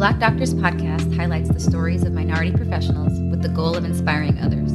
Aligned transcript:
Black 0.00 0.18
Doctors 0.18 0.54
podcast 0.54 1.14
highlights 1.14 1.50
the 1.50 1.60
stories 1.60 2.04
of 2.04 2.14
minority 2.14 2.50
professionals 2.50 3.20
with 3.30 3.42
the 3.42 3.50
goal 3.50 3.76
of 3.76 3.84
inspiring 3.84 4.38
others. 4.38 4.72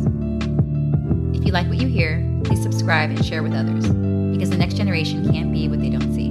If 1.36 1.44
you 1.44 1.52
like 1.52 1.68
what 1.68 1.78
you 1.78 1.88
hear, 1.88 2.24
please 2.44 2.62
subscribe 2.62 3.10
and 3.10 3.26
share 3.26 3.42
with 3.42 3.54
others 3.54 3.88
because 3.88 4.52
the 4.52 4.58
next 4.58 4.76
generation 4.76 5.28
can't 5.34 5.52
be 5.52 5.68
what 5.68 5.82
they 5.82 5.90
don't 5.90 6.14
see. 6.14 6.30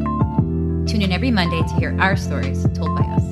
Tune 0.89 1.03
in 1.03 1.11
every 1.11 1.33
Monday 1.33 1.61
to 1.61 1.75
hear 1.75 2.01
our 2.01 2.15
stories 2.15 2.63
told 2.73 2.97
by 2.97 3.05
us. 3.07 3.23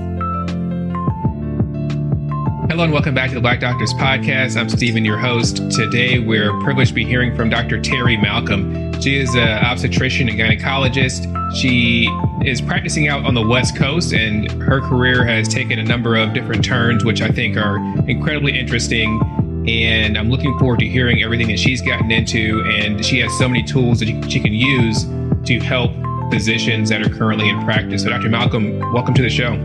Hello 2.68 2.82
and 2.82 2.92
welcome 2.92 3.14
back 3.14 3.28
to 3.28 3.36
the 3.36 3.40
Black 3.40 3.60
Doctors 3.60 3.94
Podcast. 3.94 4.60
I'm 4.60 4.68
Stephen, 4.68 5.04
your 5.04 5.18
host. 5.18 5.58
Today 5.70 6.18
we're 6.18 6.50
privileged 6.62 6.88
to 6.88 6.94
be 6.96 7.04
hearing 7.04 7.36
from 7.36 7.50
Dr. 7.50 7.78
Terri 7.78 8.20
Malcolm. 8.20 8.91
She 9.02 9.18
is 9.18 9.34
an 9.34 9.64
obstetrician 9.64 10.28
and 10.28 10.38
gynecologist. 10.38 11.26
She 11.56 12.08
is 12.44 12.60
practicing 12.60 13.08
out 13.08 13.24
on 13.24 13.34
the 13.34 13.44
West 13.44 13.76
Coast, 13.76 14.12
and 14.12 14.48
her 14.62 14.80
career 14.80 15.24
has 15.24 15.48
taken 15.48 15.80
a 15.80 15.82
number 15.82 16.14
of 16.14 16.32
different 16.32 16.64
turns, 16.64 17.04
which 17.04 17.20
I 17.20 17.28
think 17.28 17.56
are 17.56 17.78
incredibly 18.08 18.56
interesting. 18.56 19.20
And 19.68 20.16
I'm 20.16 20.30
looking 20.30 20.56
forward 20.56 20.78
to 20.80 20.86
hearing 20.86 21.20
everything 21.20 21.48
that 21.48 21.58
she's 21.58 21.82
gotten 21.82 22.12
into. 22.12 22.62
And 22.64 23.04
she 23.04 23.18
has 23.18 23.36
so 23.36 23.48
many 23.48 23.64
tools 23.64 23.98
that 23.98 24.06
she 24.30 24.38
can 24.38 24.52
use 24.52 25.04
to 25.46 25.58
help 25.58 25.90
physicians 26.30 26.88
that 26.90 27.04
are 27.04 27.10
currently 27.10 27.48
in 27.48 27.60
practice. 27.64 28.04
So, 28.04 28.10
Dr. 28.10 28.28
Malcolm, 28.28 28.78
welcome 28.92 29.14
to 29.14 29.22
the 29.22 29.30
show. 29.30 29.56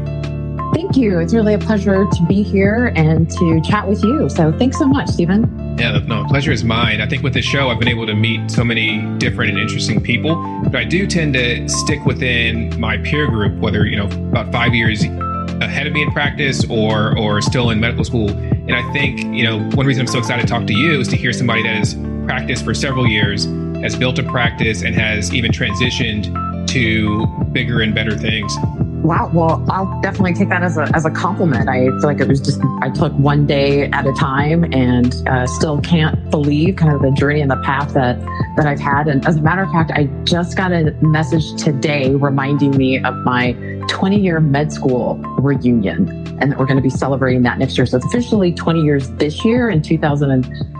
Thank 0.74 0.98
you. 0.98 1.20
It's 1.20 1.36
really 1.36 1.54
a 1.54 1.60
pleasure 1.60 2.08
to 2.12 2.26
be 2.28 2.42
here 2.42 2.92
and 2.96 3.30
to 3.30 3.62
chat 3.62 3.88
with 3.88 4.04
you. 4.04 4.30
So 4.30 4.52
thanks 4.52 4.80
so 4.80 4.88
much, 4.88 5.10
Stephen. 5.10 5.67
Yeah, 5.78 6.00
no, 6.08 6.26
pleasure 6.26 6.52
is 6.52 6.64
mine. 6.64 7.02
I 7.02 7.08
think 7.08 7.22
with 7.22 7.36
this 7.36 7.46
show, 7.46 7.70
I've 7.70 7.78
been 7.78 7.88
able 7.88 8.08
to 8.08 8.16
meet 8.16 8.50
so 8.50 8.64
many 8.64 9.00
different 9.20 9.52
and 9.52 9.60
interesting 9.60 10.02
people, 10.02 10.36
but 10.64 10.76
I 10.76 10.84
do 10.84 11.06
tend 11.06 11.36
to 11.36 11.70
stick 11.70 12.04
within 12.04 12.80
my 12.80 12.98
peer 12.98 13.28
group, 13.28 13.60
whether, 13.60 13.86
you 13.86 13.96
know, 13.96 14.06
about 14.06 14.52
five 14.52 14.74
years 14.74 15.04
ahead 15.04 15.86
of 15.86 15.94
me 15.94 16.02
in 16.02 16.12
practice 16.12 16.66
or, 16.68 17.16
or 17.18 17.42
still 17.42 17.70
in 17.70 17.80
medical 17.80 18.04
school. 18.04 18.30
And 18.30 18.74
I 18.74 18.92
think, 18.92 19.20
you 19.20 19.44
know, 19.44 19.60
one 19.76 19.86
reason 19.86 20.02
I'm 20.02 20.08
so 20.08 20.18
excited 20.18 20.42
to 20.42 20.48
talk 20.48 20.66
to 20.66 20.74
you 20.74 21.00
is 21.00 21.08
to 21.10 21.16
hear 21.16 21.32
somebody 21.32 21.62
that 21.62 21.76
has 21.76 21.96
practiced 22.26 22.66
for 22.66 22.74
several 22.74 23.06
years, 23.06 23.46
has 23.84 23.96
built 23.96 24.18
a 24.18 24.24
practice, 24.24 24.82
and 24.82 24.96
has 24.96 25.32
even 25.32 25.52
transitioned 25.52 26.68
to 26.70 27.28
bigger 27.52 27.82
and 27.82 27.94
better 27.94 28.18
things. 28.18 28.56
Wow. 29.04 29.32
Well, 29.34 29.66
I'll 29.70 30.02
definitely 30.02 30.34
take 30.34 30.50
that 30.50 30.64
as 30.64 30.78
a, 30.78 30.90
as 30.94 31.06
a 31.06 31.12
compliment. 31.12 31.70
I 31.70 31.86
feel 31.86 32.04
like 32.04 32.20
it 32.20 32.28
was 32.28 32.42
just, 32.42 32.60
I 32.82 32.90
took 32.90 33.14
one 33.14 33.46
day 33.46 33.86
at 33.92 34.06
a 34.06 34.14
time 34.14 34.66
and 34.74 35.16
uh, 35.28 35.48
still 35.48 35.80
can't 35.82 36.30
believe 36.30 36.76
kind 36.76 36.94
of 36.94 37.02
the 37.02 37.12
journey 37.12 37.42
and 37.42 37.50
the 37.50 37.62
path 37.64 37.94
that, 37.94 38.20
that 38.58 38.66
I've 38.66 38.80
had. 38.80 39.08
And 39.08 39.26
as 39.26 39.38
a 39.38 39.42
matter 39.42 39.62
of 39.62 39.72
fact, 39.72 39.92
I 39.94 40.06
just 40.24 40.58
got 40.58 40.74
a 40.74 40.92
message 41.02 41.62
today 41.62 42.16
reminding 42.16 42.76
me 42.76 43.02
of 43.04 43.16
my 43.18 43.54
20 43.88 44.20
year 44.20 44.40
med 44.40 44.74
school 44.74 45.16
reunion 45.40 46.10
and 46.40 46.52
that 46.52 46.60
we're 46.60 46.66
going 46.66 46.78
to 46.78 46.84
be 46.84 46.90
celebrating 46.90 47.44
that 47.44 47.58
next 47.58 47.78
year. 47.78 47.86
So 47.86 47.98
it's 47.98 48.06
officially 48.06 48.52
20 48.52 48.82
years 48.82 49.10
this 49.12 49.46
year 49.46 49.70
in 49.70 49.82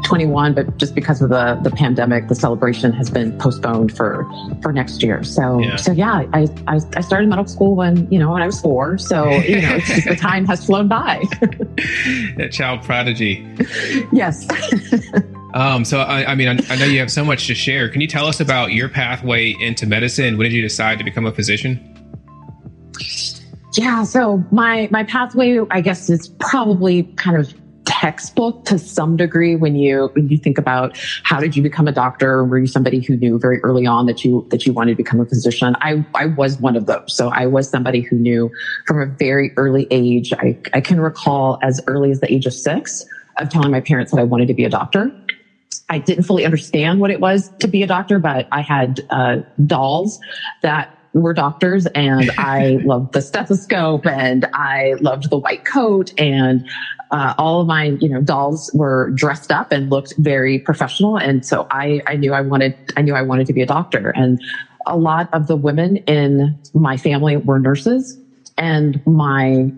2021, 0.08 0.54
but 0.54 0.78
just 0.78 0.96
because 0.96 1.22
of 1.22 1.30
the, 1.30 1.60
the 1.64 1.70
pandemic, 1.70 2.30
the 2.30 2.36
celebration 2.36 2.94
has 2.94 3.10
been 3.10 3.38
postponed 3.40 3.96
for, 3.96 4.26
for 4.62 4.72
next 4.72 5.04
year. 5.04 5.22
So, 5.24 5.60
yeah. 5.60 5.76
so 5.76 5.92
yeah, 5.92 6.26
I, 6.34 6.48
I, 6.68 6.80
I 6.96 7.02
started 7.02 7.28
medical 7.28 7.52
school 7.52 7.76
when, 7.76 8.10
you 8.10 8.18
know, 8.18 8.32
when 8.32 8.42
I 8.42 8.46
was 8.46 8.62
four. 8.62 8.98
So, 8.98 9.30
you 9.30 9.62
know, 9.62 9.76
it's 9.76 9.88
just 9.88 10.08
the 10.08 10.16
time 10.30 10.46
has 10.46 10.66
flown 10.66 10.88
by. 10.88 11.24
that 12.38 12.50
child 12.52 12.84
prodigy. 12.84 13.46
Yes. 14.12 14.48
Um, 15.54 15.86
so, 15.86 16.02
I, 16.02 16.34
I 16.34 16.36
mean, 16.36 16.50
I, 16.50 16.60
I, 16.70 16.76
know 16.76 16.86
you 16.86 17.00
have 17.00 17.10
so 17.10 17.26
much 17.26 17.48
to 17.48 17.56
share. 17.56 17.90
Can 17.90 18.00
you 18.00 18.06
tell 18.06 18.28
us 18.28 18.40
about 18.42 18.74
your 18.74 18.90
pathway 18.90 19.56
into 19.60 19.88
medicine? 19.88 20.38
When 20.38 20.44
did 20.44 20.54
you 20.54 20.62
decide 20.62 21.00
to 21.00 21.04
become 21.04 21.26
a 21.26 21.32
physician? 21.32 21.80
Yeah, 23.74 24.04
so 24.04 24.44
my 24.52 24.88
my 24.92 25.04
pathway, 25.04 25.60
I 25.72 25.82
guess, 25.82 26.12
is 26.12 26.28
probably 26.40 27.04
kind 27.16 27.38
of 27.38 27.52
textbook 28.00 28.64
to 28.66 28.78
some 28.78 29.18
degree 29.18 29.56
when 29.56 29.76
you 29.76 30.10
when 30.14 30.28
you 30.30 30.38
think 30.38 30.58
about 30.58 30.96
how 31.24 31.40
did 31.40 31.56
you 31.56 31.64
become 31.64 31.88
a 31.88 31.92
doctor? 31.92 32.44
Were 32.46 32.60
you 32.60 32.68
somebody 32.68 33.02
who 33.02 33.18
knew 33.18 33.40
very 33.40 33.60
early 33.64 33.86
on 33.86 34.06
that 34.06 34.24
you 34.24 34.46
that 34.52 34.66
you 34.66 34.74
wanted 34.74 34.92
to 34.92 34.98
become 34.98 35.20
a 35.20 35.26
physician? 35.26 35.76
I 35.82 36.06
i 36.14 36.28
was 36.28 36.60
one 36.60 36.76
of 36.76 36.86
those. 36.86 37.04
So 37.08 37.30
i 37.30 37.46
was 37.46 37.70
somebody 37.70 38.02
who 38.02 38.18
knew 38.18 38.52
from 38.86 39.02
a 39.02 39.06
very 39.06 39.52
early 39.58 39.88
age. 39.90 40.32
I 40.34 40.58
i 40.74 40.82
can 40.82 41.00
recall 41.00 41.58
as 41.64 41.82
early 41.88 42.12
as 42.12 42.20
the 42.20 42.32
age 42.32 42.46
of 42.46 42.54
six 42.54 43.04
of 43.40 43.50
telling 43.50 43.72
my 43.72 43.82
parents 43.82 44.12
that 44.12 44.20
i 44.20 44.24
wanted 44.24 44.48
to 44.48 44.54
be 44.54 44.64
a 44.64 44.70
doctor. 44.70 45.12
I 45.90 46.00
didn't 46.00 46.26
fully 46.26 46.46
understand 46.46 47.00
what 47.00 47.12
it 47.12 47.22
was 47.22 47.50
to 47.60 47.68
be 47.68 47.82
a 47.82 47.88
doctor, 47.88 48.20
but 48.20 48.48
I 48.52 48.62
had 48.62 49.00
uh, 49.10 49.38
dolls 49.66 50.20
that 50.62 50.90
were 51.14 51.34
doctors 51.34 51.86
and 51.88 52.32
I 52.38 52.80
loved 52.84 53.14
the 53.14 53.22
stethoscope 53.22 54.06
and 54.06 54.46
I 54.54 54.96
loved 55.00 55.30
the 55.30 55.38
white 55.38 55.64
coat 55.66 56.12
and 56.18 56.64
uh, 57.12 57.34
all 57.38 57.62
of 57.62 57.68
my, 57.68 57.96
you 58.00 58.10
know, 58.10 58.22
dolls 58.22 58.70
were 58.74 59.12
dressed 59.12 59.52
up 59.52 59.72
and 59.72 59.90
looked 59.90 60.14
very 60.18 60.60
professional. 60.60 61.18
And 61.18 61.46
so 61.46 61.66
I, 61.72 62.02
I 62.06 62.18
knew 62.18 62.34
I 62.34 62.42
wanted, 62.42 62.76
I 62.96 63.02
knew 63.02 63.16
I 63.16 63.22
wanted 63.22 63.48
to 63.48 63.54
be 63.54 63.62
a 63.62 63.66
doctor. 63.66 64.12
And 64.16 64.40
a 64.86 64.98
lot 64.98 65.28
of 65.34 65.48
the 65.48 65.56
women 65.56 65.98
in 66.08 66.58
my 66.74 66.98
family 66.98 67.38
were 67.38 67.60
nurses 67.60 68.18
and 68.58 69.02
my 69.06 69.72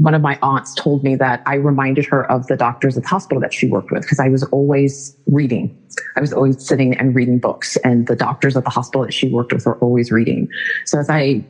one 0.00 0.14
of 0.14 0.22
my 0.22 0.38
aunts 0.40 0.74
told 0.74 1.04
me 1.04 1.14
that 1.14 1.42
I 1.44 1.56
reminded 1.56 2.06
her 2.06 2.30
of 2.32 2.46
the 2.46 2.56
doctors 2.56 2.96
at 2.96 3.02
the 3.02 3.08
hospital 3.08 3.38
that 3.40 3.52
she 3.52 3.66
worked 3.66 3.90
with 3.90 4.00
because 4.00 4.18
I 4.18 4.30
was 4.30 4.42
always 4.44 5.14
reading. 5.26 5.70
I 6.16 6.20
was 6.20 6.32
always 6.32 6.64
sitting 6.64 6.96
and 6.96 7.14
reading 7.14 7.38
books 7.38 7.76
and 7.84 8.06
the 8.06 8.16
doctors 8.16 8.56
at 8.56 8.64
the 8.64 8.70
hospital 8.70 9.02
that 9.02 9.12
she 9.12 9.28
worked 9.28 9.52
with 9.52 9.66
were 9.66 9.76
always 9.76 10.10
reading. 10.10 10.48
So 10.86 10.98
as 10.98 11.10
I 11.10 11.44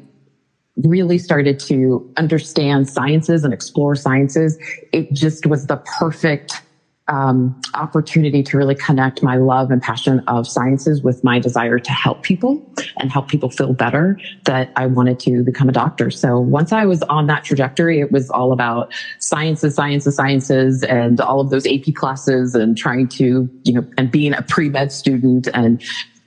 really 0.79 1.17
started 1.17 1.61
to 1.61 2.05
understand 2.17 2.89
sciences 2.89 3.45
and 3.45 3.55
explore 3.55 3.95
sciences, 3.95 4.59
it 4.93 5.13
just 5.13 5.47
was 5.47 5.67
the 5.67 5.81
perfect 6.01 6.61
um, 7.11 7.61
opportunity 7.75 8.43
to 8.45 8.57
really 8.57 8.77
connect 8.77 9.23
my 9.23 9.37
love 9.37 9.71
and 9.71 9.83
passion 9.83 10.21
of 10.29 10.47
sciences 10.47 11.03
with 11.03 11.23
my 11.25 11.41
desire 11.41 11.79
to 11.79 11.91
help 11.91 12.23
people 12.23 12.65
and 12.99 13.11
help 13.11 13.29
people 13.29 13.51
feel 13.51 13.73
better 13.73 14.19
that 14.45 14.73
I 14.77 14.87
wanted 14.87 15.19
to 15.21 15.43
become 15.43 15.69
a 15.69 15.73
doctor. 15.73 16.11
So 16.11 16.39
once 16.39 16.73
I 16.73 16.87
was 16.87 17.03
on 17.05 17.27
that 17.27 17.43
trajectory, 17.43 18.01
it 18.01 18.13
was 18.13 18.31
all 18.31 18.53
about 18.53 18.93
sciences, 19.19 19.75
sciences, 19.75 20.15
sciences, 20.15 20.85
and 20.85 21.21
all 21.21 21.41
of 21.41 21.51
those 21.51 21.67
AP 21.67 21.95
classes 21.95 22.55
and 22.55 22.79
trying 22.79 23.09
to, 23.09 23.51
you 23.65 23.73
know, 23.73 23.85
and 23.99 24.11
being 24.11 24.33
a 24.33 24.43
pre-med 24.43 24.93
student 24.93 25.49
and 25.53 25.83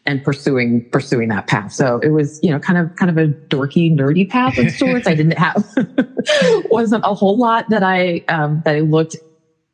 and 0.06 0.22
pursuing 0.22 0.90
pursuing 0.92 1.30
that 1.30 1.48
path. 1.48 1.72
So 1.72 2.00
it 2.00 2.10
was, 2.10 2.38
you 2.44 2.52
know, 2.52 2.60
kind 2.60 2.78
of 2.78 2.94
kind 2.98 3.10
of 3.10 3.18
a 3.18 3.32
dorky, 3.48 3.90
nerdy 3.90 4.30
path 4.30 4.58
of 4.58 4.70
sorts. 4.72 5.08
I 5.08 5.16
didn't 5.16 5.38
have 5.38 5.66
wasn't 6.70 7.06
a 7.06 7.14
whole 7.14 7.38
lot 7.38 7.70
that 7.70 7.84
I 7.84 8.26
um, 8.28 8.62
that 8.66 8.76
I 8.76 8.82
looked 8.82 9.16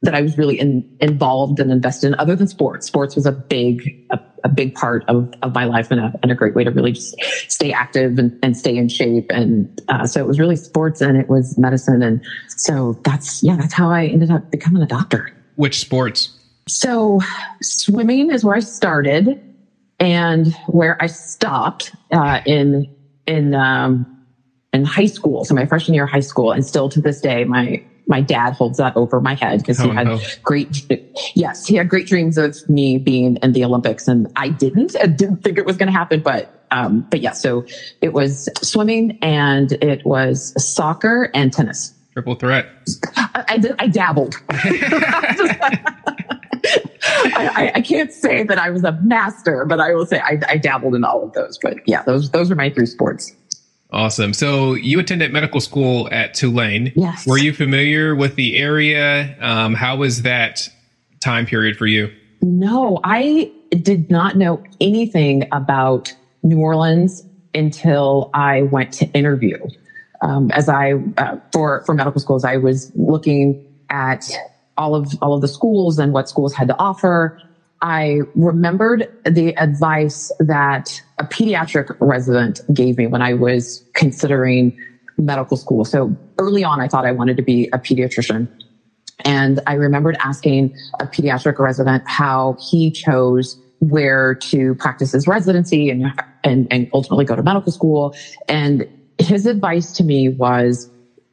that 0.02 0.16
I 0.16 0.22
was 0.22 0.38
really 0.38 0.58
in, 0.58 0.90
involved 1.02 1.60
and 1.60 1.72
invested 1.72 2.08
in 2.08 2.16
other 2.20 2.36
than 2.36 2.48
sports. 2.48 2.88
Sports 2.88 3.16
was 3.16 3.26
a 3.26 3.34
big, 3.34 4.06
a, 4.12 4.20
a 4.46 4.50
big 4.50 4.74
part 4.74 5.04
of, 5.10 5.34
of 5.42 5.54
my 5.54 5.66
life 5.66 5.92
and 5.92 6.00
a, 6.00 6.14
and 6.24 6.32
a 6.32 6.36
great 6.36 6.56
way 6.56 6.64
to 6.64 6.72
really 6.72 6.94
just 6.94 7.22
stay 7.50 7.74
active 7.74 8.18
and, 8.18 8.38
and 8.42 8.56
stay 8.56 8.78
in 8.78 8.88
shape. 8.88 9.30
And, 9.30 9.82
uh, 9.90 10.08
so 10.08 10.22
it 10.22 10.28
was 10.28 10.40
really 10.40 10.56
sports 10.56 11.02
and 11.02 11.18
it 11.18 11.28
was 11.28 11.58
medicine. 11.58 12.02
And 12.02 12.22
so 12.48 12.98
that's, 13.04 13.44
yeah, 13.44 13.58
that's 13.58 13.74
how 13.74 13.90
I 13.90 14.06
ended 14.06 14.32
up 14.32 14.50
becoming 14.52 14.82
a 14.82 14.88
doctor. 14.88 15.34
Which 15.56 15.80
sports? 15.82 16.30
So 16.70 17.20
swimming 17.62 18.32
is 18.32 18.46
where 18.46 18.56
I 18.56 18.62
started 18.62 19.42
and 20.00 20.54
where 20.68 20.96
I 21.04 21.08
stopped, 21.08 21.94
uh, 22.14 22.40
in, 22.46 22.88
in, 23.28 23.54
um, 23.54 24.06
in 24.72 24.86
high 24.86 25.08
school. 25.08 25.44
So 25.44 25.54
my 25.56 25.66
freshman 25.66 25.96
year 25.96 26.06
of 26.06 26.10
high 26.10 26.20
school 26.22 26.54
and 26.54 26.66
still 26.66 26.88
to 26.88 27.02
this 27.02 27.20
day, 27.20 27.44
my, 27.44 27.84
my 28.10 28.22
dad 28.22 28.54
holds 28.54 28.80
that 28.80 28.98
over 28.98 29.22
my 29.22 29.36
head 29.36 29.60
because 29.60 29.80
he 29.80 29.88
oh, 29.88 29.92
had 29.92 30.08
no. 30.08 30.20
great, 30.44 30.86
yes, 31.36 31.66
he 31.68 31.76
had 31.76 31.88
great 31.88 32.08
dreams 32.08 32.38
of 32.38 32.68
me 32.68 32.98
being 32.98 33.38
in 33.38 33.54
the 33.54 33.64
Olympics 33.64 34.08
and 34.08 34.28
I 34.36 34.50
didn't, 34.50 34.96
I 35.02 35.06
didn't 35.06 35.44
think 35.44 35.58
it 35.58 35.66
was 35.66 35.78
going 35.78 35.88
to 35.88 35.98
happen, 35.98 36.22
but, 36.22 36.66
um, 36.72 37.08
but 37.10 37.22
yeah, 37.22 37.34
so 37.34 37.66
it 38.02 38.12
was 38.14 38.50
swimming 38.62 39.18
and 39.22 39.72
it 39.74 40.06
was 40.06 40.54
soccer 40.62 41.30
and 41.34 41.54
tennis. 41.54 41.94
Triple 42.14 42.36
threat. 42.36 42.68
I, 43.16 43.46
I, 43.48 43.58
did, 43.58 43.76
I 43.78 43.88
dabbled. 43.88 44.36
I, 47.12 47.72
I, 47.76 47.82
can't 47.82 48.12
say 48.12 48.44
that 48.44 48.58
I 48.58 48.70
was 48.70 48.84
a 48.84 48.92
master, 49.04 49.66
but 49.66 49.80
I 49.80 49.94
will 49.94 50.06
say 50.06 50.20
I, 50.20 50.40
I 50.48 50.58
dabbled 50.58 50.96
in 50.96 51.04
all 51.04 51.24
of 51.24 51.34
those. 51.34 51.58
But 51.62 51.78
yeah, 51.86 52.04
those 52.04 52.32
those 52.32 52.52
are 52.52 52.56
my 52.56 52.70
three 52.70 52.86
sports. 52.86 53.34
Awesome. 53.92 54.34
So 54.34 54.76
you 54.76 55.00
attended 55.00 55.34
medical 55.34 55.60
school 55.60 56.08
at 56.12 56.34
Tulane. 56.36 56.94
Yes. 56.96 57.26
Were 57.26 57.40
you 57.40 57.54
familiar 57.54 58.16
with 58.16 58.36
the 58.36 58.58
area? 58.58 59.36
Um, 59.40 59.74
how 59.74 59.98
was 59.98 60.22
that 60.22 60.70
time 61.22 61.46
period 61.46 61.76
for 61.76 61.88
you? 61.88 62.14
No, 62.42 63.00
I 63.04 63.52
did 63.72 64.10
not 64.12 64.38
know 64.38 64.64
anything 64.80 65.48
about 65.52 66.14
New 66.44 66.60
Orleans 66.60 67.24
until 67.56 68.30
I 68.34 68.64
went 68.64 68.94
to 68.94 69.06
interview. 69.08 69.58
Um, 70.22 70.52
as 70.52 70.70
I 70.70 70.94
uh, 71.18 71.38
for 71.52 71.84
for 71.86 71.96
medical 71.96 72.22
schools, 72.22 72.44
I 72.44 72.58
was 72.58 72.92
looking 72.96 73.66
at 73.90 74.30
all 74.78 74.96
of 74.96 75.12
all 75.22 75.34
of 75.34 75.42
the 75.42 75.48
schools 75.48 75.98
and 75.98 76.14
what 76.14 76.30
schools 76.30 76.54
had 76.54 76.68
to 76.68 76.78
offer. 76.78 77.42
I 77.82 78.22
remembered 78.36 79.08
the 79.26 79.56
advice 79.58 80.32
that 80.40 81.02
a 81.18 81.24
pediatric 81.24 81.96
resident 82.00 82.62
gave 82.74 82.98
me 82.98 83.08
when 83.08 83.22
I 83.22 83.34
was 83.34 83.84
considering 83.94 84.78
medical 85.18 85.58
school. 85.58 85.86
So 85.86 86.16
early 86.38 86.64
on, 86.64 86.82
I 86.82 86.88
thought 86.88 87.06
I 87.06 87.12
wanted 87.12 87.38
to 87.38 87.44
be 87.44 87.70
a 87.72 87.78
pediatrician. 87.78 88.48
And 89.26 89.60
I 89.68 89.74
remembered 89.74 90.18
asking 90.20 90.76
a 91.00 91.06
pediatric 91.06 91.60
resident 91.60 92.04
how 92.08 92.58
he 92.60 92.92
chose 92.92 93.58
where 93.80 94.36
to 94.36 94.76
practice 94.76 95.14
his 95.14 95.28
residency 95.28 95.90
and, 95.90 96.12
and, 96.44 96.68
and 96.72 96.90
ultimately 96.94 97.26
go 97.26 97.36
to 97.36 97.44
medical 97.44 97.72
school. 97.72 98.14
And 98.48 98.88
his 99.18 99.46
advice 99.46 99.92
to 99.94 100.04
me 100.04 100.30
was, 100.30 100.90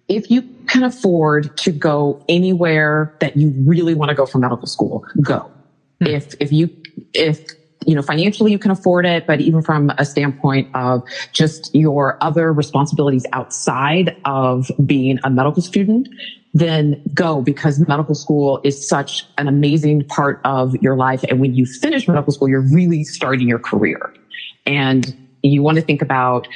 if 0.08 0.30
you 0.30 0.42
can 0.68 0.84
afford 0.84 1.56
to 1.58 1.72
go 1.72 2.24
anywhere 2.28 3.16
that 3.20 3.36
you 3.36 3.52
really 3.66 3.94
want 3.94 4.10
to 4.10 4.14
go 4.14 4.26
for 4.26 4.38
medical 4.38 4.66
school, 4.66 5.04
go. 5.22 5.50
Hmm. 6.00 6.08
If, 6.08 6.34
if 6.40 6.52
you, 6.52 6.70
if, 7.14 7.40
you 7.86 7.94
know, 7.94 8.02
financially 8.02 8.50
you 8.50 8.58
can 8.58 8.70
afford 8.70 9.06
it, 9.06 9.24
but 9.26 9.40
even 9.40 9.62
from 9.62 9.90
a 9.98 10.04
standpoint 10.04 10.68
of 10.74 11.02
just 11.32 11.70
your 11.72 12.16
other 12.20 12.52
responsibilities 12.52 13.24
outside 13.32 14.12
of 14.24 14.66
being 14.84 15.18
a 15.24 15.30
medical 15.30 15.62
student, 15.62 16.08
then 16.52 16.96
go 17.14 17.42
because 17.42 17.78
medical 17.86 18.14
school 18.14 18.58
is 18.64 18.86
such 18.86 19.22
an 19.38 19.46
amazing 19.46 20.02
part 20.04 20.40
of 20.44 20.74
your 20.80 20.96
life. 20.96 21.22
And 21.28 21.38
when 21.38 21.54
you 21.54 21.66
finish 21.66 22.08
medical 22.08 22.32
school, 22.32 22.48
you're 22.48 22.66
really 22.72 23.04
starting 23.04 23.46
your 23.46 23.58
career 23.58 24.12
and 24.64 25.14
you 25.42 25.62
want 25.62 25.76
to 25.76 25.82
think 25.82 26.02
about 26.02 26.48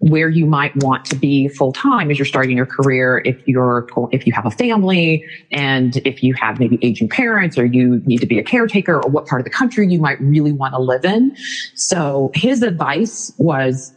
where 0.00 0.30
you 0.30 0.46
might 0.46 0.74
want 0.76 1.04
to 1.04 1.14
be 1.14 1.46
full 1.48 1.72
time 1.72 2.10
as 2.10 2.18
you're 2.18 2.26
starting 2.26 2.56
your 2.56 2.66
career 2.66 3.20
if 3.26 3.36
you're 3.46 3.86
if 4.12 4.26
you 4.26 4.32
have 4.32 4.46
a 4.46 4.50
family 4.50 5.24
and 5.52 5.98
if 6.06 6.22
you 6.22 6.32
have 6.34 6.58
maybe 6.58 6.78
aging 6.82 7.08
parents 7.08 7.58
or 7.58 7.66
you 7.66 8.02
need 8.06 8.18
to 8.18 8.26
be 8.26 8.38
a 8.38 8.42
caretaker 8.42 8.96
or 8.96 9.10
what 9.10 9.26
part 9.26 9.40
of 9.40 9.44
the 9.44 9.50
country 9.50 9.86
you 9.86 10.00
might 10.00 10.18
really 10.20 10.52
want 10.52 10.72
to 10.72 10.80
live 10.80 11.04
in. 11.04 11.36
So 11.74 12.30
his 12.34 12.62
advice 12.62 13.32
was 13.36 13.92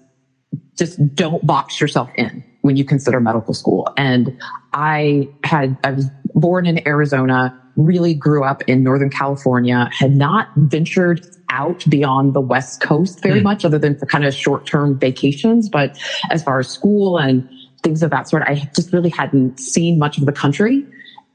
just 0.78 1.16
don't 1.16 1.46
box 1.48 1.80
yourself 1.80 2.10
in 2.16 2.44
when 2.62 2.76
you 2.76 2.84
consider 2.84 3.20
medical 3.22 3.54
school. 3.54 3.88
And 3.98 4.38
i 4.74 5.30
had 5.44 5.78
i 5.84 5.92
was 5.92 6.08
born 6.34 6.66
in 6.66 6.86
arizona 6.88 7.58
really 7.76 8.14
grew 8.14 8.44
up 8.44 8.62
in 8.64 8.84
northern 8.84 9.10
california 9.10 9.90
had 9.92 10.16
not 10.16 10.50
ventured 10.58 11.26
out 11.54 11.86
beyond 11.88 12.34
the 12.34 12.42
West 12.42 12.82
Coast 12.82 13.22
very 13.22 13.40
mm. 13.40 13.44
much, 13.44 13.64
other 13.64 13.78
than 13.78 13.98
for 13.98 14.06
kind 14.06 14.26
of 14.26 14.34
short 14.34 14.66
term 14.66 14.98
vacations. 14.98 15.70
But 15.70 15.98
as 16.32 16.44
far 16.44 16.60
as 16.60 16.68
school 16.68 17.18
and 17.18 17.48
things 17.84 18.04
of 18.04 18.10
that 18.10 18.28
sort, 18.28 18.44
I 18.44 18.56
just 18.76 18.92
really 18.92 19.10
hadn't 19.10 19.60
seen 19.60 20.00
much 20.00 20.18
of 20.18 20.26
the 20.26 20.32
country. 20.32 20.86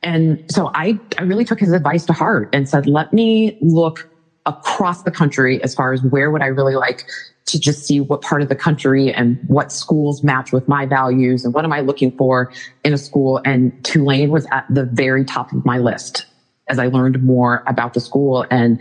And 0.03 0.45
so 0.51 0.71
I, 0.75 0.99
I 1.19 1.23
really 1.23 1.45
took 1.45 1.61
his 1.61 1.73
advice 1.73 2.05
to 2.07 2.13
heart 2.13 2.51
and 2.53 2.69
said, 2.69 2.87
let 2.87 3.13
me 3.13 3.59
look 3.61 4.11
across 4.47 5.03
the 5.03 5.11
country 5.11 5.63
as 5.63 5.75
far 5.75 5.93
as 5.93 6.03
where 6.03 6.31
would 6.31 6.43
I 6.43 6.47
really 6.47 6.75
like 6.75 7.05
to 7.47 7.59
just 7.59 7.87
see 7.87 8.01
what 8.01 8.21
part 8.21 8.43
of 8.43 8.49
the 8.49 8.55
country 8.55 9.13
and 9.13 9.39
what 9.47 9.73
schools 9.73 10.23
match 10.23 10.53
with 10.53 10.69
my 10.69 10.85
values 10.85 11.45
and 11.45 11.55
what 11.55 11.65
am 11.65 11.73
I 11.73 11.81
looking 11.81 12.13
for 12.17 12.53
in 12.85 12.93
a 12.93 12.99
school. 12.99 13.41
And 13.45 13.73
Tulane 13.85 14.31
was 14.31 14.47
at 14.53 14.67
the 14.69 14.85
very 14.85 15.25
top 15.25 15.53
of 15.53 15.65
my 15.65 15.79
list 15.79 16.27
as 16.69 16.79
I 16.79 16.87
learned 16.87 17.23
more 17.23 17.63
about 17.67 17.95
the 17.95 18.01
school. 18.01 18.45
And 18.51 18.81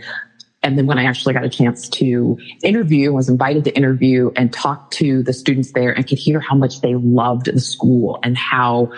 and 0.62 0.76
then 0.76 0.86
when 0.86 0.98
I 0.98 1.04
actually 1.04 1.34
got 1.34 1.44
a 1.44 1.48
chance 1.48 1.88
to 1.90 2.36
interview, 2.62 3.12
was 3.12 3.28
invited 3.28 3.64
to 3.64 3.76
interview 3.76 4.32
and 4.34 4.52
talk 4.52 4.90
to 4.92 5.22
the 5.22 5.32
students 5.32 5.72
there 5.72 5.92
and 5.92 6.06
could 6.06 6.18
hear 6.18 6.40
how 6.40 6.56
much 6.56 6.80
they 6.80 6.94
loved 6.96 7.46
the 7.46 7.60
school 7.60 8.18
and 8.22 8.36
how 8.36 8.92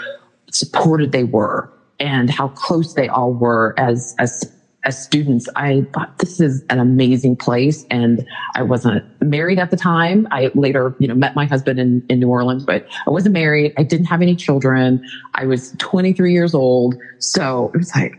supported 0.50 1.12
they 1.12 1.25
were 1.25 1.70
and 1.98 2.31
how 2.31 2.48
close 2.48 2.94
they 2.94 3.08
all 3.08 3.32
were 3.34 3.75
as, 3.78 4.14
as, 4.19 4.50
as 4.84 5.00
students. 5.00 5.50
I 5.54 5.87
thought 5.92 6.16
this 6.19 6.40
is 6.40 6.64
an 6.70 6.81
amazing 6.81 7.37
place. 7.37 7.84
And 7.90 8.26
I 8.54 8.62
wasn't 8.62 9.04
married 9.20 9.58
at 9.58 9.70
the 9.70 9.76
time. 9.76 10.26
I 10.31 10.50
later, 10.54 10.96
you 10.98 11.08
know, 11.08 11.14
met 11.14 11.37
my 11.37 11.44
husband 11.44 11.78
in, 11.78 12.02
in 12.08 12.20
New 12.20 12.28
Orleans, 12.31 12.64
but 12.64 12.87
I 13.06 13.10
wasn't 13.10 13.34
married. 13.34 13.75
I 13.76 13.82
didn't 13.82 14.06
have 14.06 14.22
any 14.22 14.34
children. 14.34 15.04
I 15.34 15.44
was 15.44 15.72
23 15.76 16.32
years 16.32 16.54
old. 16.54 16.96
So 17.19 17.70
it 17.75 17.76
was 17.76 17.94
like, 17.94 18.19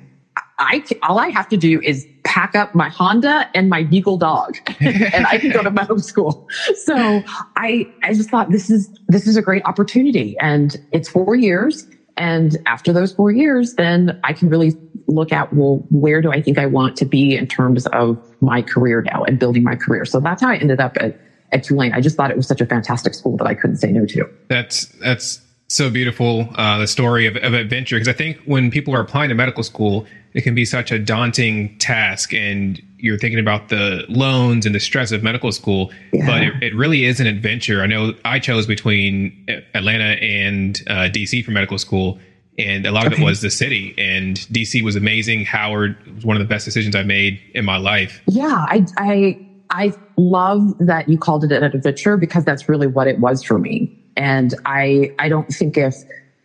I, 0.61 0.83
all 1.01 1.19
I 1.19 1.29
have 1.29 1.49
to 1.49 1.57
do 1.57 1.81
is 1.81 2.07
pack 2.23 2.55
up 2.55 2.75
my 2.75 2.87
Honda 2.87 3.49
and 3.55 3.69
my 3.69 3.83
Beagle 3.83 4.17
dog 4.17 4.57
and 4.79 5.25
I 5.25 5.37
can 5.39 5.51
go 5.51 5.63
to 5.63 5.71
medical 5.71 5.99
school. 5.99 6.47
So 6.85 7.23
I, 7.55 7.91
I 8.03 8.13
just 8.13 8.29
thought 8.29 8.51
this 8.51 8.69
is, 8.69 8.89
this 9.07 9.27
is 9.27 9.35
a 9.35 9.41
great 9.41 9.65
opportunity 9.65 10.37
and 10.39 10.77
it's 10.91 11.09
four 11.09 11.35
years. 11.35 11.87
And 12.17 12.57
after 12.67 12.93
those 12.93 13.11
four 13.11 13.31
years, 13.31 13.73
then 13.73 14.19
I 14.23 14.33
can 14.33 14.49
really 14.49 14.77
look 15.07 15.31
at, 15.31 15.51
well, 15.51 15.83
where 15.89 16.21
do 16.21 16.31
I 16.31 16.41
think 16.41 16.57
I 16.57 16.67
want 16.67 16.95
to 16.97 17.05
be 17.05 17.35
in 17.35 17.47
terms 17.47 17.87
of 17.87 18.23
my 18.41 18.61
career 18.61 19.01
now 19.01 19.23
and 19.23 19.39
building 19.39 19.63
my 19.63 19.75
career? 19.75 20.05
So 20.05 20.19
that's 20.19 20.41
how 20.41 20.49
I 20.49 20.57
ended 20.57 20.79
up 20.79 20.95
at, 20.99 21.19
at 21.51 21.63
Tulane. 21.63 21.91
I 21.93 22.01
just 22.01 22.15
thought 22.15 22.29
it 22.29 22.37
was 22.37 22.47
such 22.47 22.61
a 22.61 22.65
fantastic 22.67 23.15
school 23.15 23.35
that 23.37 23.47
I 23.47 23.55
couldn't 23.55 23.77
say 23.77 23.91
no 23.91 24.05
to. 24.05 24.29
That's, 24.47 24.85
that's 24.99 25.41
so 25.67 25.89
beautiful. 25.89 26.49
Uh, 26.55 26.77
the 26.77 26.87
story 26.87 27.25
of, 27.25 27.35
of 27.37 27.53
adventure. 27.53 27.97
Cause 27.97 28.07
I 28.07 28.13
think 28.13 28.37
when 28.45 28.69
people 28.69 28.93
are 28.93 29.01
applying 29.01 29.29
to 29.29 29.35
medical 29.35 29.63
school, 29.63 30.05
it 30.33 30.41
can 30.41 30.55
be 30.55 30.65
such 30.65 30.91
a 30.91 30.99
daunting 30.99 31.77
task 31.77 32.33
and 32.33 32.81
you're 32.97 33.17
thinking 33.17 33.39
about 33.39 33.69
the 33.69 34.05
loans 34.09 34.65
and 34.65 34.75
the 34.75 34.79
stress 34.79 35.11
of 35.11 35.23
medical 35.23 35.51
school 35.51 35.91
yeah. 36.13 36.25
but 36.25 36.41
it, 36.41 36.63
it, 36.63 36.75
really 36.75 37.05
is 37.05 37.19
an 37.19 37.27
adventure 37.27 37.81
i 37.81 37.87
know 37.87 38.13
i 38.25 38.39
chose 38.39 38.65
between 38.65 39.45
atlanta 39.73 40.21
and 40.21 40.81
uh, 40.87 41.09
dc 41.09 41.43
for 41.43 41.51
medical 41.51 41.77
school 41.77 42.19
and 42.57 42.85
a 42.85 42.91
lot 42.91 43.07
of 43.07 43.13
okay. 43.13 43.21
it 43.21 43.25
was 43.25 43.41
the 43.41 43.49
city 43.49 43.93
and 43.97 44.37
dc 44.51 44.81
was 44.83 44.95
amazing 44.95 45.45
howard 45.45 45.95
was 46.15 46.25
one 46.25 46.35
of 46.35 46.41
the 46.41 46.47
best 46.47 46.65
decisions 46.65 46.95
i 46.95 47.03
made 47.03 47.39
in 47.53 47.65
my 47.65 47.77
life 47.77 48.21
yeah 48.27 48.65
i 48.69 48.85
i 48.97 49.47
i 49.71 49.93
love 50.17 50.77
that 50.79 51.09
you 51.09 51.17
called 51.17 51.43
it 51.43 51.51
an 51.51 51.63
adventure 51.63 52.17
because 52.17 52.45
that's 52.45 52.69
really 52.69 52.87
what 52.87 53.07
it 53.07 53.19
was 53.19 53.43
for 53.43 53.57
me 53.57 53.97
and 54.17 54.53
i 54.65 55.11
i 55.19 55.27
don't 55.27 55.49
think 55.49 55.77
if 55.77 55.95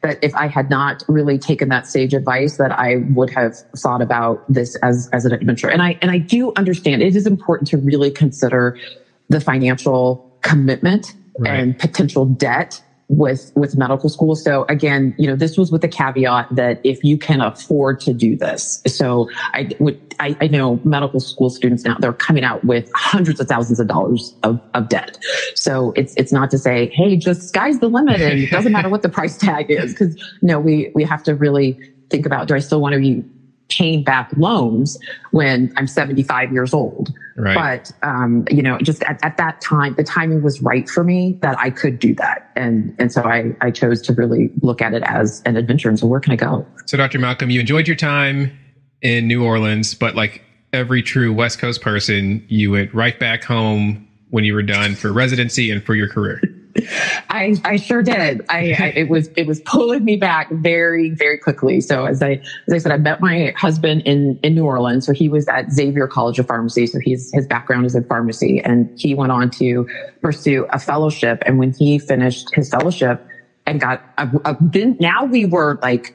that 0.06 0.18
if 0.22 0.34
I 0.34 0.46
had 0.46 0.70
not 0.70 1.02
really 1.08 1.38
taken 1.38 1.68
that 1.70 1.86
sage 1.86 2.14
advice, 2.14 2.56
that 2.56 2.72
I 2.72 2.96
would 3.14 3.30
have 3.30 3.56
thought 3.76 4.02
about 4.02 4.44
this 4.52 4.76
as, 4.76 5.08
as 5.12 5.24
an 5.24 5.32
adventure. 5.32 5.68
And 5.68 5.82
I, 5.82 5.98
and 6.00 6.10
I 6.10 6.18
do 6.18 6.52
understand 6.56 7.02
it 7.02 7.16
is 7.16 7.26
important 7.26 7.68
to 7.68 7.78
really 7.78 8.10
consider 8.10 8.78
the 9.28 9.40
financial 9.40 10.38
commitment 10.42 11.14
right. 11.38 11.58
and 11.58 11.78
potential 11.78 12.24
debt 12.24 12.80
with 13.08 13.52
with 13.54 13.76
medical 13.76 14.08
school. 14.08 14.34
So 14.34 14.64
again, 14.68 15.14
you 15.16 15.26
know, 15.26 15.36
this 15.36 15.56
was 15.56 15.70
with 15.70 15.80
the 15.80 15.88
caveat 15.88 16.48
that 16.50 16.80
if 16.82 17.02
you 17.04 17.16
can 17.16 17.40
afford 17.40 18.00
to 18.00 18.12
do 18.12 18.36
this. 18.36 18.80
So 18.86 19.28
I 19.54 19.68
would 19.78 19.96
I, 20.18 20.36
I 20.40 20.48
know 20.48 20.80
medical 20.82 21.20
school 21.20 21.50
students 21.50 21.84
now 21.84 21.96
they're 21.98 22.12
coming 22.12 22.42
out 22.42 22.64
with 22.64 22.88
hundreds 22.94 23.38
of 23.38 23.46
thousands 23.46 23.78
of 23.78 23.86
dollars 23.86 24.34
of, 24.42 24.60
of 24.74 24.88
debt. 24.88 25.18
So 25.54 25.92
it's 25.94 26.14
it's 26.16 26.32
not 26.32 26.50
to 26.50 26.58
say, 26.58 26.90
hey, 26.94 27.16
just 27.16 27.48
sky's 27.48 27.78
the 27.78 27.88
limit 27.88 28.20
and 28.20 28.40
it 28.40 28.50
doesn't 28.50 28.72
matter 28.72 28.88
what 28.88 29.02
the 29.02 29.08
price 29.08 29.36
tag 29.36 29.66
is. 29.68 29.94
Cause 29.94 30.16
no, 30.42 30.58
we 30.58 30.90
we 30.94 31.04
have 31.04 31.22
to 31.24 31.34
really 31.34 31.78
think 32.10 32.26
about 32.26 32.48
do 32.48 32.54
I 32.54 32.60
still 32.60 32.80
want 32.80 32.94
to 32.94 32.98
be 32.98 33.24
paying 33.68 34.02
back 34.02 34.30
loans 34.36 34.98
when 35.32 35.72
I'm 35.76 35.86
75 35.86 36.52
years 36.52 36.72
old. 36.72 37.12
Right. 37.36 37.54
But, 37.54 37.92
um, 38.06 38.46
you 38.50 38.62
know, 38.62 38.78
just 38.78 39.02
at, 39.02 39.22
at 39.22 39.36
that 39.36 39.60
time, 39.60 39.94
the 39.94 40.04
timing 40.04 40.42
was 40.42 40.62
right 40.62 40.88
for 40.88 41.04
me 41.04 41.38
that 41.42 41.58
I 41.58 41.70
could 41.70 41.98
do 41.98 42.14
that. 42.14 42.50
And, 42.56 42.94
and 42.98 43.12
so 43.12 43.22
I, 43.22 43.54
I 43.60 43.70
chose 43.70 44.00
to 44.02 44.14
really 44.14 44.50
look 44.62 44.80
at 44.80 44.94
it 44.94 45.02
as 45.04 45.42
an 45.44 45.56
adventure. 45.56 45.88
And 45.88 45.98
so 45.98 46.06
where 46.06 46.20
can 46.20 46.32
I 46.32 46.36
go? 46.36 46.66
So 46.86 46.96
Dr. 46.96 47.18
Malcolm, 47.18 47.50
you 47.50 47.60
enjoyed 47.60 47.86
your 47.86 47.96
time 47.96 48.56
in 49.02 49.28
New 49.28 49.44
Orleans, 49.44 49.94
but 49.94 50.14
like 50.14 50.42
every 50.72 51.02
true 51.02 51.32
West 51.32 51.58
Coast 51.58 51.82
person, 51.82 52.44
you 52.48 52.70
went 52.70 52.94
right 52.94 53.18
back 53.18 53.44
home 53.44 54.08
when 54.30 54.44
you 54.44 54.54
were 54.54 54.62
done 54.62 54.94
for 54.94 55.12
residency 55.12 55.70
and 55.70 55.84
for 55.84 55.94
your 55.94 56.08
career. 56.08 56.40
I, 57.30 57.54
I 57.64 57.76
sure 57.76 58.02
did. 58.02 58.42
I, 58.48 58.74
I, 58.78 58.92
it 58.96 59.08
was 59.08 59.28
it 59.36 59.46
was 59.46 59.60
pulling 59.60 60.04
me 60.04 60.16
back 60.16 60.48
very 60.50 61.10
very 61.10 61.38
quickly. 61.38 61.80
So 61.80 62.06
as 62.06 62.22
I 62.22 62.40
as 62.66 62.74
I 62.74 62.78
said, 62.78 62.92
I 62.92 62.96
met 62.96 63.20
my 63.20 63.52
husband 63.56 64.02
in 64.04 64.38
in 64.42 64.54
New 64.54 64.64
Orleans. 64.64 65.06
So 65.06 65.12
he 65.12 65.28
was 65.28 65.46
at 65.48 65.70
Xavier 65.70 66.06
College 66.06 66.38
of 66.38 66.46
Pharmacy. 66.46 66.86
So 66.86 66.98
he's 67.00 67.30
his 67.32 67.46
background 67.46 67.86
is 67.86 67.94
in 67.94 68.04
pharmacy, 68.04 68.60
and 68.64 68.90
he 68.96 69.14
went 69.14 69.32
on 69.32 69.50
to 69.50 69.86
pursue 70.22 70.66
a 70.70 70.78
fellowship. 70.78 71.42
And 71.46 71.58
when 71.58 71.72
he 71.72 71.98
finished 71.98 72.48
his 72.54 72.68
fellowship 72.68 73.26
and 73.66 73.80
got 73.80 74.02
a, 74.18 74.28
a, 74.44 74.56
then 74.60 74.96
now 75.00 75.24
we 75.24 75.44
were 75.44 75.78
like 75.82 76.14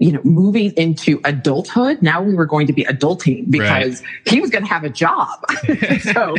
you 0.00 0.10
know, 0.10 0.20
moving 0.24 0.72
into 0.78 1.20
adulthood, 1.24 2.00
now 2.00 2.22
we 2.22 2.34
were 2.34 2.46
going 2.46 2.66
to 2.66 2.72
be 2.72 2.84
adulting 2.84 3.48
because 3.50 4.00
right. 4.00 4.28
he 4.28 4.40
was 4.40 4.48
going 4.48 4.64
to 4.64 4.68
have 4.68 4.82
a 4.82 4.88
job. 4.88 5.44
so, 6.00 6.34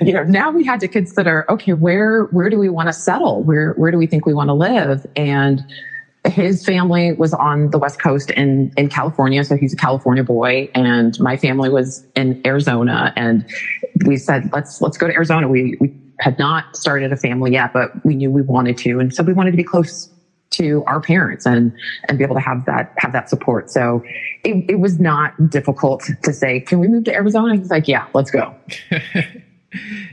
you 0.00 0.12
know, 0.12 0.22
now 0.22 0.52
we 0.52 0.64
had 0.64 0.78
to 0.80 0.88
consider, 0.88 1.44
okay, 1.50 1.72
where, 1.72 2.26
where 2.26 2.48
do 2.48 2.58
we 2.58 2.68
want 2.68 2.88
to 2.88 2.92
settle? 2.92 3.42
Where, 3.42 3.72
where 3.72 3.90
do 3.90 3.98
we 3.98 4.06
think 4.06 4.24
we 4.24 4.32
want 4.32 4.48
to 4.48 4.54
live? 4.54 5.04
And 5.16 5.66
his 6.28 6.64
family 6.64 7.12
was 7.12 7.34
on 7.34 7.70
the 7.70 7.78
West 7.78 8.00
Coast 8.00 8.30
in, 8.30 8.72
in 8.76 8.88
California. 8.88 9.42
So 9.42 9.56
he's 9.56 9.72
a 9.72 9.76
California 9.76 10.22
boy 10.22 10.70
and 10.72 11.18
my 11.18 11.36
family 11.36 11.68
was 11.68 12.06
in 12.14 12.40
Arizona 12.46 13.12
and 13.16 13.44
we 14.06 14.16
said, 14.16 14.48
let's, 14.52 14.80
let's 14.80 14.96
go 14.96 15.08
to 15.08 15.12
Arizona. 15.12 15.48
We, 15.48 15.76
we 15.80 15.92
had 16.20 16.38
not 16.38 16.76
started 16.76 17.12
a 17.12 17.16
family 17.16 17.52
yet, 17.52 17.72
but 17.72 18.04
we 18.04 18.14
knew 18.14 18.30
we 18.30 18.42
wanted 18.42 18.78
to. 18.78 19.00
And 19.00 19.12
so 19.12 19.24
we 19.24 19.32
wanted 19.32 19.50
to 19.50 19.56
be 19.56 19.64
close 19.64 20.08
to 20.50 20.84
our 20.86 21.00
parents 21.00 21.46
and 21.46 21.72
and 22.08 22.18
be 22.18 22.24
able 22.24 22.34
to 22.36 22.40
have 22.40 22.64
that 22.66 22.94
have 22.98 23.12
that 23.12 23.28
support. 23.28 23.70
So 23.70 24.02
it, 24.44 24.64
it 24.68 24.80
was 24.80 25.00
not 25.00 25.50
difficult 25.50 26.08
to 26.22 26.32
say, 26.32 26.60
can 26.60 26.78
we 26.80 26.88
move 26.88 27.04
to 27.04 27.14
Arizona? 27.14 27.56
He's 27.56 27.70
like, 27.70 27.88
yeah, 27.88 28.06
let's 28.14 28.30
go. 28.30 28.54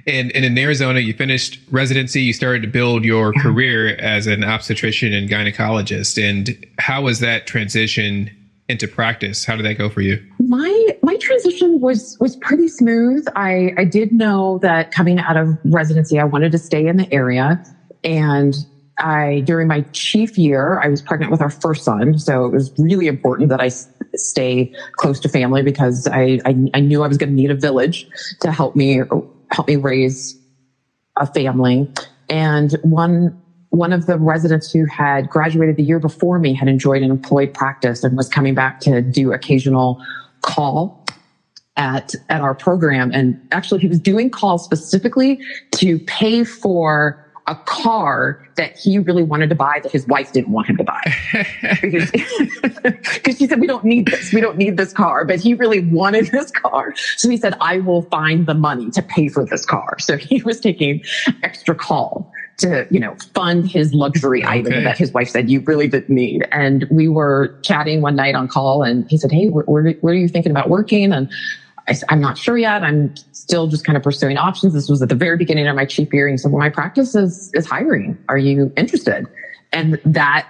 And, 0.05 0.31
and 0.35 0.43
in 0.43 0.57
Arizona, 0.57 0.99
you 0.99 1.13
finished 1.13 1.59
residency. 1.71 2.21
You 2.21 2.33
started 2.33 2.61
to 2.63 2.67
build 2.67 3.05
your 3.05 3.31
career 3.33 3.95
as 3.97 4.27
an 4.27 4.43
obstetrician 4.43 5.13
and 5.13 5.29
gynecologist. 5.29 6.21
And 6.21 6.65
how 6.79 7.03
was 7.03 7.19
that 7.19 7.47
transition 7.47 8.29
into 8.67 8.87
practice? 8.87 9.45
How 9.45 9.55
did 9.55 9.65
that 9.65 9.75
go 9.75 9.89
for 9.89 10.01
you? 10.01 10.21
My 10.39 10.97
my 11.01 11.15
transition 11.17 11.79
was 11.79 12.17
was 12.19 12.35
pretty 12.37 12.67
smooth. 12.67 13.25
I 13.35 13.73
I 13.77 13.85
did 13.85 14.11
know 14.11 14.59
that 14.59 14.91
coming 14.91 15.19
out 15.19 15.37
of 15.37 15.57
residency, 15.65 16.19
I 16.19 16.23
wanted 16.23 16.51
to 16.53 16.57
stay 16.57 16.87
in 16.87 16.97
the 16.97 17.11
area, 17.13 17.63
and 18.03 18.55
I 19.03 19.41
during 19.41 19.67
my 19.67 19.81
chief 19.91 20.37
year, 20.37 20.79
I 20.81 20.87
was 20.87 21.01
pregnant 21.01 21.31
with 21.31 21.41
our 21.41 21.49
first 21.49 21.83
son, 21.83 22.17
so 22.17 22.45
it 22.45 22.51
was 22.51 22.71
really 22.77 23.07
important 23.07 23.49
that 23.49 23.59
I 23.59 23.69
stay 24.15 24.71
close 24.97 25.19
to 25.21 25.29
family 25.29 25.61
because 25.61 26.07
I 26.07 26.39
I, 26.45 26.55
I 26.73 26.79
knew 26.79 27.03
I 27.03 27.07
was 27.07 27.17
going 27.17 27.29
to 27.29 27.35
need 27.35 27.51
a 27.51 27.55
village 27.55 28.07
to 28.41 28.51
help 28.51 28.75
me 28.75 29.01
help 29.51 29.67
me 29.67 29.75
raise 29.75 30.39
a 31.19 31.27
family. 31.27 31.87
And 32.29 32.71
one 32.81 33.35
one 33.69 33.91
of 33.91 34.05
the 34.05 34.17
residents 34.17 34.71
who 34.71 34.85
had 34.85 35.29
graduated 35.29 35.75
the 35.75 35.83
year 35.83 35.99
before 35.99 36.39
me 36.39 36.53
had 36.53 36.67
enjoyed 36.67 37.01
an 37.01 37.09
employed 37.09 37.53
practice 37.53 38.03
and 38.03 38.15
was 38.15 38.29
coming 38.29 38.53
back 38.53 38.79
to 38.81 39.01
do 39.01 39.33
occasional 39.33 39.99
call 40.41 41.03
at 41.75 42.13
at 42.29 42.41
our 42.41 42.53
program 42.53 43.11
and 43.11 43.39
actually 43.51 43.81
he 43.81 43.87
was 43.87 43.99
doing 43.99 44.29
calls 44.29 44.63
specifically 44.63 45.39
to 45.71 45.97
pay 45.99 46.43
for 46.43 47.22
a 47.47 47.55
car 47.55 48.47
that 48.55 48.77
he 48.77 48.99
really 48.99 49.23
wanted 49.23 49.49
to 49.49 49.55
buy 49.55 49.79
that 49.83 49.91
his 49.91 50.07
wife 50.07 50.31
didn't 50.31 50.51
want 50.51 50.67
him 50.67 50.77
to 50.77 50.83
buy. 50.83 51.01
Because, 51.81 52.11
she 53.37 53.47
said 53.47 53.59
we 53.59 53.67
don't 53.67 53.83
need 53.83 54.07
this. 54.07 54.31
We 54.31 54.39
don't 54.39 54.57
need 54.57 54.77
this 54.77 54.93
car. 54.93 55.25
But 55.25 55.39
he 55.39 55.53
really 55.53 55.81
wanted 55.81 56.27
this 56.27 56.51
car. 56.51 56.93
So 57.17 57.29
he 57.29 57.37
said 57.37 57.55
i 57.59 57.79
will 57.79 58.03
find 58.03 58.45
the 58.45 58.53
money 58.53 58.89
to 58.91 59.01
pay 59.01 59.27
for 59.27 59.45
this 59.45 59.65
car. 59.65 59.97
So 59.99 60.17
he 60.17 60.41
was 60.43 60.59
taking 60.59 61.03
extra 61.41 61.75
call 61.75 62.31
to 62.57 62.85
you 62.91 62.99
know 62.99 63.15
fund 63.33 63.69
his 63.69 63.93
luxury 63.93 64.43
okay. 64.43 64.59
item 64.59 64.83
that 64.83 64.97
his 64.97 65.11
wife 65.11 65.29
said 65.29 65.49
you 65.49 65.61
really 65.61 65.87
didn't 65.87 66.13
need. 66.13 66.47
And 66.51 66.87
we 66.89 67.09
were 67.09 67.57
chatting 67.63 68.01
one 68.01 68.15
night 68.15 68.35
on 68.35 68.47
call 68.47 68.83
and 68.83 69.09
he 69.09 69.17
said 69.17 69.31
hey 69.31 69.49
where, 69.49 69.65
where, 69.65 69.91
where 70.01 70.13
are 70.13 70.17
you 70.17 70.27
thinking 70.27 70.51
about 70.51 70.69
working? 70.69 71.11
And 71.11 71.29
I, 71.87 71.95
am 72.09 72.21
not 72.21 72.37
sure 72.37 72.57
yet. 72.57 72.83
I'm 72.83 73.15
still 73.31 73.67
just 73.67 73.85
kind 73.85 73.97
of 73.97 74.03
pursuing 74.03 74.37
options. 74.37 74.73
This 74.73 74.89
was 74.89 75.01
at 75.01 75.09
the 75.09 75.15
very 75.15 75.37
beginning 75.37 75.67
of 75.67 75.75
my 75.75 75.85
chief 75.85 76.13
year. 76.13 76.27
And 76.27 76.39
well, 76.45 76.59
my 76.59 76.69
practice 76.69 77.15
is, 77.15 77.51
is 77.53 77.65
hiring. 77.65 78.17
Are 78.29 78.37
you 78.37 78.71
interested? 78.77 79.27
And 79.71 79.99
that 80.05 80.47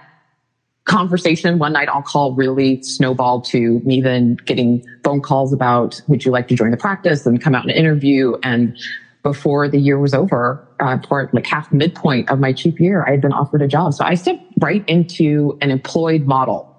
conversation 0.84 1.58
one 1.58 1.72
night 1.72 1.88
on 1.88 2.02
call 2.02 2.34
really 2.34 2.82
snowballed 2.82 3.44
to 3.46 3.80
me 3.80 4.00
then 4.00 4.36
getting 4.44 4.84
phone 5.02 5.20
calls 5.20 5.52
about, 5.52 6.00
would 6.08 6.24
you 6.24 6.30
like 6.30 6.46
to 6.48 6.54
join 6.54 6.70
the 6.70 6.76
practice 6.76 7.26
and 7.26 7.40
come 7.40 7.54
out 7.54 7.62
and 7.62 7.72
interview? 7.72 8.36
And 8.42 8.78
before 9.22 9.68
the 9.68 9.78
year 9.78 9.98
was 9.98 10.12
over, 10.12 10.66
uh, 10.80 10.98
like 11.32 11.46
half 11.46 11.72
midpoint 11.72 12.30
of 12.30 12.38
my 12.38 12.52
chief 12.52 12.78
year, 12.78 13.04
I 13.06 13.12
had 13.12 13.22
been 13.22 13.32
offered 13.32 13.62
a 13.62 13.66
job. 13.66 13.94
So 13.94 14.04
I 14.04 14.14
stepped 14.14 14.42
right 14.60 14.84
into 14.86 15.56
an 15.62 15.70
employed 15.70 16.26
model 16.26 16.73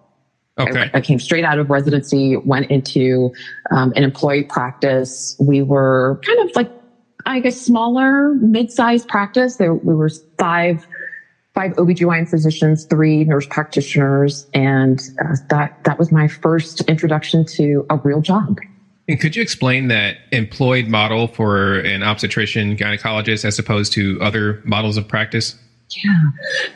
Okay. 0.57 0.89
I, 0.93 0.97
I, 0.97 1.01
came 1.01 1.19
straight 1.19 1.43
out 1.43 1.59
of 1.59 1.69
residency, 1.69 2.37
went 2.37 2.71
into 2.71 3.33
um, 3.71 3.91
an 3.95 4.03
employee 4.03 4.43
practice. 4.43 5.35
We 5.37 5.61
were 5.61 6.21
kind 6.25 6.49
of 6.49 6.55
like, 6.55 6.71
I 7.25 7.41
guess, 7.41 7.59
smaller, 7.59 8.35
mid-sized 8.35 9.07
practice. 9.09 9.57
There, 9.57 9.73
we 9.73 9.93
were 9.93 10.09
five, 10.39 10.87
five 11.55 11.73
OBGYN 11.73 12.29
physicians, 12.29 12.85
three 12.85 13.25
nurse 13.25 13.45
practitioners, 13.47 14.47
and 14.53 15.01
uh, 15.19 15.35
that 15.49 15.83
that 15.83 15.99
was 15.99 16.11
my 16.11 16.29
first 16.29 16.81
introduction 16.81 17.45
to 17.45 17.85
a 17.89 17.97
real 17.97 18.21
job. 18.21 18.59
And 19.07 19.19
could 19.19 19.35
you 19.35 19.41
explain 19.41 19.89
that 19.89 20.17
employed 20.31 20.87
model 20.87 21.27
for 21.27 21.79
an 21.79 22.01
obstetrician 22.01 22.75
gynecologist 22.77 23.45
as 23.45 23.59
opposed 23.59 23.93
to 23.93 24.19
other 24.21 24.61
models 24.63 24.95
of 24.97 25.07
practice? 25.07 25.55
Yeah. 25.89 26.29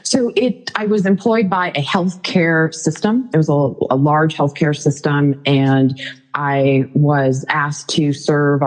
So 0.04 0.32
it, 0.36 0.72
I 0.76 0.86
was 0.86 1.06
employed 1.06 1.50
by 1.50 1.70
a 1.70 1.82
healthcare 1.82 2.74
system. 2.74 3.30
It 3.34 3.38
was 3.38 3.50
a, 3.50 3.74
a 3.90 3.96
large 3.96 4.36
healthcare 4.36 4.78
system 4.78 5.42
and 5.46 6.00
I 6.34 6.86
was 6.94 7.44
asked 7.50 7.90
to 7.90 8.14
serve 8.14 8.62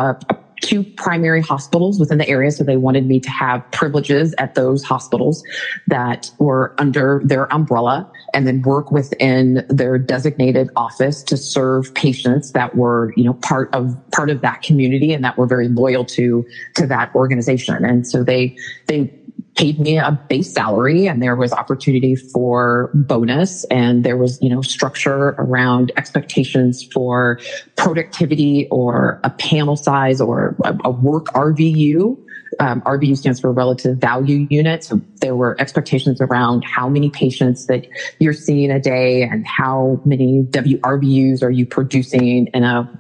two 0.63 0.85
primary 0.85 1.43
hospitals 1.43 1.99
within 1.99 2.19
the 2.19 2.29
area. 2.29 2.51
So 2.51 2.65
they 2.65 2.77
wanted 2.77 3.07
me 3.07 3.21
to 3.21 3.31
have 3.31 3.69
privileges 3.73 4.33
at 4.39 4.55
those 4.55 4.83
hospitals 4.83 5.43
that 5.89 6.31
were 6.39 6.75
under 6.79 7.21
their 7.25 7.53
umbrella 7.53 8.11
and 8.33 8.47
then 8.47 8.63
work 8.63 8.93
within 8.93 9.67
their 9.69 9.99
designated 9.99 10.71
office 10.77 11.23
to 11.25 11.37
serve 11.37 11.93
patients 11.95 12.53
that 12.53 12.77
were, 12.77 13.13
you 13.17 13.25
know, 13.25 13.35
part 13.35 13.75
of, 13.75 13.97
part 14.13 14.31
of 14.31 14.41
that 14.41 14.63
community 14.63 15.13
and 15.13 15.25
that 15.25 15.37
were 15.37 15.47
very 15.47 15.69
loyal 15.69 16.05
to, 16.05 16.47
to 16.77 16.87
that 16.87 17.13
organization. 17.15 17.85
And 17.85 18.07
so 18.07 18.23
they, 18.23 18.57
they 18.87 19.13
paid 19.57 19.79
me 19.79 19.99
a 19.99 20.13
base 20.29 20.53
salary 20.53 21.07
and 21.07 21.23
there 21.23 21.37
was 21.37 21.53
opportunity 21.53 22.17
for 22.17 22.91
bonus 22.95 23.65
and 23.65 24.03
there 24.03 24.17
was, 24.17 24.41
you 24.41 24.49
know, 24.49 24.63
structure 24.63 25.31
around 25.39 25.93
expectations 25.97 26.83
for 26.93 27.39
productivity 27.77 28.67
or 28.71 29.21
a 29.25 29.31
panel 29.31 29.77
size 29.77 30.21
or 30.21 30.57
a, 30.65 30.77
a 30.85 30.91
work 30.91 31.27
RVU. 31.27 32.19
Um, 32.61 32.81
RVU 32.83 33.17
stands 33.17 33.41
for 33.41 33.53
relative 33.53 33.99
value 33.99 34.47
unit. 34.51 34.85
So 34.85 35.01
there 35.21 35.37
were 35.37 35.57
expectations 35.61 36.21
around 36.21 36.65
how 36.65 36.89
many 36.89 37.11
patients 37.11 37.67
that 37.67 37.87
you're 38.21 38.33
seeing 38.33 38.71
a 38.71 38.81
day 38.81 39.23
and 39.23 39.47
how 39.47 40.01
many 40.05 40.45
WRVUs 40.45 41.43
are 41.43 41.51
you 41.51 41.67
producing 41.67 42.47
in 42.47 42.65
a 42.65 42.91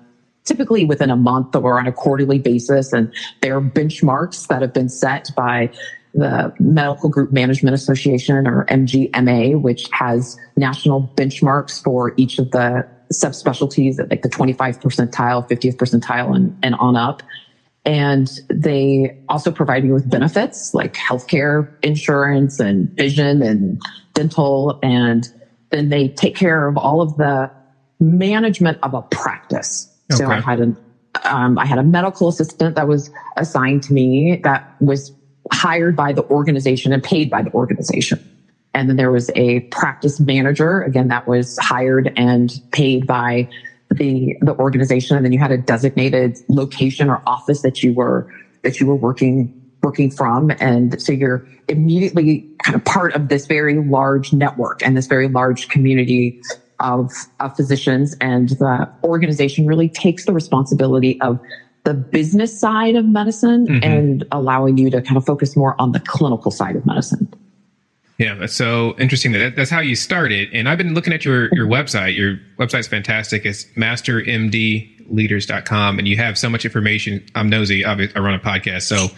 typically 0.44 0.84
within 0.84 1.10
a 1.10 1.16
month 1.16 1.54
or 1.54 1.78
on 1.78 1.86
a 1.86 1.92
quarterly 1.92 2.38
basis. 2.38 2.92
And 2.92 3.12
there 3.40 3.56
are 3.56 3.62
benchmarks 3.62 4.48
that 4.48 4.60
have 4.62 4.72
been 4.72 4.88
set 4.88 5.30
by 5.36 5.70
the 6.14 6.52
Medical 6.58 7.08
Group 7.08 7.32
Management 7.32 7.74
Association 7.74 8.46
or 8.46 8.66
MGMA, 8.66 9.60
which 9.60 9.88
has 9.92 10.36
national 10.56 11.12
benchmarks 11.16 11.82
for 11.82 12.12
each 12.16 12.38
of 12.38 12.50
the 12.50 12.86
subspecialties 13.12 13.98
at 13.98 14.10
like 14.10 14.22
the 14.22 14.28
25th 14.28 14.82
percentile, 14.82 15.48
50th 15.48 15.76
percentile 15.76 16.34
and, 16.34 16.56
and 16.62 16.74
on 16.76 16.96
up. 16.96 17.22
And 17.84 18.30
they 18.48 19.18
also 19.28 19.50
provide 19.50 19.84
me 19.84 19.92
with 19.92 20.08
benefits 20.08 20.72
like 20.72 20.94
healthcare 20.94 21.74
insurance 21.82 22.60
and 22.60 22.88
vision 22.90 23.42
and 23.42 23.80
dental. 24.14 24.78
And 24.82 25.26
then 25.70 25.88
they 25.88 26.08
take 26.08 26.36
care 26.36 26.68
of 26.68 26.76
all 26.76 27.00
of 27.00 27.16
the 27.16 27.50
management 27.98 28.78
of 28.82 28.94
a 28.94 29.02
practice. 29.02 29.88
Okay. 30.12 30.18
So 30.18 30.26
I 30.30 30.40
had 30.40 30.60
an 30.60 30.76
um, 31.24 31.58
I 31.58 31.66
had 31.66 31.78
a 31.78 31.82
medical 31.82 32.28
assistant 32.28 32.76
that 32.76 32.88
was 32.88 33.10
assigned 33.36 33.82
to 33.84 33.92
me 33.92 34.40
that 34.44 34.74
was 34.80 35.12
hired 35.50 35.96
by 35.96 36.12
the 36.12 36.22
organization 36.24 36.92
and 36.92 37.02
paid 37.02 37.30
by 37.30 37.42
the 37.42 37.52
organization. 37.52 38.28
And 38.74 38.88
then 38.88 38.96
there 38.96 39.10
was 39.10 39.30
a 39.34 39.60
practice 39.70 40.20
manager. 40.20 40.82
Again, 40.82 41.08
that 41.08 41.26
was 41.26 41.58
hired 41.58 42.12
and 42.16 42.52
paid 42.72 43.06
by 43.06 43.48
the, 43.90 44.36
the 44.40 44.56
organization. 44.56 45.16
And 45.16 45.24
then 45.24 45.32
you 45.32 45.38
had 45.38 45.50
a 45.50 45.58
designated 45.58 46.38
location 46.48 47.10
or 47.10 47.22
office 47.26 47.62
that 47.62 47.82
you 47.82 47.92
were, 47.92 48.32
that 48.62 48.80
you 48.80 48.86
were 48.86 48.94
working, 48.96 49.52
working 49.82 50.10
from. 50.10 50.52
And 50.58 51.00
so 51.02 51.12
you're 51.12 51.46
immediately 51.68 52.48
kind 52.62 52.74
of 52.74 52.84
part 52.84 53.14
of 53.14 53.28
this 53.28 53.46
very 53.46 53.78
large 53.78 54.32
network 54.32 54.84
and 54.84 54.96
this 54.96 55.06
very 55.06 55.28
large 55.28 55.68
community 55.68 56.40
of, 56.80 57.12
of 57.40 57.54
physicians. 57.54 58.16
And 58.20 58.48
the 58.50 58.90
organization 59.04 59.66
really 59.66 59.88
takes 59.88 60.24
the 60.24 60.32
responsibility 60.32 61.20
of 61.20 61.38
the 61.84 61.94
business 61.94 62.58
side 62.58 62.94
of 62.94 63.06
medicine 63.06 63.66
mm-hmm. 63.66 63.84
and 63.84 64.24
allowing 64.30 64.78
you 64.78 64.88
to 64.90 65.02
kind 65.02 65.16
of 65.16 65.24
focus 65.24 65.56
more 65.56 65.74
on 65.80 65.90
the 65.92 66.00
clinical 66.00 66.50
side 66.50 66.76
of 66.76 66.84
medicine. 66.86 67.32
Yeah, 68.18 68.34
that's 68.34 68.54
so 68.54 68.94
interesting. 68.98 69.32
That 69.32 69.56
that's 69.56 69.70
how 69.70 69.80
you 69.80 69.96
started. 69.96 70.50
And 70.52 70.68
I've 70.68 70.76
been 70.78 70.94
looking 70.94 71.12
at 71.12 71.24
your 71.24 71.52
your 71.54 71.66
website. 71.66 72.16
Your 72.16 72.38
website's 72.58 72.86
fantastic. 72.86 73.44
It's 73.44 73.64
mastermdleaders.com 73.76 75.98
and 75.98 76.06
you 76.06 76.16
have 76.18 76.38
so 76.38 76.48
much 76.48 76.64
information. 76.64 77.24
I'm 77.34 77.48
nosy. 77.48 77.84
I 77.84 77.96
run 77.96 78.34
a 78.34 78.38
podcast, 78.38 78.82
so 78.82 79.08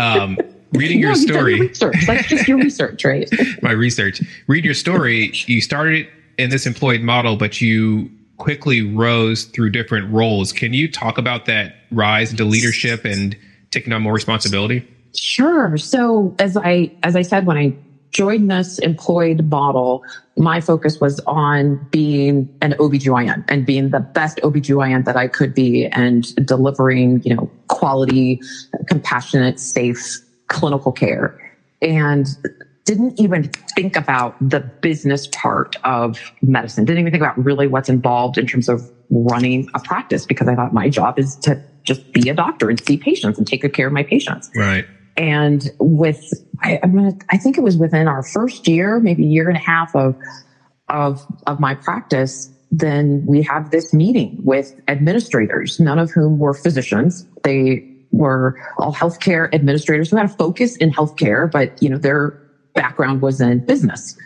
um, 0.00 0.36
reading 0.72 0.98
your 0.98 1.14
story. 1.14 1.54
Your 1.56 1.68
research. 1.68 2.06
That's 2.06 2.26
just 2.26 2.48
your 2.48 2.58
research, 2.58 3.04
right? 3.04 3.30
My 3.62 3.70
research. 3.70 4.20
Read 4.48 4.64
your 4.64 4.74
story. 4.74 5.30
You 5.46 5.60
started 5.60 6.08
in 6.36 6.50
this 6.50 6.66
employed 6.66 7.02
model, 7.02 7.36
but 7.36 7.60
you 7.60 8.10
quickly 8.36 8.82
rose 8.82 9.44
through 9.44 9.70
different 9.70 10.12
roles. 10.12 10.52
Can 10.52 10.72
you 10.72 10.90
talk 10.90 11.18
about 11.18 11.46
that 11.46 11.76
rise 11.90 12.30
into 12.30 12.44
leadership 12.44 13.04
and 13.04 13.36
taking 13.70 13.92
on 13.92 14.02
more 14.02 14.12
responsibility? 14.12 14.86
Sure. 15.14 15.76
So 15.76 16.34
as 16.38 16.56
I 16.56 16.90
as 17.02 17.14
I 17.14 17.22
said 17.22 17.46
when 17.46 17.56
I 17.56 17.74
joined 18.10 18.50
this 18.50 18.78
employed 18.78 19.44
model, 19.50 20.04
my 20.36 20.60
focus 20.60 21.00
was 21.00 21.20
on 21.26 21.84
being 21.90 22.48
an 22.62 22.72
OBGYN 22.78 23.44
and 23.48 23.66
being 23.66 23.90
the 23.90 24.00
best 24.00 24.38
OBGYN 24.38 25.04
that 25.04 25.16
I 25.16 25.26
could 25.26 25.54
be 25.54 25.86
and 25.86 26.34
delivering, 26.46 27.22
you 27.24 27.34
know, 27.34 27.50
quality, 27.68 28.40
compassionate, 28.86 29.60
safe 29.60 30.20
clinical 30.48 30.92
care. 30.92 31.38
And 31.82 32.26
didn't 32.84 33.18
even 33.18 33.50
think 33.74 33.96
about 33.96 34.36
the 34.40 34.60
business 34.60 35.26
part 35.28 35.76
of 35.84 36.32
medicine. 36.42 36.84
Didn't 36.84 37.00
even 37.00 37.12
think 37.12 37.22
about 37.22 37.42
really 37.42 37.66
what's 37.66 37.88
involved 37.88 38.36
in 38.36 38.46
terms 38.46 38.68
of 38.68 38.82
running 39.10 39.68
a 39.74 39.80
practice 39.80 40.26
because 40.26 40.48
I 40.48 40.54
thought 40.54 40.74
my 40.74 40.88
job 40.88 41.18
is 41.18 41.36
to 41.36 41.62
just 41.82 42.12
be 42.12 42.28
a 42.28 42.34
doctor 42.34 42.68
and 42.68 42.84
see 42.84 42.96
patients 42.96 43.38
and 43.38 43.46
take 43.46 43.62
good 43.62 43.72
care 43.72 43.86
of 43.86 43.92
my 43.92 44.02
patients. 44.02 44.50
Right. 44.54 44.86
And 45.16 45.70
with, 45.78 46.22
I, 46.62 46.78
I'm 46.82 46.94
gonna, 46.94 47.16
I 47.30 47.36
think 47.36 47.56
it 47.56 47.62
was 47.62 47.76
within 47.76 48.08
our 48.08 48.22
first 48.22 48.66
year, 48.66 49.00
maybe 49.00 49.24
year 49.24 49.48
and 49.48 49.56
a 49.56 49.60
half 49.60 49.94
of, 49.94 50.16
of, 50.88 51.24
of 51.46 51.60
my 51.60 51.74
practice, 51.74 52.50
then 52.70 53.24
we 53.26 53.42
have 53.42 53.70
this 53.70 53.94
meeting 53.94 54.38
with 54.42 54.74
administrators, 54.88 55.78
none 55.78 55.98
of 55.98 56.10
whom 56.10 56.38
were 56.38 56.52
physicians. 56.52 57.26
They 57.44 57.88
were 58.10 58.60
all 58.78 58.92
healthcare 58.92 59.52
administrators 59.54 60.10
who 60.10 60.16
had 60.16 60.26
a 60.26 60.34
focus 60.34 60.76
in 60.76 60.90
healthcare, 60.90 61.50
but 61.50 61.80
you 61.82 61.88
know, 61.88 61.98
their 61.98 62.40
background 62.74 63.22
was 63.22 63.40
in 63.40 63.64
business. 63.64 64.16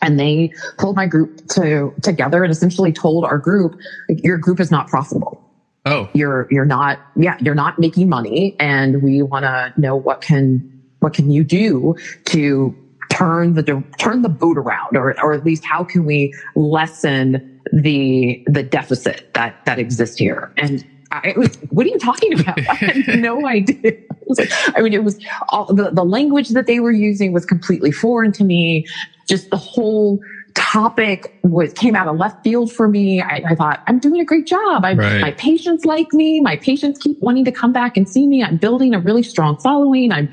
And 0.00 0.18
they 0.18 0.52
pulled 0.78 0.96
my 0.96 1.06
group 1.06 1.46
to 1.50 1.94
together 2.02 2.42
and 2.42 2.50
essentially 2.50 2.92
told 2.92 3.24
our 3.24 3.38
group, 3.38 3.78
your 4.08 4.36
group 4.36 4.58
is 4.58 4.70
not 4.70 4.88
profitable. 4.88 5.40
Oh, 5.84 6.08
You're, 6.12 6.46
you're 6.50 6.64
not, 6.64 7.00
yeah, 7.16 7.36
you're 7.40 7.54
not 7.54 7.78
making 7.78 8.08
money. 8.08 8.56
And 8.60 9.02
we 9.02 9.22
want 9.22 9.44
to 9.44 9.72
know 9.76 9.96
what 9.96 10.20
can, 10.20 10.82
what 11.00 11.12
can 11.12 11.30
you 11.30 11.42
do 11.44 11.96
to 12.26 12.76
turn 13.10 13.54
the, 13.54 13.84
turn 13.98 14.22
the 14.22 14.28
boat 14.28 14.56
around 14.56 14.96
or, 14.96 15.20
or 15.20 15.32
at 15.32 15.44
least 15.44 15.64
how 15.64 15.82
can 15.82 16.04
we 16.04 16.32
lessen 16.54 17.60
the, 17.72 18.44
the 18.46 18.62
deficit 18.62 19.32
that, 19.34 19.64
that 19.66 19.78
exists 19.80 20.18
here? 20.18 20.52
And 20.56 20.84
I 21.10 21.34
was, 21.36 21.56
what 21.70 21.86
are 21.86 21.90
you 21.90 21.98
talking 21.98 22.38
about? 22.38 22.58
I 22.68 22.74
had 22.74 23.20
no 23.20 23.46
idea. 23.46 23.98
I, 24.38 24.42
was 24.42 24.50
like, 24.50 24.76
I 24.78 24.80
mean, 24.82 24.92
it 24.92 25.04
was 25.04 25.18
all 25.50 25.66
the, 25.72 25.90
the 25.90 26.04
language 26.04 26.50
that 26.50 26.66
they 26.66 26.80
were 26.80 26.92
using 26.92 27.32
was 27.32 27.44
completely 27.44 27.90
foreign 27.92 28.32
to 28.32 28.44
me. 28.44 28.86
Just 29.28 29.50
the 29.50 29.56
whole 29.56 30.20
topic 30.54 31.38
was 31.42 31.72
came 31.72 31.96
out 31.96 32.06
of 32.08 32.16
left 32.18 32.42
field 32.44 32.70
for 32.70 32.86
me. 32.88 33.22
I, 33.22 33.42
I 33.50 33.54
thought 33.54 33.82
I'm 33.86 33.98
doing 33.98 34.20
a 34.20 34.24
great 34.24 34.46
job. 34.46 34.84
I, 34.84 34.92
Right. 34.94 35.20
My 35.20 35.30
patients 35.32 35.84
like 35.86 36.12
me. 36.12 36.40
My 36.40 36.56
patients 36.56 36.98
keep 36.98 37.18
wanting 37.22 37.44
to 37.46 37.52
come 37.52 37.72
back 37.72 37.96
and 37.96 38.08
see 38.08 38.26
me. 38.26 38.42
I'm 38.42 38.56
building 38.58 38.94
a 38.94 38.98
really 39.00 39.22
strong 39.22 39.56
following. 39.58 40.12
I'm, 40.12 40.30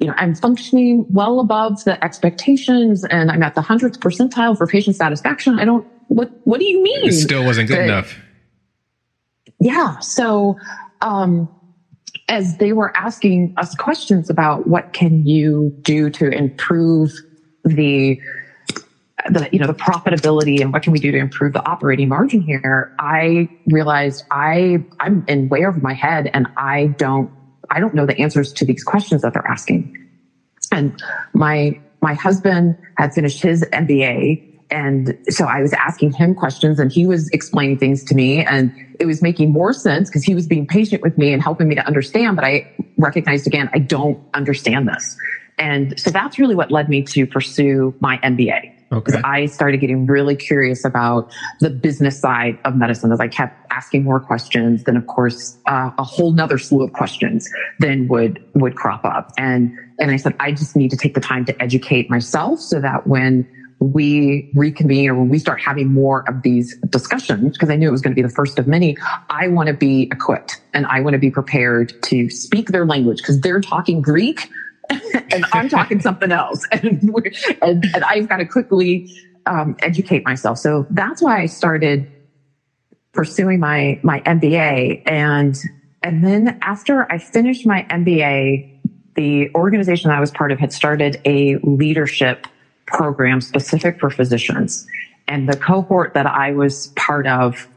you 0.00 0.06
know, 0.08 0.14
I'm 0.16 0.34
functioning 0.34 1.04
well 1.10 1.38
above 1.40 1.84
the 1.84 2.02
expectations, 2.02 3.04
and 3.04 3.30
I'm 3.30 3.42
at 3.42 3.54
the 3.54 3.60
hundredth 3.60 4.00
percentile 4.00 4.56
for 4.56 4.66
patient 4.66 4.96
satisfaction. 4.96 5.58
I 5.60 5.64
don't. 5.64 5.86
What 6.08 6.30
What 6.44 6.58
do 6.58 6.66
you 6.66 6.82
mean? 6.82 7.06
it 7.08 7.12
still 7.12 7.44
wasn't 7.44 7.68
good 7.68 7.76
But- 7.76 7.84
enough. 7.84 8.18
yeah. 9.60 9.98
So, 10.00 10.56
um, 11.02 11.48
as 12.30 12.58
they 12.58 12.72
were 12.72 12.96
asking 12.96 13.52
us 13.56 13.74
questions 13.74 14.30
about 14.30 14.68
what 14.68 14.92
can 14.92 15.26
you 15.26 15.76
do 15.82 16.08
to 16.10 16.28
improve 16.30 17.10
the, 17.64 18.20
the, 19.28 19.48
you 19.50 19.58
know, 19.58 19.66
the 19.66 19.74
profitability 19.74 20.60
and 20.60 20.72
what 20.72 20.84
can 20.84 20.92
we 20.92 21.00
do 21.00 21.10
to 21.10 21.18
improve 21.18 21.52
the 21.52 21.68
operating 21.68 22.08
margin 22.08 22.40
here, 22.40 22.94
I 23.00 23.48
realized 23.66 24.24
I, 24.30 24.84
I'm 25.00 25.24
in 25.26 25.48
way 25.48 25.64
over 25.66 25.80
my 25.80 25.92
head 25.92 26.30
and 26.32 26.46
I 26.56 26.86
don't, 26.98 27.30
I 27.68 27.80
don't 27.80 27.94
know 27.94 28.06
the 28.06 28.18
answers 28.18 28.52
to 28.54 28.64
these 28.64 28.84
questions 28.84 29.22
that 29.22 29.34
they're 29.34 29.46
asking. 29.46 29.96
And 30.70 31.02
my, 31.34 31.80
my 32.00 32.14
husband 32.14 32.78
had 32.96 33.12
finished 33.12 33.42
his 33.42 33.64
MBA. 33.72 34.49
And 34.70 35.18
so 35.28 35.46
I 35.46 35.60
was 35.60 35.72
asking 35.72 36.12
him 36.12 36.34
questions 36.34 36.78
and 36.78 36.92
he 36.92 37.06
was 37.06 37.28
explaining 37.30 37.78
things 37.78 38.04
to 38.04 38.14
me 38.14 38.44
and 38.44 38.72
it 38.98 39.06
was 39.06 39.22
making 39.22 39.52
more 39.52 39.72
sense 39.72 40.08
because 40.08 40.22
he 40.22 40.34
was 40.34 40.46
being 40.46 40.66
patient 40.66 41.02
with 41.02 41.18
me 41.18 41.32
and 41.32 41.42
helping 41.42 41.68
me 41.68 41.74
to 41.74 41.86
understand. 41.86 42.36
But 42.36 42.44
I 42.44 42.72
recognized 42.98 43.46
again, 43.46 43.68
I 43.72 43.78
don't 43.78 44.22
understand 44.34 44.88
this. 44.88 45.16
And 45.58 45.98
so 45.98 46.10
that's 46.10 46.38
really 46.38 46.54
what 46.54 46.70
led 46.70 46.88
me 46.88 47.02
to 47.02 47.26
pursue 47.26 47.94
my 48.00 48.18
MBA. 48.18 48.76
Okay. 48.92 49.04
Because 49.04 49.22
I 49.22 49.46
started 49.46 49.78
getting 49.78 50.06
really 50.06 50.34
curious 50.34 50.84
about 50.84 51.32
the 51.60 51.70
business 51.70 52.18
side 52.18 52.58
of 52.64 52.74
medicine 52.74 53.12
as 53.12 53.20
I 53.20 53.28
kept 53.28 53.64
asking 53.70 54.02
more 54.02 54.18
questions. 54.18 54.82
Then, 54.82 54.96
of 54.96 55.06
course, 55.06 55.56
uh, 55.66 55.92
a 55.96 56.02
whole 56.02 56.32
nother 56.32 56.58
slew 56.58 56.82
of 56.82 56.92
questions 56.92 57.48
then 57.78 58.08
would 58.08 58.44
would 58.54 58.74
crop 58.74 59.04
up, 59.04 59.30
and 59.38 59.78
and 60.00 60.10
I 60.10 60.16
said 60.16 60.34
I 60.40 60.50
just 60.50 60.74
need 60.74 60.90
to 60.90 60.96
take 60.96 61.14
the 61.14 61.20
time 61.20 61.44
to 61.44 61.62
educate 61.62 62.10
myself 62.10 62.58
so 62.58 62.80
that 62.80 63.06
when 63.06 63.46
we 63.80 64.50
reconvene 64.54 65.08
or 65.08 65.14
when 65.14 65.30
we 65.30 65.38
start 65.38 65.60
having 65.60 65.88
more 65.88 66.28
of 66.28 66.42
these 66.42 66.76
discussions, 66.90 67.52
because 67.52 67.70
I 67.70 67.76
knew 67.76 67.88
it 67.88 67.92
was 67.92 68.02
going 68.02 68.14
to 68.14 68.22
be 68.22 68.26
the 68.26 68.32
first 68.32 68.58
of 68.58 68.66
many, 68.66 68.96
I 69.30 69.48
want 69.48 69.68
to 69.68 69.74
be 69.74 70.02
equipped 70.12 70.60
and 70.74 70.86
I 70.86 71.00
want 71.00 71.14
to 71.14 71.18
be 71.18 71.30
prepared 71.30 71.94
to 72.04 72.28
speak 72.28 72.68
their 72.68 72.84
language 72.84 73.18
because 73.18 73.40
they're 73.40 73.60
talking 73.60 74.02
Greek 74.02 74.50
and 75.32 75.46
I'm 75.52 75.68
talking 75.68 76.00
something 76.00 76.30
else. 76.30 76.66
And, 76.82 77.02
and, 77.62 77.84
and 77.94 78.04
I've 78.04 78.28
got 78.28 78.38
to 78.38 78.46
quickly 78.46 79.10
um, 79.46 79.76
educate 79.80 80.24
myself. 80.24 80.58
So 80.58 80.86
that's 80.90 81.22
why 81.22 81.40
I 81.40 81.46
started 81.46 82.10
pursuing 83.12 83.60
my, 83.60 83.98
my 84.02 84.20
MBA. 84.20 85.02
And, 85.06 85.56
and 86.02 86.24
then 86.24 86.58
after 86.62 87.10
I 87.10 87.18
finished 87.18 87.66
my 87.66 87.86
MBA, 87.90 88.78
the 89.16 89.50
organization 89.54 90.10
I 90.10 90.20
was 90.20 90.30
part 90.30 90.52
of 90.52 90.58
had 90.58 90.72
started 90.72 91.20
a 91.24 91.56
leadership 91.62 92.46
program 92.92 93.40
specific 93.40 93.98
for 94.00 94.10
physicians. 94.10 94.86
And 95.28 95.48
the 95.48 95.56
cohort 95.56 96.14
that 96.14 96.26
I 96.26 96.52
was 96.52 96.88
part 96.96 97.26
of 97.26 97.68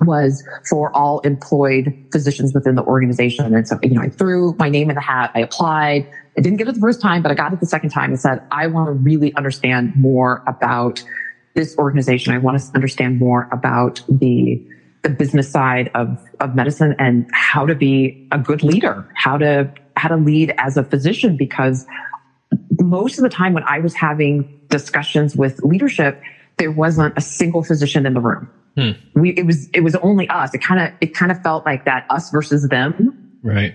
was 0.00 0.42
for 0.68 0.94
all 0.96 1.20
employed 1.20 1.94
physicians 2.10 2.52
within 2.54 2.74
the 2.74 2.82
organization. 2.82 3.54
And 3.54 3.66
so, 3.66 3.78
you 3.82 3.90
know, 3.90 4.02
I 4.02 4.08
threw 4.08 4.54
my 4.58 4.68
name 4.68 4.90
in 4.90 4.96
the 4.96 5.00
hat. 5.00 5.30
I 5.34 5.40
applied. 5.40 6.08
I 6.36 6.40
didn't 6.40 6.58
get 6.58 6.68
it 6.68 6.74
the 6.74 6.80
first 6.80 7.00
time, 7.00 7.22
but 7.22 7.30
I 7.30 7.34
got 7.34 7.52
it 7.52 7.60
the 7.60 7.66
second 7.66 7.90
time 7.90 8.10
and 8.10 8.20
said, 8.20 8.42
I 8.50 8.66
want 8.66 8.88
to 8.88 8.92
really 8.92 9.34
understand 9.34 9.94
more 9.94 10.42
about 10.46 11.04
this 11.54 11.76
organization. 11.78 12.34
I 12.34 12.38
want 12.38 12.60
to 12.60 12.64
understand 12.74 13.20
more 13.20 13.48
about 13.52 14.02
the, 14.08 14.60
the 15.02 15.10
business 15.10 15.48
side 15.50 15.90
of, 15.94 16.20
of 16.40 16.56
medicine 16.56 16.96
and 16.98 17.30
how 17.32 17.64
to 17.66 17.74
be 17.74 18.26
a 18.32 18.38
good 18.38 18.64
leader, 18.64 19.08
how 19.14 19.38
to, 19.38 19.72
how 19.96 20.08
to 20.08 20.16
lead 20.16 20.52
as 20.58 20.76
a 20.76 20.82
physician 20.82 21.36
because 21.36 21.86
most 22.80 23.18
of 23.18 23.22
the 23.22 23.28
time 23.28 23.52
when 23.52 23.64
I 23.64 23.78
was 23.80 23.94
having 23.94 24.44
discussions 24.68 25.36
with 25.36 25.58
leadership, 25.62 26.20
there 26.58 26.70
wasn't 26.70 27.14
a 27.16 27.20
single 27.20 27.62
physician 27.62 28.06
in 28.06 28.14
the 28.14 28.20
room. 28.20 28.48
Hmm. 28.76 28.90
We, 29.14 29.30
it 29.30 29.46
was, 29.46 29.68
it 29.72 29.80
was 29.80 29.94
only 29.96 30.28
us. 30.28 30.52
It 30.54 30.58
kind 30.58 30.80
of, 30.80 30.92
it 31.00 31.14
kind 31.14 31.30
of 31.30 31.40
felt 31.42 31.64
like 31.64 31.84
that 31.84 32.04
us 32.10 32.30
versus 32.30 32.66
them, 32.68 33.38
Right. 33.42 33.74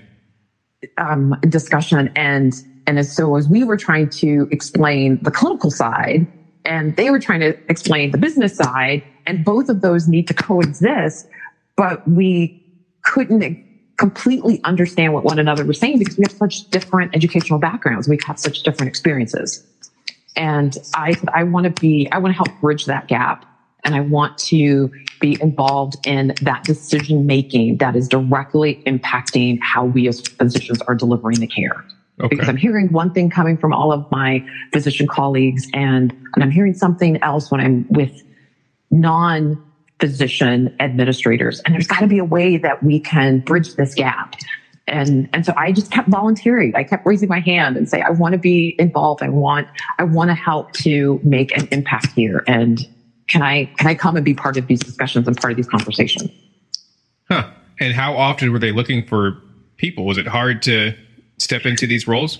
um, 0.97 1.35
discussion. 1.47 2.09
And, 2.15 2.53
and 2.85 2.99
as, 2.99 3.13
so 3.15 3.35
as 3.35 3.47
we 3.47 3.63
were 3.63 3.77
trying 3.77 4.09
to 4.09 4.47
explain 4.51 5.19
the 5.21 5.31
clinical 5.31 5.71
side 5.71 6.27
and 6.65 6.95
they 6.95 7.09
were 7.11 7.19
trying 7.19 7.39
to 7.41 7.55
explain 7.69 8.11
the 8.11 8.17
business 8.17 8.55
side 8.55 9.01
and 9.25 9.43
both 9.45 9.69
of 9.69 9.81
those 9.81 10.07
need 10.07 10.27
to 10.27 10.33
coexist, 10.33 11.25
but 11.77 12.05
we 12.07 12.53
couldn't 13.03 13.57
completely 13.99 14.61
understand 14.63 15.13
what 15.13 15.25
one 15.25 15.37
another 15.37 15.65
was 15.65 15.77
saying 15.77 15.99
because 15.99 16.17
we 16.17 16.23
have 16.23 16.31
such 16.31 16.69
different 16.69 17.13
educational 17.13 17.59
backgrounds. 17.59 18.07
We 18.07 18.17
have 18.25 18.39
such 18.39 18.63
different 18.63 18.87
experiences. 18.87 19.67
And 20.37 20.77
I, 20.95 21.15
I 21.33 21.43
want 21.43 21.65
to 21.65 21.81
be, 21.81 22.07
I 22.13 22.17
want 22.17 22.33
to 22.33 22.37
help 22.37 22.61
bridge 22.61 22.85
that 22.85 23.09
gap. 23.09 23.45
And 23.83 23.95
I 23.95 23.99
want 23.99 24.37
to 24.37 24.89
be 25.19 25.37
involved 25.41 25.95
in 26.07 26.33
that 26.41 26.63
decision 26.63 27.25
making 27.25 27.77
that 27.77 27.95
is 27.95 28.07
directly 28.07 28.81
impacting 28.85 29.59
how 29.61 29.85
we 29.85 30.07
as 30.07 30.21
physicians 30.21 30.81
are 30.83 30.95
delivering 30.95 31.39
the 31.39 31.47
care. 31.47 31.83
Because 32.29 32.49
I'm 32.49 32.57
hearing 32.57 32.91
one 32.91 33.13
thing 33.13 33.29
coming 33.29 33.57
from 33.57 33.73
all 33.73 33.93
of 33.93 34.09
my 34.11 34.45
physician 34.73 35.07
colleagues 35.07 35.67
and, 35.73 36.11
and 36.35 36.43
I'm 36.43 36.51
hearing 36.51 36.73
something 36.73 37.21
else 37.23 37.51
when 37.51 37.61
I'm 37.61 37.85
with 37.89 38.21
non 38.91 39.61
physician 39.99 40.75
administrators. 40.79 41.59
And 41.61 41.73
there's 41.73 41.87
got 41.87 41.99
to 41.99 42.07
be 42.07 42.19
a 42.19 42.25
way 42.25 42.57
that 42.57 42.83
we 42.83 42.99
can 42.99 43.39
bridge 43.39 43.75
this 43.75 43.93
gap. 43.93 44.35
And, 44.87 45.29
and 45.33 45.45
so 45.45 45.53
I 45.55 45.71
just 45.71 45.91
kept 45.91 46.09
volunteering. 46.09 46.75
I 46.75 46.83
kept 46.83 47.05
raising 47.05 47.29
my 47.29 47.39
hand 47.39 47.77
and 47.77 47.87
say, 47.87 48.01
I 48.01 48.09
want 48.09 48.33
to 48.33 48.39
be 48.39 48.75
involved. 48.79 49.21
I 49.21 49.29
want, 49.29 49.67
I 49.99 50.03
want 50.03 50.29
to 50.29 50.35
help 50.35 50.71
to 50.73 51.19
make 51.23 51.55
an 51.55 51.67
impact 51.71 52.13
here. 52.13 52.43
And 52.47 52.79
can 53.27 53.43
I, 53.43 53.65
can 53.77 53.87
I 53.87 53.93
come 53.93 54.15
and 54.15 54.25
be 54.25 54.33
part 54.33 54.57
of 54.57 54.67
these 54.67 54.79
discussions 54.79 55.27
and 55.27 55.37
part 55.37 55.51
of 55.51 55.57
these 55.57 55.67
conversations? 55.67 56.31
Huh. 57.29 57.51
And 57.79 57.93
how 57.93 58.15
often 58.15 58.51
were 58.51 58.59
they 58.59 58.71
looking 58.71 59.05
for 59.05 59.37
people? 59.77 60.05
Was 60.05 60.17
it 60.17 60.27
hard 60.27 60.63
to 60.63 60.95
step 61.37 61.65
into 61.65 61.85
these 61.85 62.07
roles? 62.07 62.39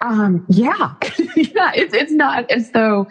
Um, 0.00 0.44
yeah, 0.48 0.94
yeah. 1.36 1.72
It's 1.74 1.94
it's 1.94 2.12
not 2.12 2.50
as 2.50 2.70
though, 2.70 3.08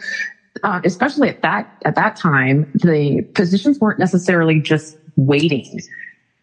uh, 0.63 0.81
especially 0.83 1.29
at 1.29 1.41
that 1.41 1.67
at 1.85 1.95
that 1.95 2.15
time, 2.15 2.69
the 2.73 3.21
positions 3.33 3.79
weren't 3.79 3.99
necessarily 3.99 4.59
just 4.59 4.97
waiting 5.15 5.81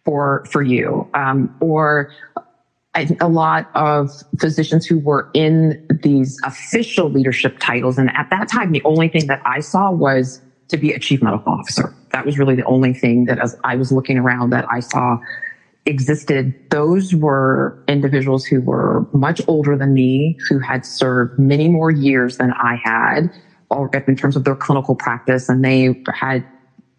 for 0.04 0.44
for 0.50 0.62
you, 0.62 1.08
um, 1.14 1.54
or 1.60 2.10
I 2.94 3.04
think 3.04 3.22
a 3.22 3.28
lot 3.28 3.68
of 3.74 4.10
physicians 4.38 4.86
who 4.86 4.98
were 4.98 5.28
in 5.34 5.84
these 6.02 6.38
official 6.44 7.10
leadership 7.10 7.58
titles, 7.58 7.98
and 7.98 8.10
at 8.14 8.28
that 8.30 8.48
time, 8.48 8.72
the 8.72 8.82
only 8.84 9.08
thing 9.08 9.26
that 9.26 9.40
I 9.44 9.60
saw 9.60 9.90
was 9.90 10.40
to 10.68 10.76
be 10.76 10.92
a 10.92 10.98
chief 10.98 11.22
medical 11.22 11.52
officer. 11.52 11.94
That 12.12 12.24
was 12.24 12.38
really 12.38 12.54
the 12.54 12.64
only 12.64 12.94
thing 12.94 13.26
that, 13.26 13.38
as 13.38 13.56
I 13.64 13.76
was 13.76 13.92
looking 13.92 14.18
around, 14.18 14.50
that 14.50 14.66
I 14.70 14.80
saw 14.80 15.18
existed, 15.86 16.54
those 16.70 17.14
were 17.14 17.78
individuals 17.88 18.44
who 18.44 18.60
were 18.60 19.06
much 19.12 19.40
older 19.46 19.76
than 19.76 19.92
me, 19.92 20.36
who 20.48 20.58
had 20.58 20.86
served 20.86 21.38
many 21.38 21.68
more 21.68 21.90
years 21.90 22.38
than 22.38 22.52
I 22.52 22.80
had, 22.82 23.30
in 24.06 24.16
terms 24.16 24.36
of 24.36 24.44
their 24.44 24.56
clinical 24.56 24.94
practice, 24.94 25.48
and 25.48 25.64
they 25.64 26.02
had 26.12 26.44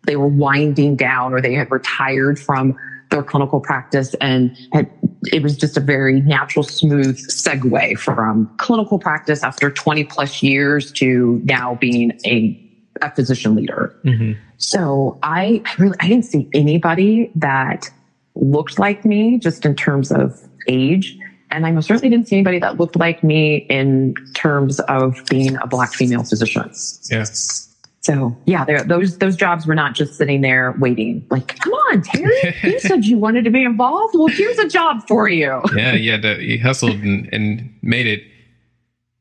they 0.05 0.15
were 0.15 0.27
winding 0.27 0.95
down 0.95 1.33
or 1.33 1.41
they 1.41 1.53
had 1.53 1.71
retired 1.71 2.39
from 2.39 2.77
their 3.09 3.23
clinical 3.23 3.59
practice 3.59 4.13
and 4.15 4.57
had, 4.73 4.89
it 5.31 5.41
was 5.41 5.57
just 5.57 5.77
a 5.77 5.79
very 5.79 6.21
natural, 6.21 6.63
smooth 6.63 7.17
segue 7.17 7.97
from 7.97 8.53
clinical 8.57 8.99
practice 8.99 9.43
after 9.43 9.69
20 9.69 10.03
plus 10.05 10.41
years 10.41 10.91
to 10.91 11.41
now 11.43 11.75
being 11.75 12.11
a, 12.25 12.59
a 13.01 13.13
physician 13.13 13.55
leader. 13.55 13.95
Mm-hmm. 14.03 14.39
So 14.57 15.19
I 15.23 15.63
really, 15.77 15.97
I 15.99 16.07
didn't 16.07 16.25
see 16.25 16.49
anybody 16.53 17.31
that 17.35 17.89
looked 18.35 18.79
like 18.79 19.05
me 19.05 19.37
just 19.37 19.65
in 19.65 19.75
terms 19.75 20.11
of 20.11 20.39
age. 20.67 21.17
And 21.55 21.65
I 21.65 21.71
most 21.71 21.87
certainly 21.87 22.09
didn't 22.09 22.27
see 22.27 22.35
anybody 22.35 22.59
that 22.59 22.77
looked 22.77 22.97
like 22.97 23.23
me 23.23 23.65
in 23.69 24.13
terms 24.33 24.81
of 24.81 25.25
being 25.29 25.55
a 25.55 25.67
black 25.67 25.93
female 25.93 26.23
physician. 26.23 26.69
Yes. 27.09 27.73
So 28.01 28.37
yeah, 28.45 28.83
those 28.83 29.17
those 29.17 29.35
jobs 29.35 29.65
were 29.65 29.73
not 29.73 29.95
just 29.95 30.15
sitting 30.15 30.41
there 30.41 30.75
waiting. 30.79 31.25
Like, 31.31 31.57
come 31.59 31.73
on, 31.73 32.01
Terri, 32.03 32.63
you 32.63 32.79
said 32.81 33.05
you 33.05 33.17
wanted 33.17 33.45
to 33.45 33.49
be 33.49 33.63
involved. 33.63 34.13
Well, 34.15 34.27
here's 34.27 34.59
a 34.59 34.67
job 34.67 35.07
for 35.07 35.27
you. 35.27 35.61
yeah, 35.75 35.93
yeah, 35.93 36.17
the, 36.17 36.43
you 36.43 36.61
hustled 36.61 36.97
and, 36.97 37.27
and 37.33 37.73
made 37.81 38.05
it. 38.05 38.23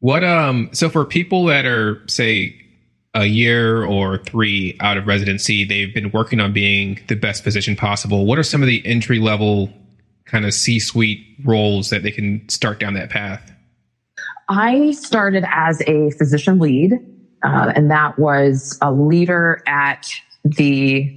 What 0.01 0.23
um? 0.23 0.68
So 0.73 0.90
for 0.90 1.07
people 1.07 1.47
that 1.47 1.64
are 1.64 2.03
say 2.09 2.61
a 3.14 3.27
year 3.27 3.87
or 3.87 4.18
three 4.18 4.77
out 4.81 4.99
of 4.99 5.07
residency, 5.07 5.64
they've 5.64 5.94
been 5.94 6.11
working 6.11 6.40
on 6.40 6.53
being 6.53 7.01
the 7.07 7.14
best 7.14 7.44
physician 7.44 7.77
possible. 7.77 8.27
What 8.27 8.38
are 8.38 8.42
some 8.42 8.61
of 8.61 8.66
the 8.66 8.85
entry 8.85 9.20
level 9.20 9.70
kind 10.35 10.44
of 10.44 10.53
C 10.53 10.81
suite 10.81 11.25
roles 11.44 11.90
that 11.90 12.03
they 12.03 12.11
can 12.11 12.47
start 12.49 12.81
down 12.81 12.94
that 12.94 13.09
path? 13.09 13.53
I 14.49 14.90
started 14.90 15.44
as 15.47 15.81
a 15.87 16.11
physician 16.11 16.59
lead 16.59 16.94
uh, 17.44 17.73
and 17.77 17.88
that 17.88 18.18
was 18.18 18.77
a 18.83 18.90
leader 18.90 19.62
at 19.68 20.11
the 20.42 21.16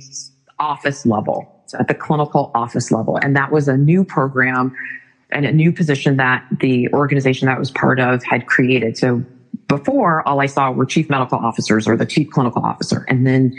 office 0.60 1.04
level, 1.04 1.64
so 1.66 1.80
at 1.80 1.88
the 1.88 1.96
clinical 1.96 2.52
office 2.54 2.92
level. 2.92 3.18
And 3.18 3.36
that 3.36 3.52
was 3.52 3.68
a 3.68 3.76
new 3.76 4.04
program 4.04 4.76
and 5.32 5.48
a 5.48 5.52
new 5.52 5.72
position 5.72 6.18
that 6.18 6.46
the 6.60 6.88
organization 6.94 7.48
that 7.48 7.58
was 7.58 7.72
part 7.72 8.00
of 8.00 8.24
had 8.24 8.46
created. 8.46 9.00
So 9.00 9.26
before, 9.68 10.26
all 10.28 10.42
I 10.42 10.46
saw 10.46 10.70
were 10.70 10.86
chief 10.86 11.10
medical 11.10 11.40
officers 11.40 11.88
or 11.88 11.98
the 11.98 12.06
chief 12.06 12.30
clinical 12.30 12.64
officer. 12.64 13.04
And 13.10 13.26
then 13.26 13.52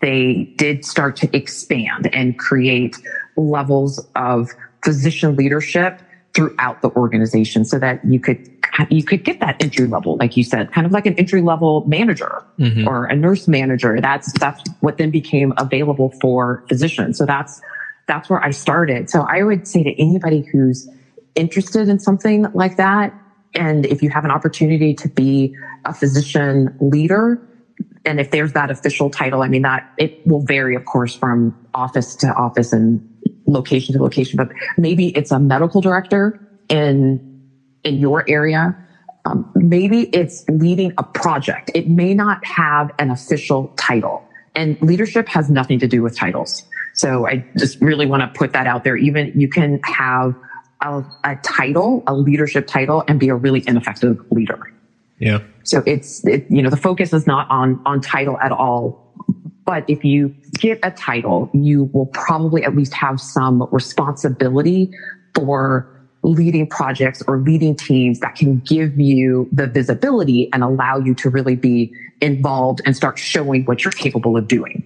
they 0.00 0.52
did 0.56 0.84
start 0.84 1.14
to 1.18 1.36
expand 1.36 2.12
and 2.12 2.36
create 2.40 2.96
levels 3.36 4.04
of 4.16 4.50
physician 4.84 5.36
leadership 5.36 6.00
throughout 6.34 6.80
the 6.80 6.90
organization 6.90 7.64
so 7.64 7.78
that 7.78 8.04
you 8.04 8.20
could 8.20 8.48
you 8.88 9.02
could 9.02 9.24
get 9.24 9.40
that 9.40 9.62
entry 9.62 9.86
level, 9.86 10.16
like 10.16 10.36
you 10.36 10.44
said, 10.44 10.72
kind 10.72 10.86
of 10.86 10.92
like 10.92 11.04
an 11.04 11.14
entry 11.14 11.42
level 11.42 11.84
manager 11.86 12.44
mm-hmm. 12.58 12.86
or 12.88 13.04
a 13.06 13.16
nurse 13.16 13.48
manager. 13.48 14.00
That's, 14.00 14.32
that's 14.38 14.62
what 14.80 14.96
then 14.96 15.10
became 15.10 15.52
available 15.58 16.14
for 16.20 16.64
physicians. 16.68 17.18
So 17.18 17.26
that's, 17.26 17.60
that's 18.06 18.30
where 18.30 18.42
I 18.42 18.52
started. 18.52 19.10
So 19.10 19.26
I 19.28 19.42
would 19.42 19.66
say 19.66 19.82
to 19.82 20.00
anybody 20.00 20.42
who's 20.52 20.88
interested 21.34 21.88
in 21.88 21.98
something 21.98 22.46
like 22.54 22.76
that, 22.76 23.12
and 23.54 23.84
if 23.86 24.02
you 24.02 24.10
have 24.10 24.24
an 24.24 24.30
opportunity 24.30 24.94
to 24.94 25.08
be 25.08 25.54
a 25.84 25.92
physician 25.92 26.74
leader, 26.80 27.42
and 28.04 28.20
if 28.20 28.30
there's 28.30 28.52
that 28.52 28.70
official 28.70 29.10
title, 29.10 29.42
I 29.42 29.48
mean, 29.48 29.62
that 29.62 29.92
it 29.98 30.26
will 30.26 30.42
vary, 30.42 30.74
of 30.74 30.84
course, 30.84 31.14
from 31.14 31.56
office 31.74 32.14
to 32.16 32.28
office 32.34 32.72
and 32.72 33.06
location 33.52 33.94
to 33.94 34.02
location, 34.02 34.36
but 34.36 34.48
maybe 34.76 35.08
it's 35.16 35.30
a 35.30 35.38
medical 35.38 35.80
director 35.80 36.40
in 36.68 37.26
in 37.84 37.98
your 37.98 38.24
area. 38.28 38.76
Um, 39.24 39.50
maybe 39.54 40.08
it's 40.14 40.44
leading 40.48 40.92
a 40.98 41.02
project. 41.02 41.70
It 41.74 41.88
may 41.88 42.14
not 42.14 42.44
have 42.44 42.90
an 42.98 43.10
official 43.10 43.72
title 43.76 44.22
and 44.54 44.80
leadership 44.82 45.28
has 45.28 45.50
nothing 45.50 45.78
to 45.80 45.86
do 45.86 46.02
with 46.02 46.16
titles. 46.16 46.64
So 46.94 47.26
I 47.26 47.44
just 47.56 47.80
really 47.80 48.06
want 48.06 48.22
to 48.22 48.38
put 48.38 48.52
that 48.52 48.66
out 48.66 48.84
there. 48.84 48.96
Even 48.96 49.32
you 49.34 49.48
can 49.48 49.80
have 49.84 50.34
a, 50.80 51.04
a 51.24 51.36
title, 51.42 52.02
a 52.06 52.14
leadership 52.14 52.66
title 52.66 53.04
and 53.06 53.20
be 53.20 53.28
a 53.28 53.34
really 53.34 53.62
ineffective 53.66 54.18
leader. 54.30 54.72
Yeah. 55.18 55.40
So 55.62 55.82
it's, 55.86 56.26
it, 56.26 56.46
you 56.50 56.62
know, 56.62 56.70
the 56.70 56.76
focus 56.76 57.12
is 57.12 57.26
not 57.26 57.48
on, 57.50 57.80
on 57.84 58.00
title 58.00 58.38
at 58.38 58.52
all. 58.52 59.09
But 59.70 59.84
if 59.86 60.02
you 60.02 60.34
get 60.58 60.80
a 60.82 60.90
title, 60.90 61.48
you 61.52 61.84
will 61.92 62.06
probably 62.06 62.64
at 62.64 62.74
least 62.74 62.92
have 62.92 63.20
some 63.20 63.68
responsibility 63.70 64.90
for 65.32 65.88
leading 66.24 66.66
projects 66.66 67.22
or 67.28 67.38
leading 67.38 67.76
teams 67.76 68.18
that 68.18 68.34
can 68.34 68.58
give 68.66 68.98
you 68.98 69.48
the 69.52 69.68
visibility 69.68 70.50
and 70.52 70.64
allow 70.64 70.98
you 70.98 71.14
to 71.14 71.30
really 71.30 71.54
be 71.54 71.94
involved 72.20 72.80
and 72.84 72.96
start 72.96 73.16
showing 73.16 73.64
what 73.66 73.84
you're 73.84 73.92
capable 73.92 74.36
of 74.36 74.48
doing. 74.48 74.82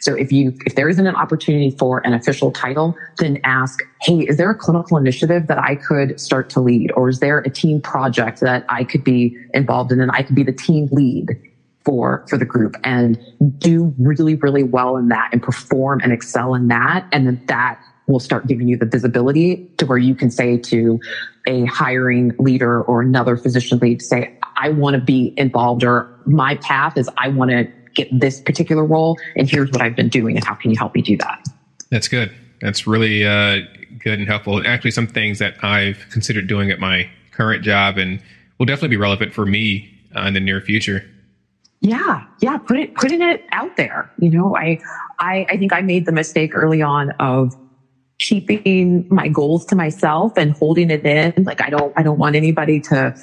So 0.00 0.14
if 0.14 0.32
you, 0.32 0.58
if 0.66 0.74
there 0.74 0.88
isn't 0.88 1.06
an 1.06 1.14
opportunity 1.14 1.70
for 1.78 2.04
an 2.04 2.12
official 2.12 2.50
title, 2.50 2.96
then 3.18 3.38
ask, 3.44 3.78
Hey, 4.02 4.26
is 4.26 4.38
there 4.38 4.50
a 4.50 4.56
clinical 4.56 4.96
initiative 4.96 5.46
that 5.46 5.58
I 5.58 5.76
could 5.76 6.18
start 6.18 6.50
to 6.50 6.60
lead? 6.60 6.90
Or 6.96 7.08
is 7.08 7.20
there 7.20 7.38
a 7.38 7.48
team 7.48 7.80
project 7.80 8.40
that 8.40 8.64
I 8.68 8.82
could 8.82 9.04
be 9.04 9.36
involved 9.54 9.92
in 9.92 10.00
and 10.00 10.10
I 10.10 10.24
could 10.24 10.34
be 10.34 10.42
the 10.42 10.52
team 10.52 10.88
lead 10.90 11.40
for, 11.84 12.24
for 12.28 12.36
the 12.36 12.44
group 12.44 12.76
and 12.84 13.18
do 13.58 13.94
really, 13.98 14.34
really 14.36 14.62
well 14.62 14.96
in 14.96 15.08
that 15.08 15.30
and 15.32 15.42
perform 15.42 16.00
and 16.02 16.12
excel 16.12 16.54
in 16.54 16.68
that. 16.68 17.06
And 17.12 17.26
then 17.26 17.42
that 17.46 17.80
will 18.06 18.20
start 18.20 18.46
giving 18.46 18.68
you 18.68 18.76
the 18.76 18.86
visibility 18.86 19.68
to 19.78 19.86
where 19.86 19.98
you 19.98 20.14
can 20.14 20.30
say 20.30 20.58
to 20.58 21.00
a 21.46 21.64
hiring 21.66 22.32
leader 22.38 22.82
or 22.82 23.00
another 23.00 23.36
physician 23.36 23.78
lead, 23.78 24.02
say, 24.02 24.36
I 24.56 24.70
want 24.70 24.94
to 24.94 25.00
be 25.00 25.32
involved 25.36 25.84
or 25.84 26.12
my 26.26 26.56
path 26.56 26.96
is 26.96 27.08
I 27.16 27.28
want 27.28 27.50
to 27.50 27.64
get 27.94 28.08
this 28.12 28.40
particular 28.40 28.84
role 28.84 29.18
and 29.36 29.48
here's 29.48 29.70
what 29.70 29.80
I've 29.80 29.96
been 29.96 30.08
doing 30.08 30.36
and 30.36 30.44
how 30.44 30.54
can 30.54 30.70
you 30.70 30.76
help 30.76 30.94
me 30.94 31.02
do 31.02 31.16
that? 31.18 31.46
That's 31.90 32.08
good. 32.08 32.32
That's 32.60 32.86
really 32.86 33.24
uh, 33.24 33.60
good 33.98 34.18
and 34.18 34.28
helpful. 34.28 34.62
Actually, 34.66 34.90
some 34.90 35.06
things 35.06 35.38
that 35.38 35.62
I've 35.64 36.06
considered 36.10 36.46
doing 36.46 36.70
at 36.70 36.78
my 36.78 37.08
current 37.32 37.64
job 37.64 37.96
and 37.96 38.20
will 38.58 38.66
definitely 38.66 38.88
be 38.88 38.96
relevant 38.96 39.32
for 39.32 39.46
me 39.46 39.90
uh, 40.14 40.22
in 40.22 40.34
the 40.34 40.40
near 40.40 40.60
future. 40.60 41.04
Yeah, 41.80 42.24
yeah, 42.40 42.58
put 42.58 42.78
it 42.78 42.94
putting 42.94 43.22
it 43.22 43.44
out 43.52 43.76
there. 43.76 44.10
You 44.18 44.30
know, 44.30 44.56
I 44.56 44.80
I 45.18 45.46
I 45.48 45.56
think 45.56 45.72
I 45.72 45.80
made 45.80 46.06
the 46.06 46.12
mistake 46.12 46.54
early 46.54 46.82
on 46.82 47.10
of 47.12 47.56
keeping 48.20 49.06
my 49.08 49.28
goals 49.28 49.64
to 49.66 49.74
myself 49.74 50.34
and 50.36 50.52
holding 50.52 50.90
it 50.90 51.04
in. 51.04 51.44
Like 51.44 51.62
I 51.62 51.70
don't, 51.70 51.92
I 51.96 52.02
don't 52.02 52.18
want 52.18 52.36
anybody 52.36 52.78
to 52.80 53.16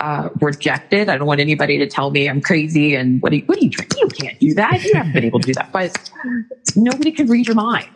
uh, 0.00 0.28
reject 0.40 0.92
it. 0.92 1.08
I 1.08 1.16
don't 1.16 1.26
want 1.26 1.40
anybody 1.40 1.78
to 1.78 1.86
tell 1.86 2.10
me 2.10 2.28
I'm 2.28 2.42
crazy 2.42 2.94
and 2.94 3.22
what 3.22 3.32
are 3.32 3.36
you, 3.36 3.42
what 3.46 3.58
are 3.58 3.62
you 3.62 3.70
doing? 3.70 3.88
You 3.96 4.08
can't 4.08 4.38
do 4.38 4.54
that. 4.54 4.84
You 4.84 4.92
haven't 4.94 5.12
been 5.12 5.24
able 5.24 5.40
to 5.40 5.46
do 5.46 5.54
that. 5.54 5.72
But 5.72 6.10
nobody 6.76 7.10
can 7.10 7.26
read 7.26 7.46
your 7.46 7.56
mind. 7.56 7.88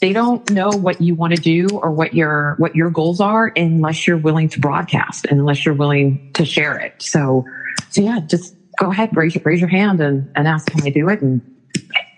They 0.00 0.12
don't 0.12 0.48
know 0.50 0.70
what 0.70 1.00
you 1.00 1.14
want 1.14 1.34
to 1.34 1.40
do 1.40 1.68
or 1.72 1.90
what 1.90 2.14
your 2.14 2.54
what 2.58 2.76
your 2.76 2.88
goals 2.88 3.20
are 3.20 3.52
unless 3.56 4.06
you're 4.06 4.16
willing 4.16 4.48
to 4.50 4.60
broadcast 4.60 5.26
and 5.26 5.40
unless 5.40 5.64
you're 5.64 5.74
willing 5.74 6.32
to 6.34 6.44
share 6.44 6.78
it. 6.78 7.02
So, 7.02 7.44
so 7.90 8.02
yeah, 8.02 8.20
just 8.20 8.54
go 8.78 8.90
ahead, 8.90 9.14
raise 9.14 9.34
your 9.34 9.42
raise 9.44 9.60
your 9.60 9.68
hand 9.68 10.00
and, 10.00 10.30
and 10.34 10.48
ask, 10.48 10.70
can 10.70 10.82
I 10.86 10.90
do 10.90 11.08
it? 11.08 11.20
And 11.20 11.42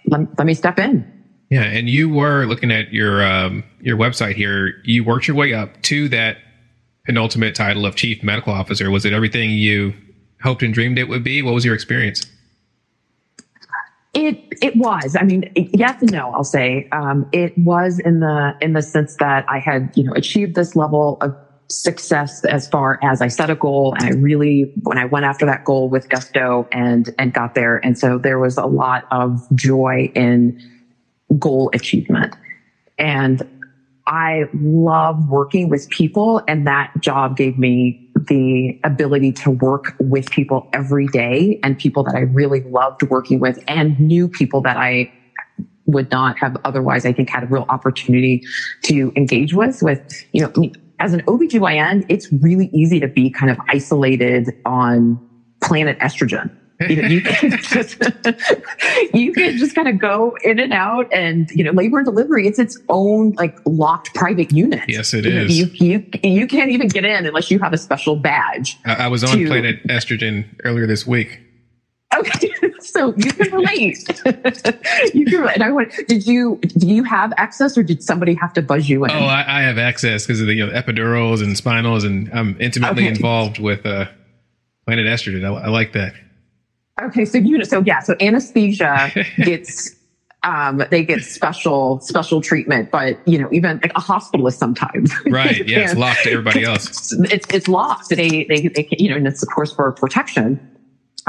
let, 0.06 0.20
let 0.38 0.46
me 0.46 0.54
step 0.54 0.78
in. 0.78 1.04
Yeah, 1.50 1.62
and 1.62 1.88
you 1.88 2.08
were 2.08 2.44
looking 2.46 2.70
at 2.70 2.92
your 2.92 3.24
um, 3.26 3.64
your 3.80 3.96
website 3.96 4.36
here. 4.36 4.80
You 4.84 5.02
worked 5.02 5.26
your 5.26 5.36
way 5.36 5.52
up 5.52 5.82
to 5.82 6.08
that 6.10 6.38
penultimate 7.04 7.56
title 7.56 7.84
of 7.84 7.96
chief 7.96 8.22
medical 8.22 8.52
officer. 8.52 8.88
Was 8.90 9.04
it 9.04 9.12
everything 9.12 9.50
you 9.50 9.92
hoped 10.42 10.62
and 10.62 10.72
dreamed 10.72 10.98
it 10.98 11.08
would 11.08 11.24
be? 11.24 11.42
What 11.42 11.54
was 11.54 11.64
your 11.64 11.74
experience? 11.74 12.24
It 14.14 14.38
it 14.62 14.76
was. 14.76 15.16
I 15.18 15.24
mean, 15.24 15.50
yes 15.56 16.00
and 16.00 16.12
no. 16.12 16.30
I'll 16.32 16.44
say 16.44 16.88
um, 16.92 17.28
it 17.32 17.56
was 17.58 17.98
in 17.98 18.20
the 18.20 18.56
in 18.60 18.74
the 18.74 18.82
sense 18.82 19.16
that 19.16 19.44
I 19.48 19.58
had 19.58 19.90
you 19.96 20.04
know 20.04 20.12
achieved 20.12 20.54
this 20.54 20.76
level 20.76 21.18
of 21.20 21.36
success 21.70 22.44
as 22.44 22.68
far 22.68 22.98
as 23.02 23.22
I 23.22 23.28
set 23.28 23.48
a 23.48 23.54
goal 23.54 23.94
and 23.98 24.04
I 24.04 24.18
really 24.18 24.72
when 24.82 24.98
I 24.98 25.04
went 25.04 25.24
after 25.24 25.46
that 25.46 25.64
goal 25.64 25.88
with 25.88 26.08
gusto 26.08 26.68
and 26.72 27.14
and 27.18 27.32
got 27.32 27.54
there 27.54 27.76
and 27.84 27.98
so 27.98 28.18
there 28.18 28.38
was 28.38 28.58
a 28.58 28.66
lot 28.66 29.06
of 29.10 29.46
joy 29.54 30.10
in 30.14 30.60
goal 31.38 31.70
achievement. 31.72 32.34
And 32.98 33.42
I 34.06 34.44
love 34.54 35.28
working 35.28 35.68
with 35.68 35.88
people 35.90 36.42
and 36.48 36.66
that 36.66 36.92
job 37.00 37.36
gave 37.36 37.58
me 37.58 38.08
the 38.28 38.78
ability 38.84 39.32
to 39.32 39.50
work 39.50 39.94
with 40.00 40.30
people 40.30 40.68
every 40.72 41.06
day 41.08 41.60
and 41.62 41.78
people 41.78 42.02
that 42.04 42.14
I 42.14 42.20
really 42.20 42.60
loved 42.62 43.02
working 43.04 43.38
with 43.38 43.62
and 43.68 43.98
new 44.00 44.28
people 44.28 44.60
that 44.62 44.76
I 44.76 45.12
would 45.86 46.10
not 46.10 46.38
have 46.38 46.56
otherwise, 46.64 47.06
I 47.06 47.12
think 47.12 47.30
had 47.30 47.44
a 47.44 47.46
real 47.46 47.66
opportunity 47.68 48.42
to 48.82 49.12
engage 49.16 49.54
with, 49.54 49.82
with, 49.82 50.24
you 50.32 50.42
know, 50.42 50.70
as 51.00 51.12
an 51.12 51.22
OBGYN, 51.22 52.06
it's 52.08 52.32
really 52.32 52.70
easy 52.72 53.00
to 53.00 53.08
be 53.08 53.30
kind 53.30 53.50
of 53.50 53.58
isolated 53.68 54.50
on 54.64 55.18
planet 55.60 55.98
estrogen 55.98 56.50
you 56.88 57.02
know, 57.02 57.08
you 57.08 57.20
can 57.20 57.50
just 57.62 58.02
you 59.12 59.32
can 59.32 59.58
just 59.58 59.74
kind 59.74 59.88
of 59.88 59.98
go 59.98 60.36
in 60.42 60.58
and 60.58 60.72
out, 60.72 61.12
and 61.12 61.50
you 61.50 61.62
know, 61.64 61.72
labor 61.72 61.98
and 61.98 62.06
delivery. 62.06 62.46
It's 62.46 62.58
its 62.58 62.78
own 62.88 63.32
like 63.32 63.58
locked 63.66 64.14
private 64.14 64.52
unit. 64.52 64.88
Yes, 64.88 65.12
it 65.12 65.26
you 65.26 65.32
is. 65.32 65.48
Know, 65.48 65.74
you, 65.76 65.94
you 65.94 66.10
you 66.22 66.46
can't 66.46 66.70
even 66.70 66.88
get 66.88 67.04
in 67.04 67.26
unless 67.26 67.50
you 67.50 67.58
have 67.58 67.72
a 67.72 67.78
special 67.78 68.16
badge. 68.16 68.78
I, 68.86 68.94
I 68.94 69.08
was 69.08 69.22
on 69.24 69.36
to, 69.36 69.46
Planet 69.46 69.82
Estrogen 69.88 70.46
earlier 70.64 70.86
this 70.86 71.06
week. 71.06 71.40
Okay, 72.16 72.50
so 72.92 73.14
you 73.16 73.32
can 73.32 73.52
relate. 73.52 73.98
you 75.14 75.24
can 75.26 75.40
relate. 75.40 75.54
And 75.54 75.62
I 75.64 75.70
want. 75.70 75.92
Did 76.08 76.26
you 76.26 76.58
do 76.78 76.86
you 76.86 77.04
have 77.04 77.32
access, 77.36 77.76
or 77.78 77.82
did 77.82 78.02
somebody 78.02 78.34
have 78.34 78.52
to 78.54 78.62
buzz 78.62 78.88
you 78.88 79.04
in? 79.04 79.10
Oh, 79.10 79.24
I, 79.24 79.60
I 79.60 79.62
have 79.62 79.78
access 79.78 80.26
because 80.26 80.40
of 80.40 80.46
the 80.46 80.54
you 80.54 80.66
know, 80.66 80.72
epidurals 80.72 81.42
and 81.42 81.56
spinals, 81.56 82.04
and 82.04 82.30
I'm 82.32 82.56
intimately 82.60 83.04
Okay. 83.04 83.10
involved 83.10 83.58
with 83.58 83.84
uh, 83.86 84.06
planet 84.86 85.06
estrogen. 85.06 85.44
I, 85.44 85.64
I 85.64 85.68
like 85.68 85.92
that. 85.92 86.14
Okay, 87.02 87.24
so 87.24 87.38
you 87.38 87.64
so 87.64 87.82
yeah, 87.86 88.00
so 88.00 88.14
anesthesia 88.20 89.10
gets 89.36 89.96
um 90.42 90.82
they 90.90 91.02
get 91.04 91.22
special 91.22 92.00
special 92.00 92.40
treatment, 92.40 92.90
but 92.90 93.18
you 93.26 93.38
know 93.38 93.48
even 93.52 93.78
like 93.82 93.92
a 93.94 94.00
hospitalist 94.00 94.54
sometimes. 94.54 95.12
Right? 95.26 95.66
Yeah, 95.66 95.80
it's 95.80 95.94
locked 95.94 96.24
to 96.24 96.30
everybody 96.32 96.64
else. 96.64 97.12
It's 97.12 97.46
it's 97.54 97.68
locked. 97.68 98.08
They 98.10 98.44
they 98.44 98.68
they 98.68 98.82
can- 98.82 98.98
you 98.98 99.10
know 99.10 99.16
and 99.16 99.26
it's 99.26 99.42
of 99.42 99.48
course 99.48 99.72
for 99.72 99.92
protection 99.92 100.69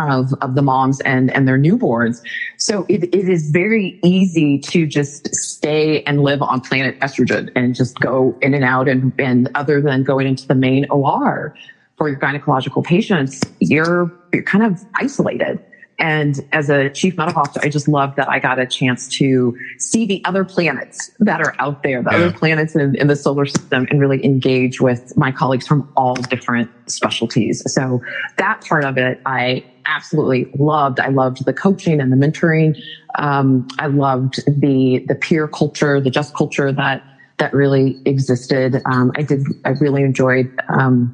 of 0.09 0.33
of 0.41 0.55
the 0.55 0.61
moms 0.61 1.01
and 1.01 1.31
and 1.31 1.47
their 1.47 1.59
newborns. 1.59 2.21
So 2.57 2.85
it, 2.89 3.03
it 3.03 3.29
is 3.29 3.49
very 3.51 3.99
easy 4.03 4.59
to 4.59 4.87
just 4.87 5.33
stay 5.35 6.03
and 6.03 6.21
live 6.23 6.41
on 6.41 6.61
planet 6.61 6.99
estrogen 6.99 7.51
and 7.55 7.75
just 7.75 7.99
go 7.99 8.37
in 8.41 8.53
and 8.53 8.63
out 8.63 8.87
and 8.87 9.13
and 9.19 9.49
other 9.55 9.81
than 9.81 10.03
going 10.03 10.27
into 10.27 10.47
the 10.47 10.55
main 10.55 10.85
OR 10.89 11.55
for 11.97 12.09
your 12.09 12.19
gynecological 12.19 12.83
patients, 12.83 13.41
you're 13.59 14.11
you're 14.33 14.43
kind 14.43 14.63
of 14.63 14.83
isolated. 14.95 15.63
And 16.01 16.35
as 16.51 16.69
a 16.69 16.89
chief 16.89 17.15
medical 17.17 17.41
officer, 17.41 17.61
I 17.63 17.69
just 17.69 17.87
love 17.87 18.15
that 18.15 18.27
I 18.27 18.39
got 18.39 18.59
a 18.59 18.65
chance 18.65 19.07
to 19.19 19.53
see 19.77 20.05
the 20.07 20.21
other 20.25 20.43
planets 20.43 21.11
that 21.19 21.41
are 21.41 21.53
out 21.59 21.83
there, 21.83 22.01
the 22.03 22.09
Yeah. 22.11 22.17
other 22.17 22.31
planets 22.31 22.75
in, 22.75 22.95
in 22.95 23.07
the 23.07 23.15
solar 23.15 23.45
system, 23.45 23.85
and 23.91 24.01
really 24.01 24.23
engage 24.25 24.81
with 24.81 25.13
my 25.15 25.31
colleagues 25.31 25.67
from 25.67 25.87
all 25.95 26.15
different 26.15 26.71
specialties. 26.87 27.61
So 27.67 28.01
that 28.37 28.61
part 28.67 28.83
of 28.83 28.97
it, 28.97 29.21
I 29.27 29.63
absolutely 29.87 30.47
loved. 30.57 30.99
I 30.99 31.09
loved 31.09 31.45
the 31.45 31.53
coaching 31.53 32.01
and 32.01 32.11
the 32.11 32.17
mentoring. 32.17 32.75
Um, 33.19 33.67
I 33.79 33.87
loved 33.87 34.37
the 34.47 35.03
the 35.05 35.15
peer 35.15 35.47
culture, 35.47 36.01
the 36.01 36.09
just 36.09 36.33
culture 36.33 36.71
that 36.73 37.03
that 37.37 37.53
really 37.53 37.99
existed. 38.05 38.81
Um, 38.91 39.11
I 39.17 39.21
did. 39.23 39.41
I 39.65 39.69
really 39.79 40.01
enjoyed 40.03 40.49
um, 40.69 41.13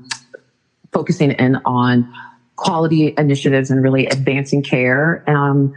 focusing 0.94 1.32
in 1.32 1.58
on 1.66 2.08
quality 2.58 3.14
initiatives 3.18 3.72
and 3.72 3.82
really 3.82 4.06
advancing 4.08 4.62
care. 4.62 5.24
Um, 5.30 5.74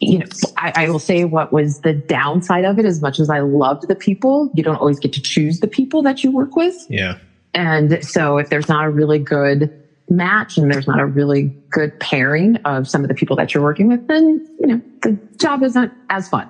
you 0.00 0.18
know, 0.18 0.26
I, 0.56 0.72
I 0.76 0.88
will 0.88 0.98
say 0.98 1.24
what 1.24 1.52
was 1.52 1.80
the 1.80 1.92
downside 1.92 2.64
of 2.64 2.78
it. 2.78 2.84
As 2.84 3.02
much 3.02 3.20
as 3.20 3.30
I 3.30 3.40
loved 3.40 3.88
the 3.88 3.94
people, 3.94 4.50
you 4.54 4.62
don't 4.62 4.76
always 4.76 4.98
get 4.98 5.12
to 5.12 5.20
choose 5.20 5.60
the 5.60 5.68
people 5.68 6.02
that 6.02 6.24
you 6.24 6.30
work 6.30 6.56
with. 6.56 6.74
Yeah. 6.88 7.18
And 7.52 8.04
so 8.04 8.38
if 8.38 8.48
there's 8.48 8.68
not 8.68 8.84
a 8.84 8.90
really 8.90 9.18
good 9.18 9.72
match 10.08 10.58
and 10.58 10.70
there's 10.70 10.86
not 10.86 11.00
a 11.00 11.06
really 11.06 11.44
good 11.70 11.98
pairing 12.00 12.56
of 12.64 12.88
some 12.88 13.02
of 13.02 13.08
the 13.08 13.14
people 13.14 13.36
that 13.36 13.54
you're 13.54 13.62
working 13.62 13.88
with, 13.88 14.06
then, 14.08 14.46
you 14.60 14.66
know, 14.66 14.80
the 15.02 15.18
job 15.38 15.62
isn't 15.62 15.92
as 16.10 16.28
fun. 16.28 16.48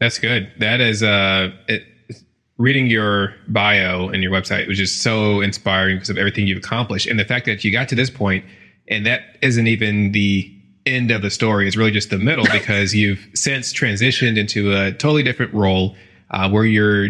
That's 0.00 0.18
good. 0.18 0.50
That 0.58 0.80
is 0.80 1.02
uh 1.02 1.50
it, 1.68 1.84
reading 2.62 2.86
your 2.86 3.34
bio 3.48 4.08
and 4.08 4.22
your 4.22 4.30
website 4.30 4.68
was 4.68 4.78
just 4.78 5.02
so 5.02 5.40
inspiring 5.40 5.96
because 5.96 6.08
of 6.10 6.16
everything 6.16 6.46
you've 6.46 6.58
accomplished 6.58 7.08
and 7.08 7.18
the 7.18 7.24
fact 7.24 7.44
that 7.44 7.64
you 7.64 7.72
got 7.72 7.88
to 7.88 7.96
this 7.96 8.08
point 8.08 8.44
and 8.86 9.04
that 9.04 9.36
isn't 9.42 9.66
even 9.66 10.12
the 10.12 10.48
end 10.86 11.10
of 11.10 11.22
the 11.22 11.30
story. 11.30 11.66
It's 11.66 11.76
really 11.76 11.90
just 11.90 12.10
the 12.10 12.18
middle 12.18 12.44
because 12.52 12.94
you've 12.94 13.26
since 13.34 13.72
transitioned 13.72 14.38
into 14.38 14.72
a 14.72 14.92
totally 14.92 15.24
different 15.24 15.52
role 15.52 15.96
uh, 16.30 16.48
where 16.50 16.64
you're 16.64 17.08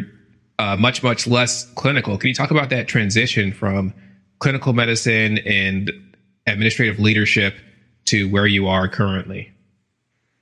uh, 0.59 0.77
much 0.77 1.03
much 1.03 1.27
less 1.27 1.71
clinical. 1.75 2.17
Can 2.17 2.29
you 2.29 2.35
talk 2.35 2.51
about 2.51 2.71
that 2.71 2.89
transition 2.89 3.53
from 3.53 3.93
clinical 4.39 4.73
medicine 4.73 5.37
and 5.39 5.91
administrative 6.47 6.99
leadership 6.99 7.57
to 8.07 8.27
where 8.31 8.47
you 8.47 8.69
are 8.69 8.89
currently? 8.89 9.53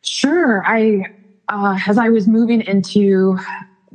Sure. 0.03 0.63
I, 0.65 1.05
uh, 1.49 1.79
as 1.89 1.99
I 1.99 2.11
was 2.11 2.29
moving 2.29 2.61
into 2.63 3.39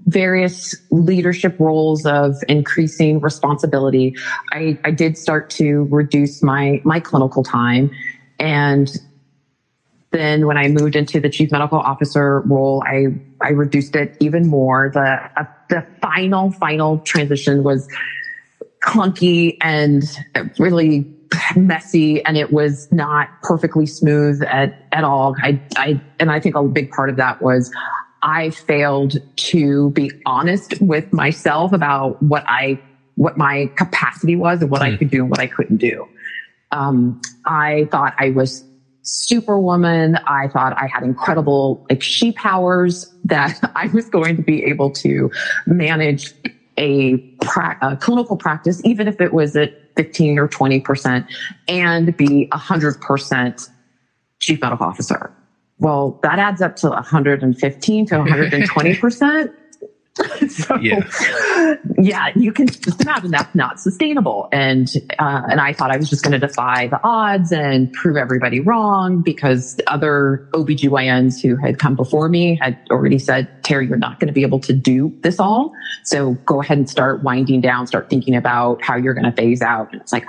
various 0.06 0.76
leadership 0.92 1.60
roles 1.60 2.06
of 2.06 2.36
increasing 2.48 3.20
responsibility, 3.20 4.16
I, 4.52 4.78
I 4.84 4.92
did 4.92 5.18
start 5.18 5.50
to 5.52 5.88
reduce 5.90 6.44
my, 6.44 6.82
my 6.84 7.00
clinical 7.00 7.44
time. 7.44 7.92
And 8.40 8.90
then 10.12 10.46
when 10.46 10.58
I 10.58 10.68
moved 10.68 10.96
into 10.96 11.20
the 11.20 11.30
chief 11.30 11.52
medical 11.52 11.80
officer 11.80 12.42
role, 12.42 12.84
I, 12.86 13.08
I 13.42 13.50
reduced 13.50 13.96
it 13.96 14.16
even 14.20 14.48
more. 14.48 14.92
The, 14.94 15.30
uh, 15.38 15.46
the 15.70 15.86
final, 16.02 16.52
final 16.52 17.00
transition 17.00 17.64
was 17.64 17.88
clunky 18.82 19.58
and 19.62 20.04
really 20.60 21.12
messy 21.56 22.24
and 22.24 22.38
it 22.38 22.54
was 22.54 22.88
not 22.92 23.30
perfectly 23.42 23.86
smooth 23.86 24.42
at, 24.44 24.86
at 24.92 25.04
all. 25.04 25.36
I, 25.42 25.60
I, 25.76 26.00
and 26.20 26.32
I 26.32 26.40
think 26.40 26.56
a 26.56 26.64
big 26.64 26.92
part 26.92 27.10
of 27.10 27.16
that 27.18 27.42
was 27.42 27.72
I 28.26 28.50
failed 28.50 29.18
to 29.36 29.92
be 29.92 30.12
honest 30.26 30.82
with 30.82 31.14
myself 31.14 31.72
about 31.72 32.22
what 32.24 32.44
I, 32.48 32.80
what 33.16 33.38
my 33.38 33.70
capacity 33.78 34.36
was 34.36 34.62
and 34.62 34.72
what 34.72 34.82
I 34.82 34.92
Hmm. 34.92 34.96
could 34.98 35.10
do 35.12 35.22
and 35.22 35.30
what 35.30 35.40
I 35.40 35.48
couldn't 35.48 35.78
do. 35.78 36.08
Um, 36.72 37.22
I 37.46 37.88
thought 37.92 38.16
I 38.18 38.32
was 38.32 38.66
superwoman. 39.04 40.18
I 40.28 40.48
thought 40.48 40.74
I 40.76 40.88
had 40.88 41.04
incredible 41.04 41.86
like 41.90 42.02
she 42.02 42.32
powers 42.32 43.06
that 43.26 43.60
I 43.76 43.88
was 43.88 44.10
going 44.10 44.36
to 44.38 44.42
be 44.42 44.64
able 44.64 44.90
to 44.92 45.30
manage 45.68 46.34
a, 46.78 47.18
pra- 47.42 47.78
a 47.82 47.96
clinical 47.96 48.38
practice, 48.38 48.82
even 48.84 49.08
if 49.08 49.22
it 49.22 49.34
was 49.34 49.56
at 49.56 49.72
15 49.96 50.40
or 50.40 50.48
20% 50.48 51.26
and 51.68 52.18
be 52.18 52.50
100% 52.52 53.70
chief 54.40 54.62
medical 54.62 54.86
officer. 54.88 55.32
Well, 55.80 56.20
that 56.24 56.40
adds 56.40 56.62
up 56.62 56.76
to 56.78 56.90
115 56.90 58.06
to 58.08 58.16
120%. 58.16 59.54
so, 60.50 60.76
Yeah. 60.78 61.04
yeah, 61.98 62.28
you 62.38 62.54
can 62.54 62.68
just 62.68 63.02
imagine 63.02 63.32
that's 63.32 63.54
not 63.54 63.82
sustainable. 63.82 64.48
And, 64.54 64.88
uh, 65.20 65.42
and 65.50 65.60
I 65.60 65.74
thought 65.74 65.92
I 65.92 65.98
was 65.98 66.10
just 66.10 66.24
going 66.24 66.32
to 66.32 66.40
defy 66.40 66.88
the 66.88 67.02
odds 67.04 67.52
and 67.52 67.92
prove 67.92 68.16
everybody 68.16 68.62
wrong 68.62 69.22
because 69.22 69.78
other 69.88 70.48
OBGYNs 70.54 71.42
who 71.42 71.58
had 71.58 71.80
come 71.80 71.98
before 71.98 72.30
me 72.30 72.58
had 72.62 72.80
already 72.92 73.20
said, 73.20 73.62
Terri, 73.64 73.90
you're 73.90 73.98
not 73.98 74.22
going 74.22 74.28
to 74.28 74.34
be 74.34 74.44
able 74.44 74.62
to 74.62 74.72
do 74.72 75.14
this 75.20 75.38
all. 75.38 75.74
So 76.04 76.36
go 76.46 76.62
ahead 76.62 76.78
and 76.78 76.90
start 76.90 77.22
winding 77.22 77.60
down, 77.60 77.86
start 77.86 78.10
thinking 78.10 78.38
about 78.38 78.82
how 78.82 78.96
you're 78.96 79.14
going 79.14 79.26
to 79.26 79.34
phase 79.34 79.62
out. 79.62 79.92
And 79.92 80.02
it's 80.02 80.14
like, 80.14 80.26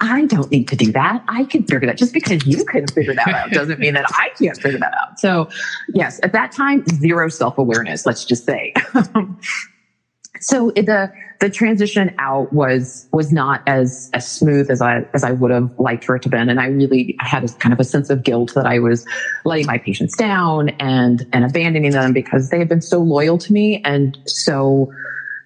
I 0.00 0.26
don't 0.26 0.50
need 0.50 0.68
to 0.68 0.76
do 0.76 0.92
that. 0.92 1.24
I 1.28 1.44
can 1.44 1.64
figure 1.64 1.86
that. 1.86 1.96
Just 1.96 2.12
because 2.12 2.46
you 2.46 2.64
can 2.64 2.86
figure 2.88 3.14
that 3.14 3.28
out 3.28 3.50
doesn't 3.50 3.78
mean 3.78 3.94
that 3.94 4.06
I 4.10 4.30
can't 4.38 4.60
figure 4.60 4.78
that 4.78 4.92
out. 5.00 5.18
So, 5.18 5.48
yes, 5.94 6.20
at 6.22 6.32
that 6.32 6.52
time, 6.52 6.84
zero 6.86 7.28
self 7.28 7.56
awareness. 7.56 8.04
Let's 8.04 8.24
just 8.24 8.44
say. 8.44 8.74
so 10.40 10.70
the 10.70 11.10
the 11.40 11.50
transition 11.50 12.14
out 12.18 12.52
was 12.52 13.08
was 13.12 13.32
not 13.32 13.62
as 13.66 14.10
as 14.12 14.30
smooth 14.30 14.70
as 14.70 14.80
I 14.80 15.04
as 15.14 15.24
I 15.24 15.32
would 15.32 15.50
have 15.50 15.70
liked 15.78 16.04
for 16.04 16.16
it 16.16 16.22
to 16.22 16.28
been, 16.28 16.48
and 16.48 16.60
I 16.60 16.66
really 16.66 17.16
had 17.20 17.44
a 17.44 17.48
kind 17.54 17.72
of 17.72 17.80
a 17.80 17.84
sense 17.84 18.10
of 18.10 18.22
guilt 18.22 18.52
that 18.54 18.66
I 18.66 18.78
was 18.78 19.06
letting 19.44 19.66
my 19.66 19.78
patients 19.78 20.16
down 20.16 20.70
and 20.80 21.26
and 21.32 21.44
abandoning 21.44 21.92
them 21.92 22.12
because 22.12 22.50
they 22.50 22.58
had 22.58 22.68
been 22.68 22.82
so 22.82 23.00
loyal 23.00 23.38
to 23.38 23.52
me 23.52 23.80
and 23.84 24.18
so 24.26 24.92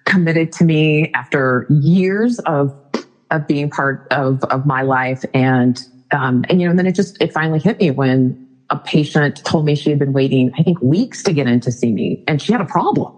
committed 0.05 0.51
to 0.53 0.65
me 0.65 1.11
after 1.13 1.65
years 1.69 2.39
of 2.39 2.75
of 3.31 3.47
being 3.47 3.69
part 3.69 4.05
of 4.11 4.43
of 4.45 4.65
my 4.65 4.81
life. 4.81 5.23
And 5.33 5.79
um 6.11 6.45
and 6.49 6.61
you 6.61 6.67
know 6.67 6.71
and 6.71 6.79
then 6.79 6.87
it 6.87 6.95
just 6.95 7.17
it 7.21 7.31
finally 7.31 7.59
hit 7.59 7.79
me 7.79 7.91
when 7.91 8.37
a 8.69 8.77
patient 8.77 9.41
told 9.43 9.65
me 9.65 9.75
she 9.75 9.89
had 9.89 9.99
been 9.99 10.13
waiting 10.13 10.49
i 10.57 10.63
think 10.63 10.81
weeks 10.81 11.23
to 11.23 11.33
get 11.33 11.45
in 11.45 11.59
to 11.59 11.71
see 11.73 11.91
me 11.91 12.23
and 12.27 12.41
she 12.41 12.51
had 12.51 12.61
a 12.61 12.65
problem. 12.65 13.13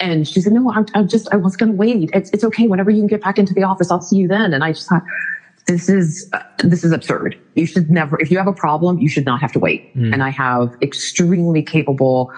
And 0.00 0.26
she 0.26 0.40
said 0.40 0.52
no 0.52 0.72
i'm, 0.72 0.86
I'm 0.94 1.08
just 1.08 1.28
i 1.32 1.36
was 1.36 1.56
going 1.56 1.72
to 1.72 1.76
wait. 1.76 2.10
It's, 2.12 2.30
it's 2.30 2.44
okay. 2.44 2.66
Whenever 2.66 2.90
you 2.90 3.00
can 3.00 3.06
get 3.06 3.22
back 3.22 3.38
into 3.38 3.54
the 3.54 3.64
office 3.64 3.90
i'll 3.90 4.00
see 4.00 4.16
you 4.16 4.28
then. 4.28 4.54
And 4.54 4.64
i 4.64 4.72
just 4.72 4.88
thought 4.88 5.02
this 5.66 5.88
is 5.88 6.28
uh, 6.32 6.40
this 6.58 6.84
is 6.84 6.92
absurd. 6.92 7.36
You 7.54 7.66
should 7.66 7.90
never 7.90 8.20
if 8.20 8.30
you 8.30 8.38
have 8.38 8.46
a 8.46 8.52
problem 8.52 8.98
you 8.98 9.08
should 9.08 9.24
not 9.24 9.40
have 9.40 9.52
to 9.52 9.58
wait. 9.58 9.90
And 10.14 10.22
i 10.22 10.30
have 10.30 10.76
extremely 10.82 11.62
capable 11.62 12.30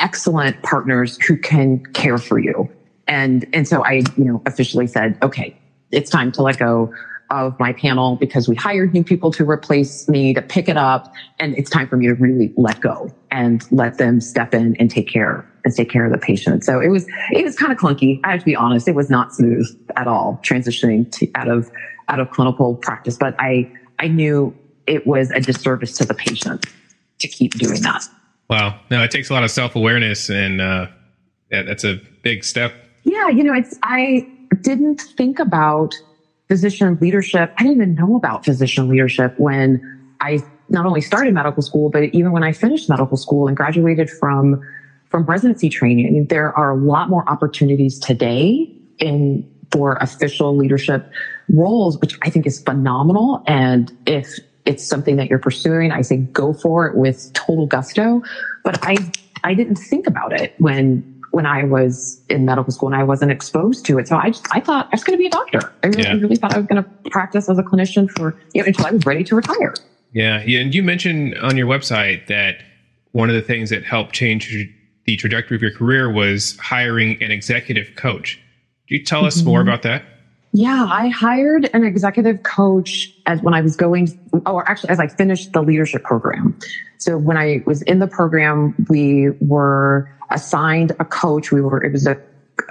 excellent 0.00 0.62
partners 0.62 1.18
who 1.26 1.36
can 1.36 1.78
care 1.92 2.18
for 2.18 2.38
you. 2.38 2.68
And, 3.08 3.46
and 3.52 3.66
so 3.66 3.84
I, 3.84 4.02
you 4.16 4.24
know, 4.24 4.42
officially 4.46 4.86
said, 4.86 5.16
okay, 5.22 5.56
it's 5.92 6.10
time 6.10 6.32
to 6.32 6.42
let 6.42 6.58
go 6.58 6.92
of 7.30 7.58
my 7.58 7.72
panel 7.72 8.16
because 8.16 8.48
we 8.48 8.54
hired 8.54 8.94
new 8.94 9.02
people 9.02 9.32
to 9.32 9.48
replace 9.48 10.08
me 10.08 10.32
to 10.32 10.42
pick 10.42 10.68
it 10.68 10.76
up. 10.76 11.12
And 11.40 11.56
it's 11.56 11.70
time 11.70 11.88
for 11.88 11.96
me 11.96 12.06
to 12.06 12.14
really 12.14 12.52
let 12.56 12.80
go 12.80 13.12
and 13.30 13.64
let 13.72 13.98
them 13.98 14.20
step 14.20 14.54
in 14.54 14.76
and 14.78 14.90
take 14.90 15.08
care 15.08 15.44
and 15.64 15.74
take 15.74 15.90
care 15.90 16.04
of 16.04 16.12
the 16.12 16.18
patient. 16.18 16.64
So 16.64 16.80
it 16.80 16.88
was, 16.88 17.06
it 17.32 17.44
was 17.44 17.56
kind 17.56 17.72
of 17.72 17.78
clunky. 17.78 18.20
I 18.22 18.32
have 18.32 18.40
to 18.40 18.46
be 18.46 18.54
honest. 18.54 18.86
It 18.86 18.94
was 18.94 19.10
not 19.10 19.34
smooth 19.34 19.66
at 19.96 20.06
all 20.06 20.40
transitioning 20.44 21.10
to, 21.12 21.28
out 21.34 21.48
of, 21.48 21.70
out 22.08 22.20
of 22.20 22.30
clinical 22.30 22.76
practice, 22.76 23.16
but 23.18 23.34
I, 23.40 23.70
I 23.98 24.06
knew 24.06 24.56
it 24.86 25.06
was 25.06 25.30
a 25.32 25.40
disservice 25.40 25.96
to 25.98 26.04
the 26.04 26.14
patient 26.14 26.66
to 27.18 27.28
keep 27.28 27.54
doing 27.54 27.82
that. 27.82 28.04
Wow. 28.48 28.78
No, 28.90 29.02
it 29.02 29.10
takes 29.10 29.30
a 29.30 29.32
lot 29.32 29.42
of 29.42 29.50
self 29.50 29.74
awareness, 29.74 30.30
and 30.30 30.60
uh, 30.60 30.86
that, 31.50 31.66
that's 31.66 31.82
a 31.82 32.00
big 32.22 32.44
step. 32.44 32.72
Yeah, 33.02 33.28
you 33.28 33.42
know, 33.42 33.54
it's 33.54 33.76
I 33.82 34.28
didn't 34.60 35.00
think 35.00 35.38
about 35.38 35.94
physician 36.48 36.98
leadership. 37.00 37.52
I 37.58 37.62
didn't 37.62 37.76
even 37.76 37.94
know 37.94 38.16
about 38.16 38.44
physician 38.44 38.88
leadership 38.88 39.34
when 39.36 39.80
I 40.20 40.40
not 40.68 40.86
only 40.86 41.00
started 41.00 41.34
medical 41.34 41.62
school, 41.62 41.90
but 41.90 42.04
even 42.04 42.32
when 42.32 42.42
I 42.42 42.52
finished 42.52 42.88
medical 42.88 43.16
school 43.16 43.48
and 43.48 43.56
graduated 43.56 44.10
from, 44.10 44.60
from 45.10 45.24
residency 45.24 45.68
training, 45.68 46.26
there 46.28 46.56
are 46.56 46.70
a 46.70 46.76
lot 46.76 47.08
more 47.08 47.28
opportunities 47.28 47.98
today 47.98 48.68
in 48.98 49.48
for 49.72 49.96
official 50.00 50.56
leadership 50.56 51.10
roles, 51.48 51.98
which 51.98 52.16
I 52.22 52.30
think 52.30 52.46
is 52.46 52.60
phenomenal. 52.62 53.42
And 53.46 53.92
if 54.06 54.38
it's 54.64 54.86
something 54.86 55.16
that 55.16 55.28
you're 55.28 55.38
pursuing, 55.38 55.92
I 55.92 56.02
say 56.02 56.18
go 56.18 56.52
for 56.52 56.86
it 56.86 56.96
with 56.96 57.32
total 57.32 57.66
gusto. 57.66 58.22
But 58.64 58.78
I, 58.82 58.96
I 59.44 59.54
didn't 59.54 59.76
think 59.76 60.06
about 60.06 60.32
it 60.32 60.54
when 60.58 61.15
when 61.36 61.44
I 61.44 61.64
was 61.64 62.18
in 62.30 62.46
medical 62.46 62.72
school 62.72 62.88
and 62.88 62.96
I 62.96 63.04
wasn't 63.04 63.30
exposed 63.30 63.84
to 63.84 63.98
it. 63.98 64.08
So 64.08 64.16
I 64.16 64.30
just, 64.30 64.46
I 64.52 64.60
thought 64.60 64.86
I 64.86 64.94
was 64.94 65.04
going 65.04 65.18
to 65.18 65.20
be 65.20 65.26
a 65.26 65.30
doctor. 65.30 65.70
I 65.84 65.88
really, 65.88 66.02
yeah. 66.02 66.14
really 66.14 66.36
thought 66.36 66.54
I 66.54 66.56
was 66.56 66.66
going 66.66 66.82
to 66.82 67.10
practice 67.10 67.50
as 67.50 67.58
a 67.58 67.62
clinician 67.62 68.10
for, 68.10 68.34
you 68.54 68.62
know, 68.62 68.66
until 68.66 68.86
I 68.86 68.92
was 68.92 69.04
ready 69.04 69.22
to 69.24 69.36
retire. 69.36 69.74
Yeah. 70.14 70.42
Yeah. 70.46 70.60
And 70.60 70.74
you 70.74 70.82
mentioned 70.82 71.36
on 71.40 71.58
your 71.58 71.66
website 71.66 72.26
that 72.28 72.62
one 73.12 73.28
of 73.28 73.36
the 73.36 73.42
things 73.42 73.68
that 73.68 73.84
helped 73.84 74.14
change 74.14 74.48
the 75.04 75.16
trajectory 75.18 75.56
of 75.56 75.60
your 75.60 75.72
career 75.72 76.10
was 76.10 76.56
hiring 76.56 77.22
an 77.22 77.30
executive 77.30 77.94
coach. 77.96 78.40
Do 78.88 78.94
you 78.94 79.04
tell 79.04 79.26
us 79.26 79.36
mm-hmm. 79.36 79.48
more 79.48 79.60
about 79.60 79.82
that? 79.82 80.04
Yeah, 80.58 80.86
I 80.90 81.08
hired 81.08 81.68
an 81.74 81.84
executive 81.84 82.42
coach 82.42 83.12
as 83.26 83.42
when 83.42 83.52
I 83.52 83.60
was 83.60 83.76
going, 83.76 84.18
or 84.46 84.66
actually 84.66 84.88
as 84.88 84.98
I 84.98 85.06
finished 85.06 85.52
the 85.52 85.60
leadership 85.60 86.02
program. 86.02 86.58
So 86.96 87.18
when 87.18 87.36
I 87.36 87.62
was 87.66 87.82
in 87.82 87.98
the 87.98 88.06
program, 88.06 88.74
we 88.88 89.32
were 89.42 90.10
assigned 90.30 90.92
a 90.98 91.04
coach. 91.04 91.52
We 91.52 91.60
were, 91.60 91.84
it 91.84 91.92
was 91.92 92.06
a, 92.06 92.12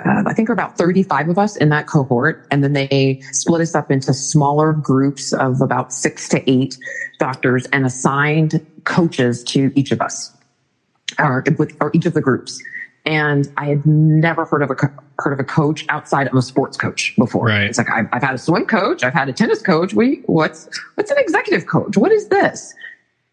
uh, 0.03 0.23
I 0.25 0.33
think 0.33 0.49
about 0.49 0.79
35 0.79 1.29
of 1.29 1.37
us 1.37 1.55
in 1.57 1.69
that 1.69 1.85
cohort. 1.85 2.47
And 2.49 2.63
then 2.63 2.73
they 2.73 3.19
split 3.31 3.61
us 3.61 3.75
up 3.75 3.91
into 3.91 4.15
smaller 4.15 4.73
groups 4.73 5.31
of 5.31 5.61
about 5.61 5.93
six 5.93 6.27
to 6.29 6.49
eight 6.49 6.79
doctors 7.19 7.67
and 7.67 7.85
assigned 7.85 8.65
coaches 8.85 9.43
to 9.43 9.71
each 9.75 9.91
of 9.91 10.01
us 10.01 10.35
or, 11.19 11.43
or 11.79 11.91
each 11.93 12.07
of 12.07 12.15
the 12.15 12.21
groups. 12.21 12.59
And 13.05 13.47
I 13.57 13.65
had 13.67 13.85
never 13.85 14.43
heard 14.45 14.63
of 14.63 14.71
a, 14.71 14.75
heard 15.19 15.33
of 15.33 15.39
a 15.39 15.43
coach 15.43 15.85
outside 15.89 16.27
of 16.27 16.35
a 16.35 16.41
sports 16.41 16.77
coach 16.77 17.15
before. 17.17 17.47
Right. 17.47 17.63
It's 17.63 17.77
like, 17.77 17.89
I've, 17.89 18.07
I've 18.11 18.23
had 18.23 18.35
a 18.35 18.37
swim 18.37 18.65
coach. 18.65 19.03
I've 19.03 19.13
had 19.13 19.29
a 19.29 19.33
tennis 19.33 19.61
coach. 19.61 19.93
Wait, 19.93 20.23
what's, 20.27 20.69
what's 20.95 21.11
an 21.11 21.17
executive 21.17 21.67
coach? 21.67 21.97
What 21.97 22.11
is 22.11 22.27
this? 22.29 22.73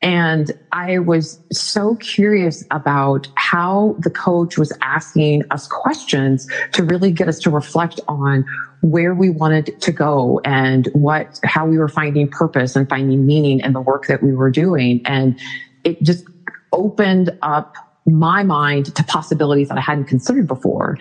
And 0.03 0.51
I 0.73 0.99
was 0.99 1.39
so 1.53 1.95
curious 1.97 2.65
about 2.73 3.29
how 3.37 3.95
the 4.01 4.11
coach 4.11 4.59
was 4.59 4.73
asking 4.83 5.45
us 5.53 5.69
questions 5.69 6.49
to 6.73 6.83
really 6.83 7.13
get 7.13 7.29
us 7.29 7.39
to 7.41 7.51
reflect 7.51 8.01
on 8.09 8.45
where 8.81 9.15
we 9.15 9.31
wanted 9.31 9.81
to 9.81 9.93
go 9.93 10.41
and 10.45 10.89
what, 10.93 11.39
how 11.45 11.67
we 11.67 11.79
were 11.79 11.89
finding 11.89 12.29
purpose 12.29 12.75
and 12.75 12.89
finding 12.89 13.25
meaning 13.25 13.61
in 13.61 13.75
the 13.75 13.81
work 13.81 14.09
that 14.09 14.25
we 14.25 14.35
were 14.35 14.51
doing. 14.51 15.01
And 15.05 15.39
it 15.85 16.03
just 16.03 16.25
opened 16.73 17.31
up 17.43 17.77
my 18.05 18.43
mind 18.43 18.93
to 18.97 19.05
possibilities 19.05 19.69
that 19.69 19.79
I 19.79 19.83
hadn't 19.83 20.07
considered 20.07 20.49
before. 20.49 20.99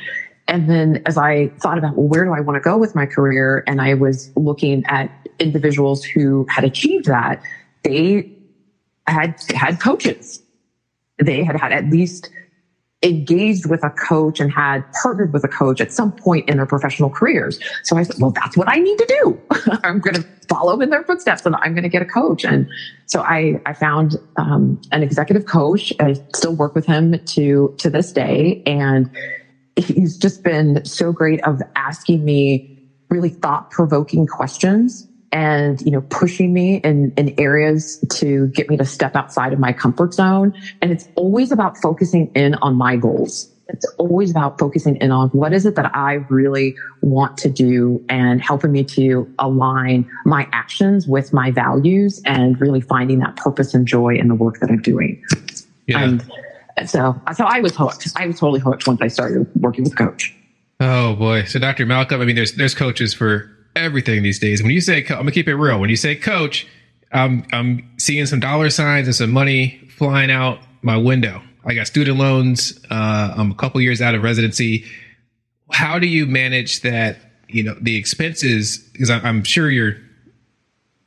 And 0.51 0.69
then 0.69 1.01
as 1.05 1.17
I 1.17 1.47
thought 1.61 1.77
about, 1.77 1.95
well, 1.95 2.09
where 2.09 2.25
do 2.25 2.33
I 2.33 2.41
want 2.41 2.57
to 2.57 2.59
go 2.59 2.77
with 2.77 2.93
my 2.93 3.05
career? 3.05 3.63
And 3.67 3.81
I 3.81 3.93
was 3.93 4.31
looking 4.35 4.83
at 4.87 5.09
individuals 5.39 6.03
who 6.03 6.45
had 6.49 6.65
achieved 6.65 7.05
that, 7.05 7.41
they 7.83 8.29
had 9.07 9.41
had 9.55 9.79
coaches. 9.79 10.43
They 11.19 11.45
had 11.45 11.57
had 11.57 11.71
at 11.71 11.89
least 11.89 12.29
engaged 13.01 13.65
with 13.65 13.81
a 13.83 13.89
coach 13.91 14.41
and 14.41 14.51
had 14.51 14.83
partnered 15.01 15.31
with 15.31 15.45
a 15.45 15.47
coach 15.47 15.79
at 15.79 15.91
some 15.91 16.11
point 16.11 16.49
in 16.49 16.57
their 16.57 16.65
professional 16.65 17.09
careers. 17.09 17.57
So 17.83 17.95
I 17.95 18.03
said, 18.03 18.17
well, 18.19 18.31
that's 18.31 18.57
what 18.57 18.67
I 18.67 18.75
need 18.75 18.97
to 18.97 19.05
do. 19.23 19.41
I'm 19.83 19.99
going 19.99 20.15
to 20.15 20.25
follow 20.49 20.81
in 20.81 20.89
their 20.89 21.03
footsteps 21.03 21.45
and 21.45 21.55
I'm 21.55 21.73
going 21.73 21.83
to 21.83 21.89
get 21.89 22.01
a 22.01 22.05
coach. 22.05 22.43
And 22.43 22.67
so 23.05 23.21
I, 23.21 23.59
I 23.65 23.71
found 23.73 24.17
um, 24.35 24.79
an 24.91 25.01
executive 25.01 25.45
coach. 25.45 25.93
I 26.01 26.13
still 26.35 26.53
work 26.53 26.75
with 26.75 26.85
him 26.85 27.17
to, 27.17 27.73
to 27.77 27.89
this 27.89 28.11
day. 28.11 28.61
And 28.65 29.09
he's 29.75 30.17
just 30.17 30.43
been 30.43 30.83
so 30.85 31.11
great 31.11 31.41
of 31.45 31.61
asking 31.75 32.23
me 32.23 32.67
really 33.09 33.29
thought 33.29 33.71
provoking 33.71 34.27
questions 34.27 35.07
and 35.31 35.81
you 35.81 35.91
know 35.91 36.01
pushing 36.09 36.53
me 36.53 36.77
in 36.77 37.13
in 37.17 37.33
areas 37.39 38.03
to 38.09 38.47
get 38.47 38.69
me 38.69 38.77
to 38.77 38.85
step 38.85 39.15
outside 39.15 39.53
of 39.53 39.59
my 39.59 39.71
comfort 39.71 40.13
zone 40.13 40.53
and 40.81 40.91
it's 40.91 41.07
always 41.15 41.51
about 41.51 41.77
focusing 41.77 42.29
in 42.35 42.55
on 42.55 42.75
my 42.75 42.95
goals 42.95 43.51
it's 43.73 43.85
always 43.97 44.31
about 44.31 44.59
focusing 44.59 44.97
in 44.97 45.11
on 45.11 45.29
what 45.29 45.53
is 45.53 45.65
it 45.65 45.75
that 45.75 45.95
I 45.95 46.13
really 46.29 46.75
want 47.01 47.37
to 47.37 47.49
do 47.49 48.03
and 48.09 48.41
helping 48.41 48.71
me 48.71 48.83
to 48.83 49.33
align 49.39 50.09
my 50.25 50.47
actions 50.51 51.07
with 51.07 51.31
my 51.31 51.51
values 51.51 52.21
and 52.25 52.59
really 52.59 52.81
finding 52.81 53.19
that 53.19 53.37
purpose 53.37 53.73
and 53.73 53.87
joy 53.87 54.15
in 54.15 54.27
the 54.27 54.35
work 54.35 54.59
that 54.59 54.69
I'm 54.69 54.81
doing. 54.81 55.23
Yeah. 55.87 56.03
And 56.03 56.31
so, 56.85 57.19
so 57.35 57.45
I 57.45 57.59
was 57.59 57.75
hooked. 57.75 58.07
I 58.15 58.27
was 58.27 58.39
totally 58.39 58.59
hooked 58.59 58.87
once 58.87 59.01
I 59.01 59.07
started 59.07 59.47
working 59.55 59.83
with 59.83 59.97
coach. 59.97 60.35
Oh 60.79 61.15
boy. 61.15 61.43
So 61.43 61.59
Dr. 61.59 61.85
Malcolm, 61.85 62.21
I 62.21 62.25
mean, 62.25 62.35
there's, 62.35 62.53
there's 62.53 62.73
coaches 62.73 63.13
for 63.13 63.49
everything 63.75 64.23
these 64.23 64.39
days. 64.39 64.61
When 64.61 64.71
you 64.71 64.81
say, 64.81 64.99
I'm 65.01 65.17
gonna 65.17 65.31
keep 65.31 65.47
it 65.47 65.55
real. 65.55 65.79
When 65.79 65.89
you 65.89 65.95
say 65.95 66.15
coach, 66.15 66.67
I'm 67.13 67.45
I'm 67.51 67.89
seeing 67.97 68.25
some 68.25 68.39
dollar 68.39 68.69
signs 68.69 69.07
and 69.07 69.15
some 69.15 69.31
money 69.31 69.79
flying 69.97 70.31
out 70.31 70.59
my 70.81 70.97
window. 70.97 71.41
I 71.65 71.73
got 71.73 71.87
student 71.87 72.17
loans. 72.17 72.79
Uh, 72.89 73.33
I'm 73.37 73.51
a 73.51 73.55
couple 73.55 73.81
years 73.81 74.01
out 74.01 74.15
of 74.15 74.23
residency. 74.23 74.85
How 75.71 75.99
do 75.99 76.07
you 76.07 76.25
manage 76.25 76.81
that? 76.81 77.17
You 77.47 77.63
know 77.63 77.75
the 77.81 77.97
expenses 77.97 78.77
because 78.77 79.09
I'm 79.09 79.43
sure 79.43 79.69
you're 79.69 79.97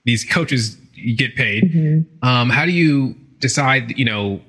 these 0.05 0.25
coaches 0.25 0.77
you 0.93 1.17
get 1.17 1.37
paid. 1.37 1.65
Mm-hmm. 1.65 2.27
Um, 2.27 2.51
how 2.51 2.67
do 2.67 2.73
you 2.73 3.15
decide? 3.39 3.99
You 3.99 4.05
know, 4.05 4.43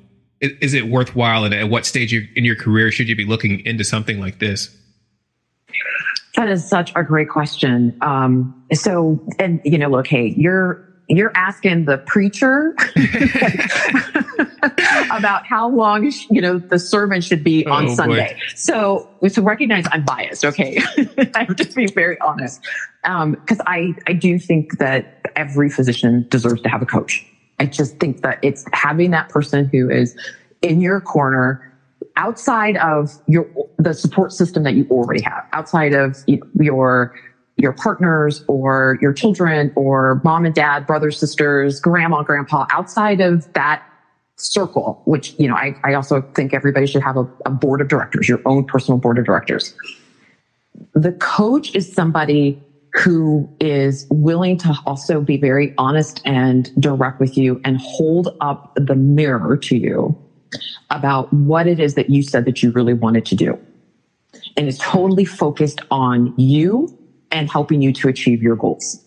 is, 0.62 0.74
it 0.74 0.88
worthwhile, 0.88 1.44
and 1.44 1.54
at 1.54 1.70
what 1.70 1.86
stage 1.86 2.14
in 2.14 2.46
your 2.46 2.56
career 2.56 2.92
should 2.92 3.08
you 3.08 3.16
be 3.16 3.26
looking 3.26 3.66
into 3.66 3.84
something 3.84 4.20
like 4.20 4.40
this? 4.40 4.76
That 6.36 6.50
is 6.50 6.68
such 6.68 6.92
a 6.96 7.04
great 7.04 7.30
question. 7.30 7.98
Um, 8.02 8.66
so, 8.74 9.20
and 9.40 9.62
you 9.64 9.78
know, 9.78 9.90
look, 9.90 10.08
hey, 10.08 10.34
you're 10.38 10.86
you're 11.08 11.32
asking 11.36 11.86
the 11.86 12.00
preacher 12.00 12.76
about 15.12 15.46
how 15.46 15.70
long 15.70 16.12
you 16.30 16.42
know 16.42 16.58
the 16.58 16.80
sermon 16.80 17.22
should 17.22 17.44
be 17.44 17.66
on 17.68 17.90
oh, 17.90 17.96
Sunday. 17.96 18.34
Boy. 18.34 18.40
So, 18.56 19.10
so 19.28 19.42
recognize 19.42 19.86
I'm 19.92 20.04
biased. 20.04 20.44
Okay, 20.44 20.82
I'm 21.36 21.56
just 21.56 21.76
being 21.76 21.92
very 21.92 22.20
honest 22.20 22.62
because 23.04 23.60
um, 23.60 23.66
I 23.68 23.94
I 24.08 24.14
do 24.14 24.40
think 24.40 24.80
that 24.80 25.22
every 25.36 25.70
physician 25.70 26.26
deserves 26.30 26.62
to 26.62 26.70
have 26.70 26.82
a 26.82 26.86
coach. 26.86 27.26
I 27.60 27.66
just 27.66 28.00
think 28.00 28.22
that 28.22 28.40
it's 28.42 28.66
having 28.74 29.12
that 29.12 29.30
person 29.30 29.66
who 29.66 29.90
is 29.90 30.16
in 30.62 30.82
your 30.82 31.00
corner 31.00 31.72
outside 32.18 32.78
of 32.78 33.12
your 33.28 33.48
the 33.78 33.94
support 33.94 34.32
system 34.32 34.64
that 34.64 34.74
you 34.74 34.88
already 34.90 35.22
have, 35.24 35.46
outside 35.54 35.94
of 35.94 36.18
your 36.60 37.14
your 37.58 37.72
partners 37.72 38.44
or 38.48 38.98
your 39.02 39.14
children 39.14 39.72
or 39.76 40.22
mom 40.24 40.46
and 40.46 40.54
dad, 40.54 40.86
brothers, 40.86 41.18
sisters, 41.18 41.80
grandma, 41.80 42.22
grandpa, 42.22 42.66
outside 42.72 43.22
of 43.22 43.52
that 43.54 43.82
circle, 44.36 45.02
which, 45.06 45.34
you 45.40 45.48
know, 45.48 45.56
I, 45.56 45.76
I 45.84 45.94
also 45.94 46.22
think 46.36 46.54
everybody 46.54 46.86
should 46.86 47.02
have 47.02 47.16
a, 47.16 47.26
a 47.46 47.50
board 47.50 47.80
of 47.80 47.88
directors, 47.88 48.28
your 48.28 48.42
own 48.46 48.66
personal 48.66 48.98
board 48.98 49.18
of 49.18 49.26
directors. 49.26 49.74
The 50.94 51.14
coach 51.14 51.74
is 51.74 51.92
somebody 51.92 52.62
who 52.96 53.50
is 53.60 54.08
willing 54.10 54.58
to 54.58 54.74
also 54.86 55.22
be 55.22 55.38
very 55.38 55.74
honest 55.78 56.22
and 56.26 56.72
direct 56.80 57.20
with 57.20 57.38
you 57.38 57.60
and 57.66 57.78
hold 57.82 58.36
up 58.40 58.72
the 58.76 58.96
mirror 58.96 59.58
to 59.58 59.76
you 59.76 60.18
about 60.90 61.32
what 61.34 61.68
it 61.68 61.80
is 61.80 61.96
that 61.96 62.10
you 62.10 62.24
said 62.24 62.46
that 62.46 62.64
you 62.64 62.72
really 62.72 62.94
wanted 62.94 63.26
to 63.26 63.36
do. 63.36 63.60
And 64.56 64.68
is 64.68 64.78
totally 64.78 65.26
focused 65.26 65.82
on 65.92 66.34
you 66.38 66.98
and 67.32 67.52
helping 67.52 67.82
you 67.82 67.92
to 67.94 68.08
achieve 68.08 68.42
your 68.42 68.56
goals. 68.56 69.04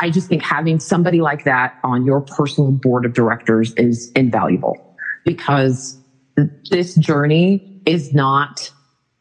I 0.00 0.10
just 0.10 0.28
think 0.28 0.42
having 0.42 0.80
somebody 0.80 1.20
like 1.20 1.44
that 1.44 1.78
on 1.84 2.04
your 2.04 2.20
personal 2.20 2.72
board 2.72 3.04
of 3.04 3.12
directors 3.12 3.72
is 3.74 4.10
invaluable 4.12 4.96
because 5.24 5.98
this 6.70 6.96
journey 6.96 7.80
is 7.86 8.12
not 8.12 8.72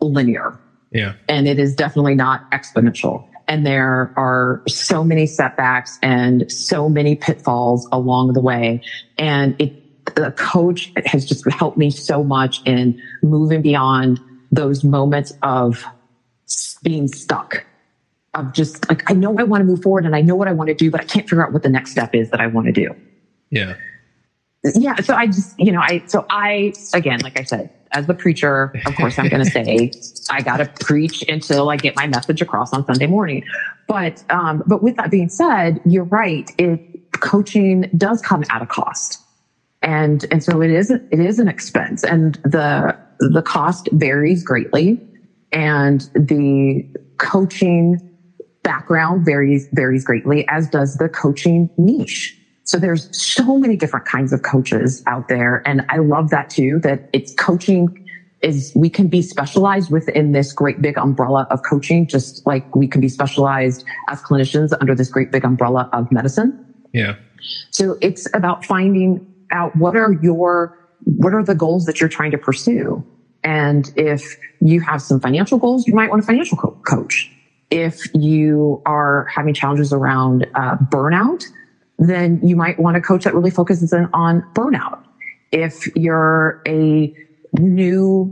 linear. 0.02 0.60
Yeah. 0.92 1.14
And 1.30 1.48
it 1.48 1.60
is 1.60 1.76
definitely 1.76 2.16
not 2.16 2.50
exponential. 2.50 3.28
And 3.48 3.66
there 3.66 4.14
are 4.18 4.62
so 4.68 5.04
many 5.04 5.26
setbacks 5.26 5.98
and 6.02 6.52
so 6.52 6.90
many 6.90 7.16
pitfalls 7.16 7.88
along 7.92 8.34
the 8.34 8.42
way. 8.42 8.82
And 9.18 9.56
it 9.60 9.84
the 10.16 10.32
coach 10.32 10.92
has 11.06 11.26
just 11.26 11.50
helped 11.52 11.78
me 11.78 11.90
so 11.90 12.24
much 12.24 12.62
in 12.66 13.02
moving 13.22 13.62
beyond 13.62 14.20
those 14.52 14.84
moments 14.84 15.34
of 15.44 15.84
being 16.82 17.08
stuck 17.08 17.66
of 18.34 18.54
just 18.54 18.88
like, 18.90 19.10
I 19.10 19.14
know 19.14 19.38
I 19.38 19.44
want 19.44 19.62
to 19.62 19.66
move 19.66 19.82
forward 19.82 20.06
and 20.06 20.16
I 20.16 20.22
know 20.22 20.36
what 20.36 20.48
I 20.48 20.54
want 20.54 20.70
to 20.70 20.74
do, 20.74 20.92
but 20.92 21.02
I 21.02 21.04
can't 21.04 21.28
figure 21.28 21.46
out 21.46 21.52
what 21.52 21.64
the 21.64 21.70
next 21.70 21.92
step 21.92 22.16
is 22.16 22.30
that 22.32 22.40
I 22.40 22.48
want 22.48 22.68
to 22.68 22.72
do. 22.72 22.96
Yeah. 23.50 23.76
Yeah. 24.76 24.96
So 24.98 25.16
I 25.16 25.28
just, 25.28 25.60
you 25.60 25.72
know, 25.72 25.82
I, 25.82 26.04
so 26.08 26.26
I, 26.30 26.74
again, 26.94 27.20
like 27.22 27.40
I 27.40 27.44
said, 27.44 27.70
as 27.98 28.06
the 28.06 28.14
preacher, 28.14 28.72
of 28.86 28.96
course, 28.96 29.18
I'm 29.18 29.28
going 29.28 29.44
to 29.44 29.50
say 29.50 29.92
I 30.30 30.42
got 30.42 30.58
to 30.58 30.66
preach 30.86 31.24
until 31.28 31.70
I 31.70 31.78
get 31.78 31.96
my 31.96 32.06
message 32.06 32.42
across 32.42 32.72
on 32.72 32.86
Sunday 32.86 33.08
morning. 33.08 33.44
But, 33.88 34.24
um, 34.30 34.64
but 34.68 34.84
with 34.84 34.96
that 34.98 35.10
being 35.10 35.30
said, 35.30 35.82
you're 35.86 36.04
right. 36.04 36.50
It, 36.58 37.12
coaching 37.20 37.90
does 37.98 38.22
come 38.22 38.44
at 38.52 38.62
a 38.62 38.68
cost. 38.68 39.20
And, 39.82 40.26
and 40.32 40.44
so 40.44 40.62
it 40.62 40.70
is, 40.70 40.92
it 40.92 41.20
is 41.20 41.40
an 41.40 41.48
expense 41.48 42.04
and 42.04 42.36
the, 42.44 42.98
the 43.20 43.42
cost 43.42 43.90
varies 43.94 44.44
greatly 44.44 45.02
and 45.52 46.02
the 46.14 46.86
coaching 47.18 48.00
background 48.64 49.26
varies, 49.26 49.68
varies 49.74 50.04
greatly, 50.04 50.48
as 50.50 50.70
does 50.70 50.98
the 50.98 51.10
coaching 51.10 51.70
niche. 51.78 52.38
So 52.68 52.78
there's 52.78 53.08
so 53.14 53.58
many 53.58 53.78
different 53.78 54.06
kinds 54.06 54.34
of 54.34 54.42
coaches 54.42 55.02
out 55.08 55.30
there. 55.30 55.62
And 55.66 55.84
I 55.90 55.98
love 55.98 56.30
that 56.32 56.50
too, 56.50 56.80
that 56.84 57.00
it's 57.14 57.34
coaching 57.34 57.88
is 58.42 58.72
we 58.76 58.90
can 58.90 59.08
be 59.08 59.22
specialized 59.22 59.90
within 59.90 60.34
this 60.34 60.52
great 60.52 60.80
big 60.82 60.98
umbrella 60.98 61.48
of 61.50 61.62
coaching, 61.68 62.06
just 62.06 62.42
like 62.46 62.64
we 62.76 62.88
can 62.88 63.00
be 63.02 63.08
specialized 63.08 63.84
as 64.10 64.22
clinicians 64.22 64.74
under 64.82 64.94
this 64.94 65.10
great 65.10 65.32
big 65.32 65.46
umbrella 65.46 65.88
of 65.94 66.12
medicine. 66.12 66.54
Yeah. 66.94 67.16
So 67.72 67.96
it's 68.02 68.28
about 68.34 68.66
finding 68.66 69.22
out 69.52 69.76
what 69.76 69.96
are 69.96 70.12
your, 70.22 70.72
what 71.00 71.34
are 71.34 71.44
the 71.44 71.56
goals 71.56 71.86
that 71.86 72.02
you're 72.02 72.10
trying 72.10 72.32
to 72.32 72.38
pursue? 72.38 73.04
And 73.44 73.90
if 73.96 74.22
you 74.60 74.82
have 74.82 75.02
some 75.02 75.22
financial 75.22 75.58
goals, 75.58 75.88
you 75.88 75.94
might 75.96 76.10
want 76.10 76.22
a 76.22 76.26
financial 76.26 76.58
co- 76.58 76.78
coach. 76.86 77.32
If 77.70 77.98
you 78.14 78.82
are 78.86 79.26
having 79.34 79.54
challenges 79.54 79.94
around 79.94 80.46
uh, 80.54 80.76
burnout, 80.92 81.44
then 81.98 82.40
you 82.44 82.56
might 82.56 82.80
want 82.80 82.98
a 82.98 83.02
coach 83.02 83.24
that 83.24 83.34
really 83.34 83.52
focuses 83.52 83.94
in 83.94 84.08
on 84.14 84.44
burnout. 84.56 85.00
If 85.52 85.88
you're 85.96 86.62
a 86.68 87.12
new 87.60 88.32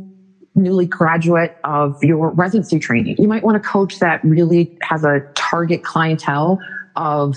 newly 0.58 0.86
graduate 0.86 1.54
of 1.66 1.98
your 2.02 2.32
residency 2.32 2.80
training, 2.80 3.16
you 3.20 3.28
might 3.28 3.44
want 3.44 3.58
a 3.58 3.60
coach 3.60 4.00
that 4.00 4.22
really 4.24 4.72
has 4.84 5.04
a 5.04 5.22
target 5.36 5.84
clientele 5.84 6.60
of 6.96 7.36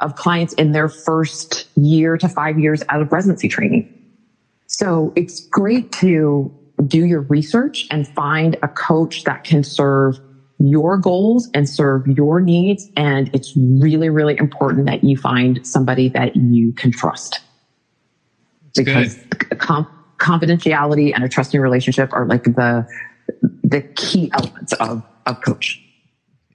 of 0.00 0.14
clients 0.14 0.52
in 0.54 0.72
their 0.72 0.88
first 0.88 1.66
year 1.76 2.16
to 2.16 2.28
five 2.28 2.58
years 2.58 2.82
out 2.88 3.02
of 3.02 3.12
residency 3.12 3.48
training. 3.48 3.86
So 4.66 5.12
it's 5.16 5.46
great 5.50 5.90
to 5.92 6.52
do 6.86 7.04
your 7.04 7.22
research 7.22 7.86
and 7.90 8.06
find 8.08 8.56
a 8.62 8.68
coach 8.68 9.24
that 9.24 9.44
can 9.44 9.64
serve 9.64 10.18
your 10.58 10.96
goals 10.98 11.48
and 11.54 11.68
serve 11.68 12.06
your 12.06 12.40
needs. 12.40 12.90
And 12.96 13.30
it's 13.32 13.54
really, 13.56 14.08
really 14.08 14.36
important 14.38 14.86
that 14.86 15.04
you 15.04 15.16
find 15.16 15.64
somebody 15.64 16.08
that 16.10 16.36
you 16.36 16.72
can 16.72 16.90
trust. 16.90 17.40
Because 18.74 19.18
com- 19.58 19.88
confidentiality 20.18 21.12
and 21.14 21.24
a 21.24 21.28
trusting 21.28 21.60
relationship 21.60 22.12
are 22.12 22.26
like 22.26 22.44
the 22.44 22.86
the 23.62 23.82
key 23.82 24.30
elements 24.32 24.72
of, 24.74 25.02
of 25.26 25.40
coach. 25.42 25.80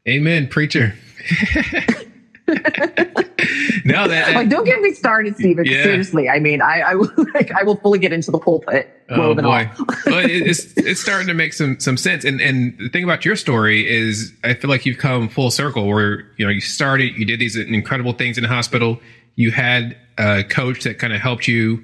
Amen, 0.08 0.48
preacher. 0.48 0.96
no, 3.86 4.08
that, 4.08 4.34
like 4.36 4.50
don't 4.50 4.66
get 4.66 4.82
me 4.82 4.94
started, 4.94 5.36
Stephen. 5.36 5.64
Yeah. 5.64 5.84
Seriously, 5.84 6.28
I 6.28 6.40
mean, 6.40 6.62
I, 6.62 6.82
I 6.82 6.96
will 6.96 7.10
like 7.34 7.52
I 7.52 7.64
will 7.64 7.78
fully 7.78 8.00
get 8.00 8.12
into 8.12 8.32
the 8.32 8.40
pulpit. 8.40 8.90
Oh 9.10 9.34
boy, 9.34 9.70
but 10.06 10.26
it's 10.30 10.76
it's 10.78 11.00
starting 11.00 11.28
to 11.28 11.34
make 11.34 11.54
some 11.54 11.80
some 11.80 11.96
sense. 11.96 12.26
And 12.26 12.42
and 12.42 12.78
the 12.80 12.90
thing 12.90 13.06
about 13.06 13.24
your 13.24 13.38
story 13.38 13.88
is, 13.90 14.34
I 14.44 14.56
feel 14.56 14.70
like 14.70 14.86
you've 14.86 14.98
come 14.98 15.30
full 15.30 15.52
circle. 15.52 15.88
Where 15.88 16.30
you 16.38 16.46
know 16.46 16.52
you 16.52 16.60
started, 16.60 17.16
you 17.16 17.26
did 17.26 17.40
these 17.40 17.56
incredible 17.56 18.12
things 18.12 18.38
in 18.38 18.42
the 18.42 18.50
hospital. 18.50 19.00
You 19.36 19.52
had 19.52 19.96
a 20.18 20.44
coach 20.44 20.84
that 20.84 21.00
kind 21.00 21.14
of 21.14 21.22
helped 21.22 21.48
you, 21.48 21.82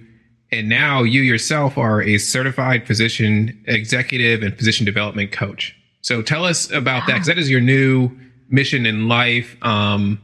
and 0.51 0.68
now 0.68 1.03
you 1.03 1.22
yourself 1.22 1.78
are 1.78 2.01
a 2.01 2.18
certified 2.18 2.86
physician 2.86 3.64
executive 3.66 4.43
and 4.43 4.57
physician 4.57 4.86
development 4.86 5.32
coach. 5.32 5.74
So 6.01 6.22
tell 6.22 6.43
us 6.43 6.70
about 6.72 7.07
that 7.07 7.14
because 7.14 7.28
that 7.28 7.38
is 7.38 7.49
your 7.49 7.62
new 7.62 8.12
mission 8.49 8.86
in 8.86 9.07
life. 9.07 9.55
Um, 9.62 10.20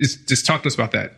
just, 0.00 0.28
just 0.28 0.46
talk 0.46 0.62
to 0.62 0.68
us 0.68 0.74
about 0.74 0.92
that. 0.92 1.12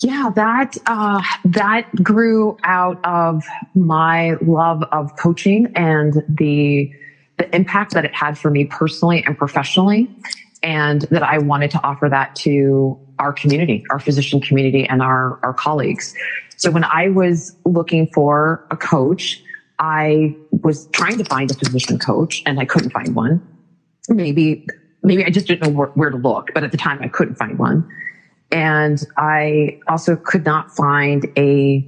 Yeah, 0.00 0.30
that 0.34 0.76
uh, 0.86 1.22
that 1.44 1.88
grew 2.02 2.56
out 2.64 2.98
of 3.04 3.44
my 3.76 4.34
love 4.42 4.82
of 4.90 5.16
coaching 5.16 5.72
and 5.76 6.14
the 6.28 6.92
the 7.38 7.54
impact 7.54 7.92
that 7.94 8.04
it 8.04 8.14
had 8.14 8.36
for 8.36 8.50
me 8.50 8.64
personally 8.64 9.22
and 9.24 9.38
professionally, 9.38 10.10
and 10.62 11.02
that 11.02 11.22
I 11.22 11.38
wanted 11.38 11.70
to 11.72 11.82
offer 11.84 12.08
that 12.08 12.34
to 12.36 12.98
our 13.20 13.32
community, 13.32 13.84
our 13.90 14.00
physician 14.00 14.40
community, 14.40 14.84
and 14.88 15.02
our 15.02 15.38
our 15.44 15.54
colleagues. 15.54 16.14
So 16.56 16.72
when 16.72 16.84
I 16.84 17.08
was 17.08 17.54
looking 17.64 18.08
for 18.08 18.66
a 18.72 18.76
coach, 18.76 19.40
I 19.78 20.36
was 20.50 20.86
trying 20.88 21.18
to 21.18 21.24
find 21.24 21.48
a 21.50 21.54
physician 21.54 22.00
coach, 22.00 22.42
and 22.44 22.58
I 22.58 22.64
couldn't 22.64 22.90
find 22.90 23.14
one. 23.14 23.40
Maybe 24.08 24.66
maybe 25.02 25.24
I 25.24 25.30
just 25.30 25.46
didn't 25.46 25.62
know 25.62 25.76
where, 25.76 25.88
where 25.88 26.10
to 26.10 26.16
look, 26.16 26.50
but 26.54 26.64
at 26.64 26.70
the 26.70 26.78
time 26.78 27.00
I 27.02 27.08
couldn't 27.08 27.36
find 27.36 27.58
one. 27.58 27.88
And 28.50 29.02
I 29.16 29.80
also 29.88 30.16
could 30.16 30.44
not 30.44 30.70
find 30.70 31.26
a 31.36 31.86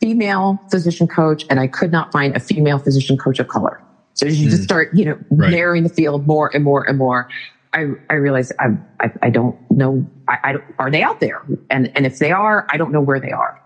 female 0.00 0.60
physician 0.70 1.06
coach 1.06 1.44
and 1.48 1.58
I 1.58 1.66
could 1.66 1.90
not 1.90 2.12
find 2.12 2.36
a 2.36 2.40
female 2.40 2.78
physician 2.78 3.16
coach 3.16 3.38
of 3.38 3.48
color. 3.48 3.82
So 4.12 4.26
as 4.26 4.40
you 4.40 4.48
mm. 4.48 4.50
just 4.50 4.62
start, 4.62 4.90
you 4.94 5.04
know, 5.06 5.18
right. 5.30 5.50
narrowing 5.50 5.82
the 5.82 5.88
field 5.88 6.26
more 6.26 6.50
and 6.54 6.62
more 6.62 6.86
and 6.86 6.98
more, 6.98 7.28
I, 7.72 7.92
I 8.10 8.14
realized 8.14 8.52
I, 8.60 8.76
I, 9.00 9.12
I 9.22 9.30
don't 9.30 9.58
know. 9.70 10.06
I, 10.28 10.38
I 10.44 10.52
don't, 10.52 10.64
are 10.78 10.90
they 10.90 11.02
out 11.02 11.20
there? 11.20 11.42
And, 11.70 11.90
and 11.96 12.06
if 12.06 12.18
they 12.18 12.30
are, 12.30 12.66
I 12.70 12.76
don't 12.76 12.92
know 12.92 13.00
where 13.00 13.18
they 13.18 13.32
are. 13.32 13.60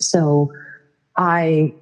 So 0.00 0.52
I 1.16 1.72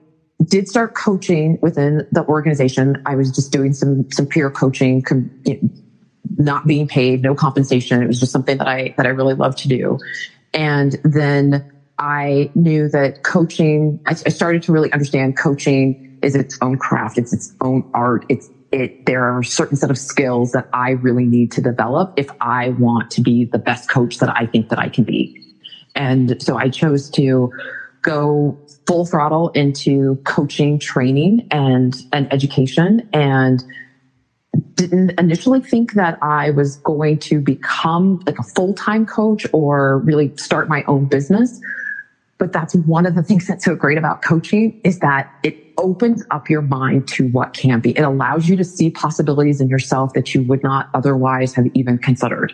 did 0.49 0.69
start 0.69 0.95
coaching 0.95 1.59
within 1.61 2.07
the 2.11 2.25
organization. 2.25 2.97
I 3.07 3.17
was 3.17 3.31
just 3.31 3.53
doing 3.53 3.73
some, 3.73 4.11
some 4.11 4.27
peer 4.27 4.51
coaching, 4.51 5.03
not 6.37 6.67
being 6.67 6.87
paid, 6.87 7.23
no 7.23 7.35
compensation. 7.35 8.03
It 8.03 8.07
was 8.07 8.21
just 8.21 8.33
something 8.33 8.59
that 8.59 8.69
I, 8.69 8.95
that 8.97 9.07
I 9.07 9.11
really 9.11 9.35
loved 9.35 9.59
to 9.59 9.69
do. 9.69 9.99
And 10.55 10.97
then 11.05 11.63
I 11.99 12.51
knew 12.55 12.89
that 12.89 13.23
coaching, 13.23 14.01
I, 14.07 14.11
I 14.11 14.31
started 14.31 14.63
to 14.65 14.73
really 14.73 14.93
understand 14.93 15.37
coaching 15.37 16.19
is 16.23 16.35
its 16.35 16.57
own 16.61 16.79
craft. 16.79 17.19
It's 17.19 17.33
its 17.33 17.53
own 17.61 17.85
art. 17.95 18.25
It's, 18.29 18.49
it, 18.71 19.07
there 19.07 19.25
are 19.25 19.41
a 19.41 19.45
certain 19.45 19.77
set 19.77 19.91
of 19.91 19.99
skills 19.99 20.53
that 20.53 20.69
I 20.73 20.91
really 20.91 21.27
need 21.27 21.53
to 21.53 21.61
develop 21.61 22.13
if 22.17 22.29
I 22.41 22.71
want 22.71 23.11
to 23.13 23.21
be 23.21 23.45
the 23.45 23.59
best 23.59 23.91
coach 23.91 24.19
that 24.19 24.35
I 24.35 24.47
think 24.47 24.71
that 24.71 24.79
I 24.79 24.89
can 24.89 25.05
be. 25.05 25.39
And 25.95 26.41
so 26.43 26.57
I 26.57 26.71
chose 26.71 27.11
to 27.11 27.53
go 28.03 28.59
full 28.87 29.07
throttle 29.07 29.49
into 29.51 30.17
coaching 30.25 30.79
training 30.79 31.47
and, 31.51 31.95
and 32.13 32.33
education 32.33 33.09
and 33.13 33.65
didn't 34.75 35.13
initially 35.19 35.61
think 35.61 35.93
that 35.95 36.19
I 36.23 36.51
was 36.51 36.77
going 36.79 37.19
to 37.21 37.41
become 37.41 38.21
like 38.27 38.39
a 38.39 38.43
full-time 38.43 39.07
coach 39.07 39.47
or 39.53 39.99
really 40.01 40.33
start 40.37 40.69
my 40.69 40.85
own 40.89 41.07
business. 41.07 41.61
But 42.39 42.53
that's 42.53 42.75
one 42.75 43.07
of 43.07 43.15
the 43.15 43.23
things 43.23 43.47
that's 43.47 43.65
so 43.65 43.77
great 43.77 43.99
about 43.99 44.23
coaching 44.23 44.81
is 44.83 44.99
that 44.99 45.31
it 45.45 45.57
opens 45.79 46.25
up 46.31 46.51
your 46.51 46.63
mind 46.63 47.07
to 47.09 47.29
what 47.29 47.55
can 47.55 47.81
be. 47.81 47.91
It 47.97 48.03
allows 48.03 48.49
you 48.49 48.57
to 48.57 48.65
see 48.65 48.91
possibilities 48.91 49.61
in 49.61 49.69
yourself 49.69 50.13
that 50.15 50.35
you 50.35 50.43
would 50.43 50.63
not 50.63 50.89
otherwise 50.93 51.55
have 51.55 51.67
even 51.75 51.99
considered. 51.99 52.53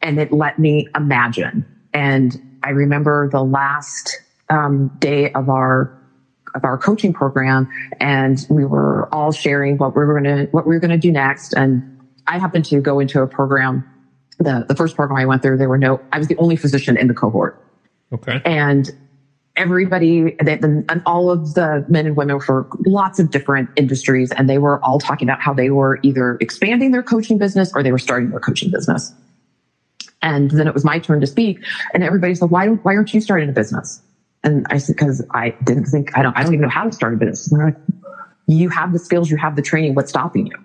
And 0.00 0.20
it 0.20 0.32
let 0.32 0.58
me 0.58 0.86
imagine. 0.94 1.66
And 1.92 2.40
I 2.62 2.70
remember 2.70 3.28
the 3.28 3.42
last 3.42 4.20
um, 4.50 4.88
day 4.98 5.30
of 5.32 5.48
our 5.48 5.96
of 6.54 6.64
our 6.64 6.78
coaching 6.78 7.12
program 7.12 7.68
and 8.00 8.46
we 8.48 8.64
were 8.64 9.12
all 9.12 9.32
sharing 9.32 9.76
what 9.76 9.96
we 9.96 10.04
were 10.04 10.20
going 10.20 10.36
to, 10.36 10.50
what 10.52 10.66
we 10.66 10.74
were 10.74 10.80
going 10.80 10.90
to 10.90 10.96
do 10.96 11.10
next. 11.10 11.52
And 11.54 12.00
I 12.26 12.38
happened 12.38 12.64
to 12.66 12.80
go 12.80 13.00
into 13.00 13.20
a 13.22 13.26
program, 13.26 13.84
the, 14.38 14.64
the 14.68 14.74
first 14.76 14.94
program 14.94 15.18
I 15.18 15.26
went 15.26 15.42
through, 15.42 15.58
there 15.58 15.68
were 15.68 15.78
no, 15.78 16.00
I 16.12 16.18
was 16.18 16.28
the 16.28 16.36
only 16.36 16.56
physician 16.56 16.96
in 16.96 17.08
the 17.08 17.14
cohort. 17.14 17.60
Okay. 18.12 18.40
And 18.44 18.88
everybody 19.56 20.36
they, 20.42 20.58
and 20.60 21.02
all 21.06 21.30
of 21.30 21.54
the 21.54 21.84
men 21.88 22.06
and 22.06 22.16
women 22.16 22.36
were 22.36 22.42
for 22.42 22.66
lots 22.86 23.18
of 23.18 23.30
different 23.30 23.68
industries 23.76 24.32
and 24.32 24.48
they 24.48 24.58
were 24.58 24.84
all 24.84 24.98
talking 24.98 25.28
about 25.28 25.40
how 25.40 25.54
they 25.54 25.70
were 25.70 26.00
either 26.02 26.36
expanding 26.40 26.90
their 26.90 27.04
coaching 27.04 27.38
business 27.38 27.72
or 27.74 27.82
they 27.82 27.92
were 27.92 27.98
starting 27.98 28.30
their 28.30 28.40
coaching 28.40 28.68
business 28.70 29.14
and 30.22 30.50
then 30.50 30.66
it 30.66 30.74
was 30.74 30.84
my 30.84 30.98
turn 30.98 31.20
to 31.20 31.26
speak 31.26 31.60
and 31.92 32.02
everybody 32.02 32.34
said 32.34 32.50
why 32.50 32.66
don't 32.66 32.84
why 32.84 32.96
aren't 32.96 33.14
you 33.14 33.20
starting 33.20 33.48
a 33.48 33.52
business 33.52 34.02
and 34.44 34.66
I 34.70 34.78
said, 34.78 34.96
cause 34.98 35.24
I 35.30 35.50
didn't 35.64 35.86
think, 35.86 36.16
I 36.16 36.22
don't, 36.22 36.36
I 36.36 36.42
don't 36.42 36.52
even 36.52 36.62
know 36.62 36.68
how 36.68 36.84
to 36.84 36.92
start 36.92 37.14
a 37.14 37.16
business. 37.16 37.50
And 37.50 37.58
they're 37.58 37.66
like, 37.68 37.76
you 38.46 38.68
have 38.68 38.92
the 38.92 38.98
skills, 38.98 39.30
you 39.30 39.38
have 39.38 39.56
the 39.56 39.62
training. 39.62 39.94
What's 39.94 40.10
stopping 40.10 40.46
you? 40.46 40.56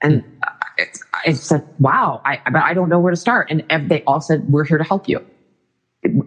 And 0.00 0.22
hmm. 0.22 0.82
I 1.26 1.32
said, 1.32 1.66
wow, 1.80 2.22
I, 2.24 2.40
but 2.52 2.62
I 2.62 2.72
don't 2.72 2.88
know 2.88 3.00
where 3.00 3.10
to 3.10 3.16
start. 3.16 3.50
And 3.50 3.90
they 3.90 4.02
all 4.04 4.20
said, 4.20 4.48
we're 4.48 4.64
here 4.64 4.78
to 4.78 4.84
help 4.84 5.08
you. 5.08 5.26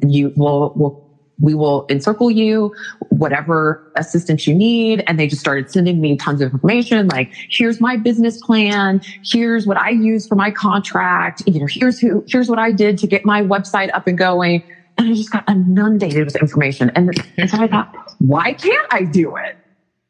You 0.02 0.34
will, 0.36 0.74
will 0.76 1.10
we 1.42 1.54
will 1.54 1.86
encircle 1.90 2.30
you, 2.30 2.76
whatever 3.10 3.92
assistance 3.96 4.46
you 4.46 4.54
need. 4.54 5.04
And 5.08 5.18
they 5.20 5.28
just 5.28 5.40
started 5.40 5.72
sending 5.72 6.02
me 6.02 6.18
tons 6.18 6.42
of 6.42 6.52
information. 6.52 7.08
Like, 7.08 7.32
here's 7.50 7.80
my 7.80 7.96
business 7.96 8.42
plan. 8.42 9.02
Here's 9.24 9.66
what 9.66 9.78
I 9.78 9.92
use 9.92 10.28
for 10.28 10.36
my 10.36 10.52
contract. 10.52 11.44
You 11.46 11.62
know, 11.62 11.68
here's 11.70 12.00
who, 12.00 12.26
here's 12.28 12.50
what 12.50 12.60
I 12.60 12.72
did 12.72 12.98
to 12.98 13.08
get 13.08 13.24
my 13.26 13.42
website 13.42 13.90
up 13.94 14.08
and 14.08 14.18
going. 14.18 14.64
And 15.00 15.10
I 15.10 15.14
just 15.14 15.32
got 15.32 15.50
inundated 15.50 16.26
with 16.26 16.36
information. 16.36 16.92
And, 16.94 17.12
and 17.38 17.50
so 17.50 17.58
I 17.58 17.68
thought, 17.68 17.96
why 18.20 18.54
can't 18.54 18.88
I 18.92 19.04
do 19.04 19.36
it? 19.38 19.58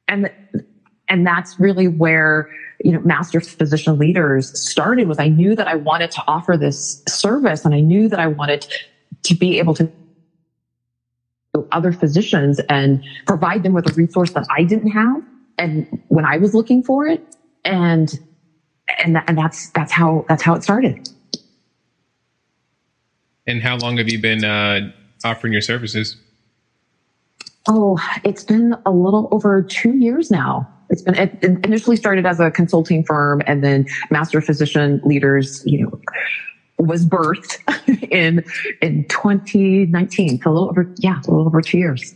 And, 0.07 0.31
and 1.07 1.25
that's 1.25 1.59
really 1.59 1.87
where 1.87 2.49
you 2.83 2.91
know, 2.91 2.99
master 3.01 3.39
physician 3.41 3.97
leaders 3.97 4.57
started 4.59 5.07
was 5.07 5.19
I 5.19 5.27
knew 5.27 5.55
that 5.55 5.67
I 5.67 5.75
wanted 5.75 6.11
to 6.11 6.23
offer 6.27 6.57
this 6.57 7.03
service 7.07 7.65
and 7.65 7.75
I 7.75 7.81
knew 7.81 8.07
that 8.07 8.19
I 8.19 8.27
wanted 8.27 8.67
to 9.23 9.35
be 9.35 9.59
able 9.59 9.73
to 9.75 9.91
other 11.71 11.91
physicians 11.91 12.59
and 12.69 13.03
provide 13.27 13.63
them 13.63 13.73
with 13.73 13.89
a 13.89 13.93
resource 13.93 14.31
that 14.31 14.47
I 14.49 14.63
didn't 14.63 14.91
have 14.91 15.21
and 15.57 16.01
when 16.07 16.25
I 16.25 16.37
was 16.37 16.53
looking 16.53 16.83
for 16.83 17.05
it 17.05 17.21
and 17.65 18.17
and 18.97 19.21
and 19.27 19.37
that's 19.37 19.69
that's 19.71 19.91
how 19.91 20.25
that's 20.29 20.41
how 20.41 20.55
it 20.55 20.63
started. 20.63 21.09
And 23.49 23.63
how 23.63 23.77
long 23.77 23.97
have 23.97 24.07
you 24.07 24.19
been 24.19 24.45
uh, 24.45 24.91
offering 25.23 25.51
your 25.51 25.61
services? 25.61 26.15
Oh, 27.67 27.99
it's 28.23 28.43
been 28.43 28.75
a 28.85 28.91
little 28.91 29.27
over 29.31 29.63
two 29.63 29.97
years 29.97 30.29
now. 30.29 30.67
It's 30.91 31.01
been 31.01 31.15
it 31.15 31.43
initially 31.43 31.95
started 31.95 32.25
as 32.25 32.39
a 32.39 32.51
consulting 32.51 33.03
firm, 33.03 33.41
and 33.47 33.63
then 33.63 33.87
Master 34.11 34.39
Physician 34.39 35.01
Leaders, 35.03 35.63
you 35.65 35.83
know, 35.83 35.99
was 36.77 37.05
birthed 37.05 37.57
in 38.11 38.43
in 38.81 39.05
2019. 39.05 40.41
So 40.41 40.49
a 40.49 40.51
little 40.51 40.69
over, 40.69 40.93
yeah, 40.97 41.19
a 41.19 41.29
little 41.29 41.47
over 41.47 41.61
two 41.61 41.79
years. 41.79 42.13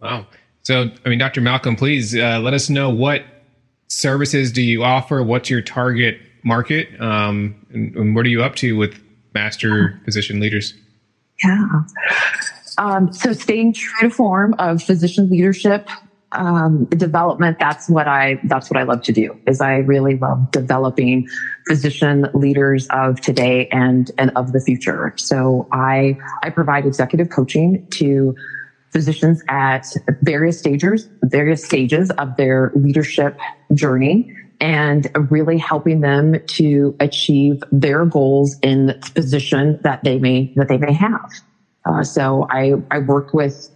Wow. 0.00 0.26
So, 0.62 0.90
I 1.04 1.08
mean, 1.08 1.18
Dr. 1.18 1.40
Malcolm, 1.40 1.74
please 1.74 2.14
uh, 2.14 2.38
let 2.40 2.52
us 2.52 2.68
know 2.68 2.90
what 2.90 3.24
services 3.88 4.52
do 4.52 4.62
you 4.62 4.84
offer? 4.84 5.22
What's 5.22 5.48
your 5.48 5.62
target 5.62 6.20
market? 6.44 6.88
Um, 7.00 7.66
and, 7.72 7.96
and 7.96 8.14
what 8.14 8.26
are 8.26 8.28
you 8.28 8.42
up 8.42 8.54
to 8.56 8.76
with 8.76 9.00
Master 9.38 10.00
Physician 10.04 10.40
Leaders? 10.40 10.74
Yeah. 11.44 11.82
Um, 12.76 13.12
so 13.12 13.32
staying 13.32 13.74
true 13.74 14.08
to 14.08 14.14
form 14.14 14.54
of 14.58 14.82
physician 14.82 15.30
leadership 15.30 15.88
um, 16.32 16.84
development 16.86 17.58
that's 17.58 17.88
what 17.88 18.06
i 18.06 18.38
that's 18.44 18.68
what 18.70 18.78
i 18.78 18.82
love 18.82 19.02
to 19.02 19.12
do 19.12 19.34
is 19.46 19.62
i 19.62 19.76
really 19.76 20.16
love 20.18 20.50
developing 20.50 21.26
physician 21.66 22.26
leaders 22.34 22.86
of 22.90 23.18
today 23.20 23.66
and 23.72 24.10
and 24.18 24.30
of 24.36 24.52
the 24.52 24.60
future 24.60 25.14
so 25.16 25.66
i 25.72 26.18
i 26.42 26.50
provide 26.50 26.84
executive 26.84 27.30
coaching 27.30 27.86
to 27.88 28.34
physicians 28.92 29.42
at 29.48 29.86
various 30.20 30.58
stages 30.58 31.08
various 31.22 31.64
stages 31.64 32.10
of 32.22 32.36
their 32.36 32.72
leadership 32.74 33.38
journey 33.72 34.30
and 34.60 35.10
really 35.30 35.58
helping 35.58 36.00
them 36.00 36.36
to 36.46 36.96
achieve 37.00 37.62
their 37.70 38.04
goals 38.04 38.56
in 38.62 38.86
the 38.86 39.10
position 39.14 39.78
that 39.82 40.02
they 40.04 40.18
may 40.18 40.52
that 40.56 40.68
they 40.68 40.78
may 40.78 40.92
have 40.92 41.30
uh, 41.88 42.04
so 42.04 42.46
I, 42.50 42.74
I 42.90 42.98
work 42.98 43.32
with 43.32 43.70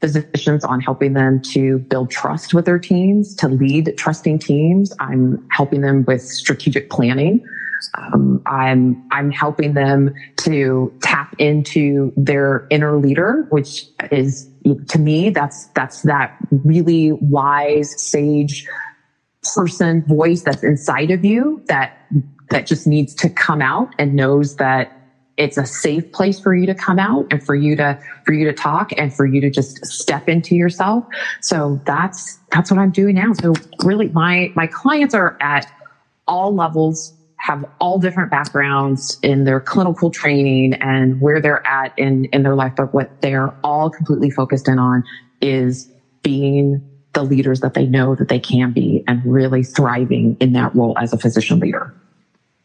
physicians 0.00 0.64
on 0.64 0.80
helping 0.80 1.14
them 1.14 1.40
to 1.40 1.78
build 1.78 2.10
trust 2.10 2.54
with 2.54 2.66
their 2.66 2.78
teams, 2.78 3.34
to 3.36 3.48
lead 3.48 3.94
trusting 3.96 4.38
teams. 4.38 4.92
I'm 5.00 5.46
helping 5.50 5.80
them 5.80 6.04
with 6.06 6.22
strategic 6.22 6.90
planning. 6.90 7.44
Um, 7.94 8.42
I'm 8.46 9.02
I'm 9.10 9.30
helping 9.30 9.74
them 9.74 10.14
to 10.38 10.92
tap 11.02 11.34
into 11.38 12.12
their 12.16 12.66
inner 12.70 12.98
leader, 12.98 13.46
which 13.50 13.86
is 14.10 14.48
to 14.88 14.98
me 14.98 15.30
that's 15.30 15.66
that's 15.68 16.02
that 16.02 16.36
really 16.50 17.12
wise, 17.12 18.00
sage 18.00 18.66
person 19.54 20.02
voice 20.06 20.42
that's 20.44 20.62
inside 20.62 21.10
of 21.10 21.24
you 21.24 21.60
that 21.68 21.90
that 22.50 22.66
just 22.66 22.86
needs 22.86 23.14
to 23.14 23.30
come 23.30 23.60
out 23.60 23.88
and 23.98 24.14
knows 24.14 24.54
that 24.56 24.88
it's 25.36 25.58
a 25.58 25.66
safe 25.66 26.10
place 26.12 26.38
for 26.40 26.54
you 26.54 26.66
to 26.66 26.74
come 26.74 26.98
out 26.98 27.26
and 27.30 27.42
for 27.42 27.54
you 27.54 27.76
to 27.76 27.96
for 28.24 28.32
you 28.32 28.44
to 28.46 28.52
talk 28.52 28.90
and 28.96 29.14
for 29.14 29.26
you 29.26 29.40
to 29.40 29.50
just 29.50 29.84
step 29.84 30.22
into 30.28 30.54
yourself. 30.54 31.04
So 31.42 31.80
that's 31.86 32.38
that's 32.52 32.70
what 32.70 32.78
i'm 32.80 32.90
doing 32.90 33.14
now. 33.16 33.32
So 33.40 33.52
really 33.84 34.08
my 34.12 34.50
my 34.54 34.66
clients 34.66 35.14
are 35.14 35.34
at 35.40 35.66
all 36.26 36.54
levels 36.54 37.12
have 37.38 37.64
all 37.80 37.98
different 37.98 38.30
backgrounds 38.30 39.16
in 39.22 39.44
their 39.44 39.60
clinical 39.60 40.10
training 40.10 40.74
and 40.80 41.20
where 41.20 41.40
they're 41.40 41.66
at 41.66 41.92
in 41.96 42.24
in 42.32 42.42
their 42.42 42.56
life. 42.56 42.72
But 42.76 42.92
what 42.92 43.08
they're 43.20 43.52
all 43.62 43.90
completely 43.90 44.30
focused 44.30 44.68
in 44.68 44.78
on 44.78 45.02
is 45.40 45.86
being 46.22 46.82
the 47.16 47.24
leaders 47.24 47.60
that 47.60 47.74
they 47.74 47.86
know 47.86 48.14
that 48.14 48.28
they 48.28 48.38
can 48.38 48.70
be 48.70 49.02
and 49.08 49.20
really 49.24 49.64
thriving 49.64 50.36
in 50.38 50.52
that 50.52 50.72
role 50.76 50.96
as 50.98 51.12
a 51.12 51.18
physician 51.18 51.58
leader 51.58 51.92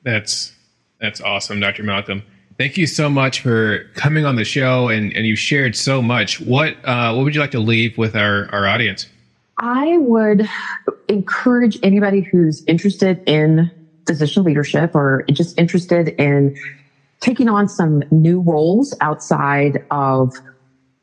that's 0.04 0.54
that's 1.00 1.20
awesome 1.22 1.60
dr 1.60 1.82
malcolm 1.82 2.22
Thank 2.62 2.78
you 2.78 2.86
so 2.86 3.10
much 3.10 3.42
for 3.42 3.90
coming 3.96 4.24
on 4.24 4.36
the 4.36 4.46
show 4.46 4.88
and, 4.88 5.12
and 5.14 5.26
you 5.26 5.36
shared 5.36 5.76
so 5.76 6.00
much. 6.00 6.40
What 6.40 6.78
uh, 6.86 7.12
what 7.12 7.24
would 7.24 7.34
you 7.34 7.42
like 7.42 7.50
to 7.52 7.60
leave 7.60 7.98
with 7.98 8.16
our, 8.16 8.54
our 8.54 8.68
audience? 8.68 9.08
I 9.58 9.98
would 9.98 10.48
encourage 11.08 11.80
anybody 11.82 12.22
who's 12.22 12.64
interested 12.66 13.24
in 13.26 13.72
physician 14.06 14.44
leadership 14.44 14.94
or 14.94 15.24
just 15.32 15.58
interested 15.58 16.10
in 16.20 16.56
taking 17.20 17.50
on 17.50 17.68
some 17.68 18.04
new 18.12 18.42
roles 18.42 18.96
outside 19.02 19.84
of 19.90 20.36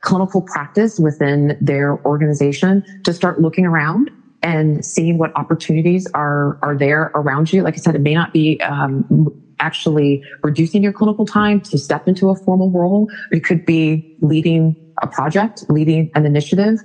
clinical 0.00 0.42
practice 0.42 0.98
within 0.98 1.56
their 1.60 1.98
organization 2.04 2.82
to 3.04 3.12
start 3.12 3.40
looking 3.40 3.66
around 3.66 4.10
and 4.42 4.84
seeing 4.84 5.18
what 5.18 5.32
opportunities 5.36 6.06
are 6.14 6.58
are 6.62 6.76
there 6.76 7.10
around 7.14 7.52
you. 7.52 7.62
Like 7.62 7.74
I 7.76 7.80
said, 7.80 7.94
it 7.96 8.00
may 8.00 8.14
not 8.14 8.32
be 8.32 8.60
um, 8.60 9.04
actually 9.60 10.22
reducing 10.42 10.82
your 10.82 10.92
clinical 10.92 11.26
time 11.26 11.60
to 11.62 11.78
step 11.78 12.06
into 12.06 12.30
a 12.30 12.36
formal 12.36 12.70
role. 12.70 13.08
It 13.30 13.44
could 13.44 13.64
be 13.64 14.04
leading 14.20 14.76
a 15.02 15.08
project, 15.08 15.64
leading 15.68 16.10
an 16.14 16.26
initiative, 16.26 16.78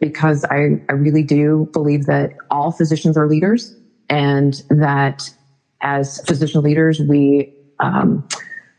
because 0.00 0.44
I, 0.50 0.80
I 0.88 0.92
really 0.92 1.22
do 1.22 1.68
believe 1.72 2.06
that 2.06 2.32
all 2.50 2.70
physicians 2.72 3.16
are 3.16 3.26
leaders 3.26 3.74
and 4.08 4.54
that 4.70 5.30
as 5.80 6.20
physician 6.26 6.62
leaders, 6.62 7.00
we, 7.00 7.48
um, 7.80 8.24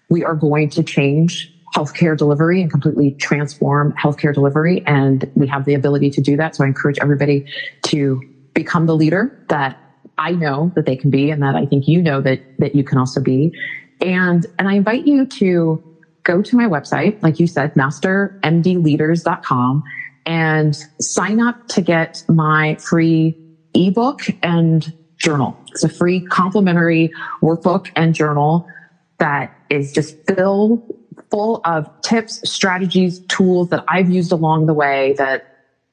we 0.09 0.23
are 0.23 0.35
going 0.35 0.69
to 0.69 0.83
change 0.83 1.51
healthcare 1.75 2.17
delivery 2.17 2.61
and 2.61 2.71
completely 2.71 3.11
transform 3.11 3.93
healthcare 3.93 4.33
delivery. 4.33 4.81
And 4.85 5.25
we 5.35 5.47
have 5.47 5.65
the 5.65 5.73
ability 5.73 6.09
to 6.11 6.21
do 6.21 6.37
that. 6.37 6.55
So 6.55 6.63
I 6.63 6.67
encourage 6.67 6.97
everybody 7.01 7.43
to 7.87 8.21
become 8.53 8.85
the 8.85 8.95
leader 8.95 9.45
that 9.49 9.75
I 10.17 10.31
know 10.31 10.71
that 10.75 10.85
they 10.85 10.95
can 10.95 11.09
be 11.09 11.31
and 11.31 11.41
that 11.41 11.55
I 11.55 11.65
think 11.65 11.87
you 11.87 12.01
know 12.01 12.21
that, 12.21 12.39
that 12.59 12.75
you 12.75 12.83
can 12.83 12.97
also 12.97 13.21
be. 13.21 13.53
And, 14.01 14.45
and 14.57 14.67
I 14.67 14.73
invite 14.73 15.05
you 15.05 15.25
to 15.25 15.81
go 16.23 16.41
to 16.41 16.55
my 16.55 16.65
website, 16.65 17.21
like 17.21 17.39
you 17.39 17.47
said, 17.47 17.73
mastermdleaders.com 17.75 19.83
and 20.25 20.77
sign 20.99 21.39
up 21.39 21.55
to 21.69 21.81
get 21.81 22.23
my 22.27 22.75
free 22.75 23.37
ebook 23.73 24.21
and 24.43 24.93
journal. 25.17 25.57
It's 25.71 25.83
a 25.83 25.89
free 25.89 26.21
complimentary 26.21 27.11
workbook 27.41 27.89
and 27.95 28.13
journal 28.13 28.67
that 29.19 29.51
is 29.69 29.91
just 29.91 30.15
filled 30.27 30.81
full 31.29 31.61
of 31.63 31.89
tips, 32.01 32.49
strategies, 32.49 33.19
tools 33.27 33.69
that 33.69 33.83
I've 33.87 34.09
used 34.09 34.31
along 34.31 34.65
the 34.65 34.73
way 34.73 35.13
that 35.17 35.45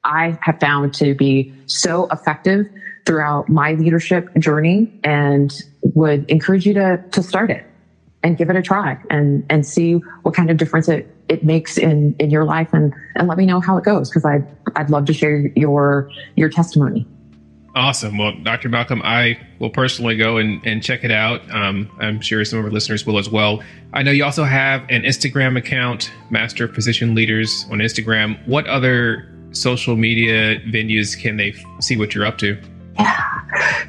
I 0.03 0.37
have 0.41 0.59
found 0.59 0.93
to 0.95 1.13
be 1.13 1.53
so 1.65 2.07
effective 2.11 2.65
throughout 3.05 3.49
my 3.49 3.73
leadership 3.73 4.29
journey 4.37 4.91
and 5.03 5.53
would 5.81 6.29
encourage 6.29 6.65
you 6.65 6.73
to, 6.73 7.03
to 7.11 7.23
start 7.23 7.51
it 7.51 7.65
and 8.23 8.37
give 8.37 8.49
it 8.49 8.55
a 8.55 8.61
try 8.61 8.97
and, 9.09 9.45
and 9.49 9.65
see 9.65 9.93
what 10.23 10.33
kind 10.33 10.49
of 10.49 10.57
difference 10.57 10.89
it, 10.89 11.07
it 11.29 11.43
makes 11.43 11.77
in, 11.77 12.15
in 12.19 12.29
your 12.29 12.43
life 12.43 12.69
and, 12.73 12.93
and 13.15 13.27
let 13.27 13.37
me 13.37 13.45
know 13.45 13.59
how 13.59 13.77
it 13.77 13.83
goes 13.83 14.09
because 14.09 14.25
I'd, 14.25 14.45
I'd 14.75 14.89
love 14.89 15.05
to 15.05 15.13
share 15.13 15.47
your, 15.55 16.09
your 16.35 16.49
testimony. 16.49 17.07
Awesome. 17.77 18.17
Well, 18.17 18.33
Dr. 18.41 18.69
Malcolm, 18.69 19.03
I 19.03 19.39
will 19.59 19.69
personally 19.69 20.17
go 20.17 20.37
and, 20.37 20.65
and 20.65 20.81
check 20.81 21.03
it 21.03 21.11
out. 21.11 21.47
Um, 21.51 21.87
I'm 21.99 22.19
sure 22.21 22.43
some 22.43 22.57
of 22.57 22.65
our 22.65 22.71
listeners 22.71 23.05
will 23.05 23.19
as 23.19 23.29
well. 23.29 23.61
I 23.93 24.01
know 24.01 24.09
you 24.09 24.25
also 24.25 24.45
have 24.45 24.81
an 24.89 25.03
Instagram 25.03 25.59
account, 25.59 26.11
Master 26.31 26.67
Physician 26.67 27.13
Leaders 27.13 27.67
on 27.69 27.77
Instagram. 27.77 28.45
What 28.47 28.65
other 28.65 29.31
social 29.51 29.95
media 29.95 30.59
venues 30.61 31.21
can 31.21 31.37
they 31.37 31.51
f- 31.51 31.63
see 31.79 31.97
what 31.97 32.15
you're 32.15 32.25
up 32.25 32.39
to? 32.39 32.59
Yeah. 32.97 33.37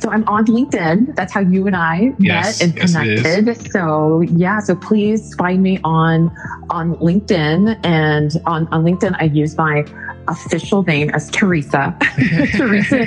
So 0.01 0.11
I'm 0.11 0.27
on 0.29 0.45
LinkedIn. 0.45 1.17
That's 1.17 1.33
how 1.33 1.41
you 1.41 1.67
and 1.67 1.75
I 1.75 2.13
yes, 2.19 2.61
met 2.61 2.69
and 2.69 2.79
yes, 2.79 2.93
connected. 2.93 3.73
So 3.73 4.21
yeah, 4.21 4.61
so 4.61 4.77
please 4.77 5.35
find 5.37 5.63
me 5.63 5.81
on 5.83 6.31
on 6.69 6.95
LinkedIn 6.97 7.81
and 7.85 8.33
on, 8.45 8.69
on 8.69 8.85
LinkedIn 8.85 9.17
I 9.19 9.25
use 9.25 9.57
my 9.57 9.83
official 10.29 10.83
name 10.83 11.11
as 11.11 11.31
Teresa. 11.31 11.97
Teresa 12.53 13.07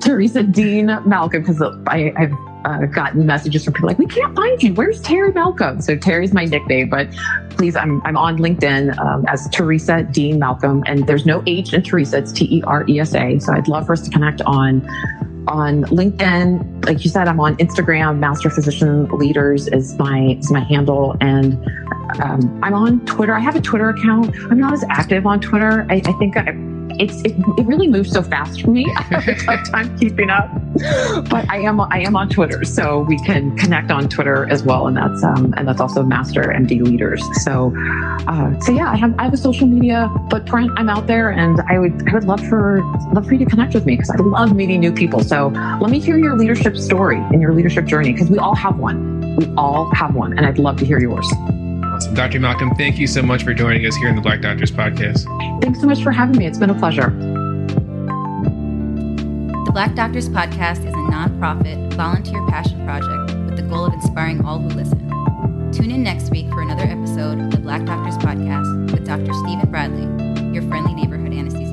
Teresa 0.00 0.42
Dean 0.42 0.86
Malcolm 1.06 1.42
because 1.42 1.62
I 1.86 2.12
I've 2.16 2.32
uh, 2.64 2.86
gotten 2.86 3.26
messages 3.26 3.64
from 3.64 3.74
people 3.74 3.88
like, 3.88 3.98
we 3.98 4.06
can't 4.06 4.34
find 4.34 4.62
you. 4.62 4.74
Where's 4.74 5.02
Terri 5.02 5.34
Malcolm? 5.34 5.80
So 5.80 5.96
Terri's 5.96 6.32
my 6.32 6.44
nickname, 6.44 6.88
but 6.88 7.08
please, 7.50 7.76
I'm, 7.76 8.02
I'm 8.04 8.16
on 8.16 8.38
LinkedIn 8.38 8.98
um, 8.98 9.24
as 9.26 9.48
Teresa 9.50 10.02
Dean 10.04 10.38
Malcolm, 10.38 10.82
and 10.86 11.06
there's 11.06 11.26
no 11.26 11.42
H 11.46 11.72
in 11.72 11.82
Teresa. 11.82 12.18
It's 12.18 12.32
T 12.32 12.56
E 12.56 12.62
R 12.62 12.84
E 12.88 13.00
S 13.00 13.14
A. 13.14 13.38
So 13.38 13.52
I'd 13.52 13.68
love 13.68 13.86
for 13.86 13.92
us 13.92 14.02
to 14.02 14.10
connect 14.10 14.42
on 14.42 14.86
on 15.48 15.84
LinkedIn. 15.84 16.86
Like 16.86 17.04
you 17.04 17.10
said, 17.10 17.28
I'm 17.28 17.40
on 17.40 17.56
Instagram. 17.56 18.18
Master 18.18 18.48
Physician 18.48 19.08
Leaders 19.08 19.68
is 19.68 19.98
my 19.98 20.36
is 20.38 20.50
my 20.50 20.60
handle, 20.60 21.16
and 21.20 21.52
um, 22.20 22.60
I'm 22.62 22.74
on 22.74 23.04
Twitter. 23.06 23.34
I 23.34 23.40
have 23.40 23.56
a 23.56 23.60
Twitter 23.60 23.88
account. 23.88 24.34
I'm 24.50 24.58
not 24.58 24.72
as 24.72 24.84
active 24.88 25.26
on 25.26 25.40
Twitter. 25.40 25.86
I, 25.90 26.02
I 26.04 26.12
think 26.12 26.36
I, 26.36 26.54
it's 26.98 27.20
it, 27.22 27.34
it 27.58 27.66
really 27.66 27.88
moves 27.88 28.10
so 28.10 28.22
fast 28.22 28.62
for 28.62 28.70
me. 28.70 28.86
I 28.96 29.02
have 29.02 29.28
a 29.28 29.34
tough 29.34 29.70
time 29.70 29.96
keeping 29.98 30.30
up. 30.30 30.50
but 31.28 31.48
I 31.50 31.58
am 31.58 31.80
I 31.80 32.00
am 32.00 32.16
on 32.16 32.28
Twitter, 32.28 32.64
so 32.64 33.00
we 33.00 33.18
can 33.18 33.56
connect 33.56 33.90
on 33.90 34.08
Twitter 34.08 34.48
as 34.50 34.62
well, 34.62 34.86
and 34.86 34.96
that's 34.96 35.22
um, 35.22 35.52
and 35.56 35.68
that's 35.68 35.80
also 35.80 36.02
Master 36.02 36.42
MD 36.42 36.82
Leaders. 36.82 37.22
So, 37.44 37.72
uh, 38.26 38.58
so 38.60 38.72
yeah, 38.72 38.90
I 38.90 38.96
have 38.96 39.14
I 39.18 39.24
have 39.24 39.32
a 39.32 39.38
social 39.38 39.66
media 39.66 40.10
footprint. 40.30 40.70
I'm 40.76 40.88
out 40.88 41.06
there, 41.06 41.30
and 41.30 41.60
I 41.68 41.78
would 41.78 42.08
I 42.08 42.14
would 42.14 42.24
love 42.24 42.40
for 42.48 42.80
love 43.12 43.26
for 43.26 43.34
you 43.34 43.40
to 43.40 43.46
connect 43.46 43.74
with 43.74 43.86
me 43.86 43.96
because 43.96 44.10
I 44.10 44.16
love 44.16 44.54
meeting 44.54 44.80
new 44.80 44.92
people. 44.92 45.22
So 45.22 45.48
let 45.80 45.90
me 45.90 46.00
hear 46.00 46.18
your 46.18 46.36
leadership 46.36 46.76
story 46.76 47.18
and 47.18 47.40
your 47.40 47.52
leadership 47.52 47.84
journey 47.84 48.12
because 48.12 48.30
we 48.30 48.38
all 48.38 48.56
have 48.56 48.78
one. 48.78 49.36
We 49.36 49.52
all 49.56 49.92
have 49.94 50.14
one, 50.14 50.36
and 50.36 50.46
I'd 50.46 50.58
love 50.58 50.78
to 50.78 50.86
hear 50.86 51.00
yours. 51.00 51.30
Dr. 52.08 52.40
Malcolm, 52.40 52.74
thank 52.76 52.98
you 52.98 53.06
so 53.06 53.22
much 53.22 53.44
for 53.44 53.54
joining 53.54 53.86
us 53.86 53.96
here 53.96 54.08
in 54.08 54.16
the 54.16 54.22
Black 54.22 54.40
Doctors 54.40 54.70
Podcast. 54.70 55.26
Thanks 55.62 55.80
so 55.80 55.86
much 55.86 56.02
for 56.02 56.12
having 56.12 56.36
me. 56.36 56.46
It's 56.46 56.58
been 56.58 56.70
a 56.70 56.78
pleasure. 56.78 57.10
The 59.64 59.70
Black 59.72 59.94
Doctors 59.94 60.28
Podcast 60.28 60.80
is 60.80 60.92
a 60.92 61.04
nonprofit, 61.10 61.94
volunteer 61.94 62.46
passion 62.48 62.84
project 62.84 63.34
with 63.46 63.56
the 63.56 63.62
goal 63.62 63.84
of 63.86 63.94
inspiring 63.94 64.44
all 64.44 64.58
who 64.58 64.68
listen. 64.68 64.98
Tune 65.72 65.90
in 65.90 66.02
next 66.02 66.30
week 66.30 66.48
for 66.50 66.60
another 66.62 66.84
episode 66.84 67.40
of 67.40 67.50
the 67.50 67.58
Black 67.58 67.84
Doctors 67.84 68.16
Podcast 68.18 68.92
with 68.92 69.06
Dr. 69.06 69.32
Stephen 69.32 69.70
Bradley, 69.70 70.02
your 70.52 70.62
friendly 70.68 70.94
neighborhood 70.94 71.32
anesthesiologist. 71.32 71.71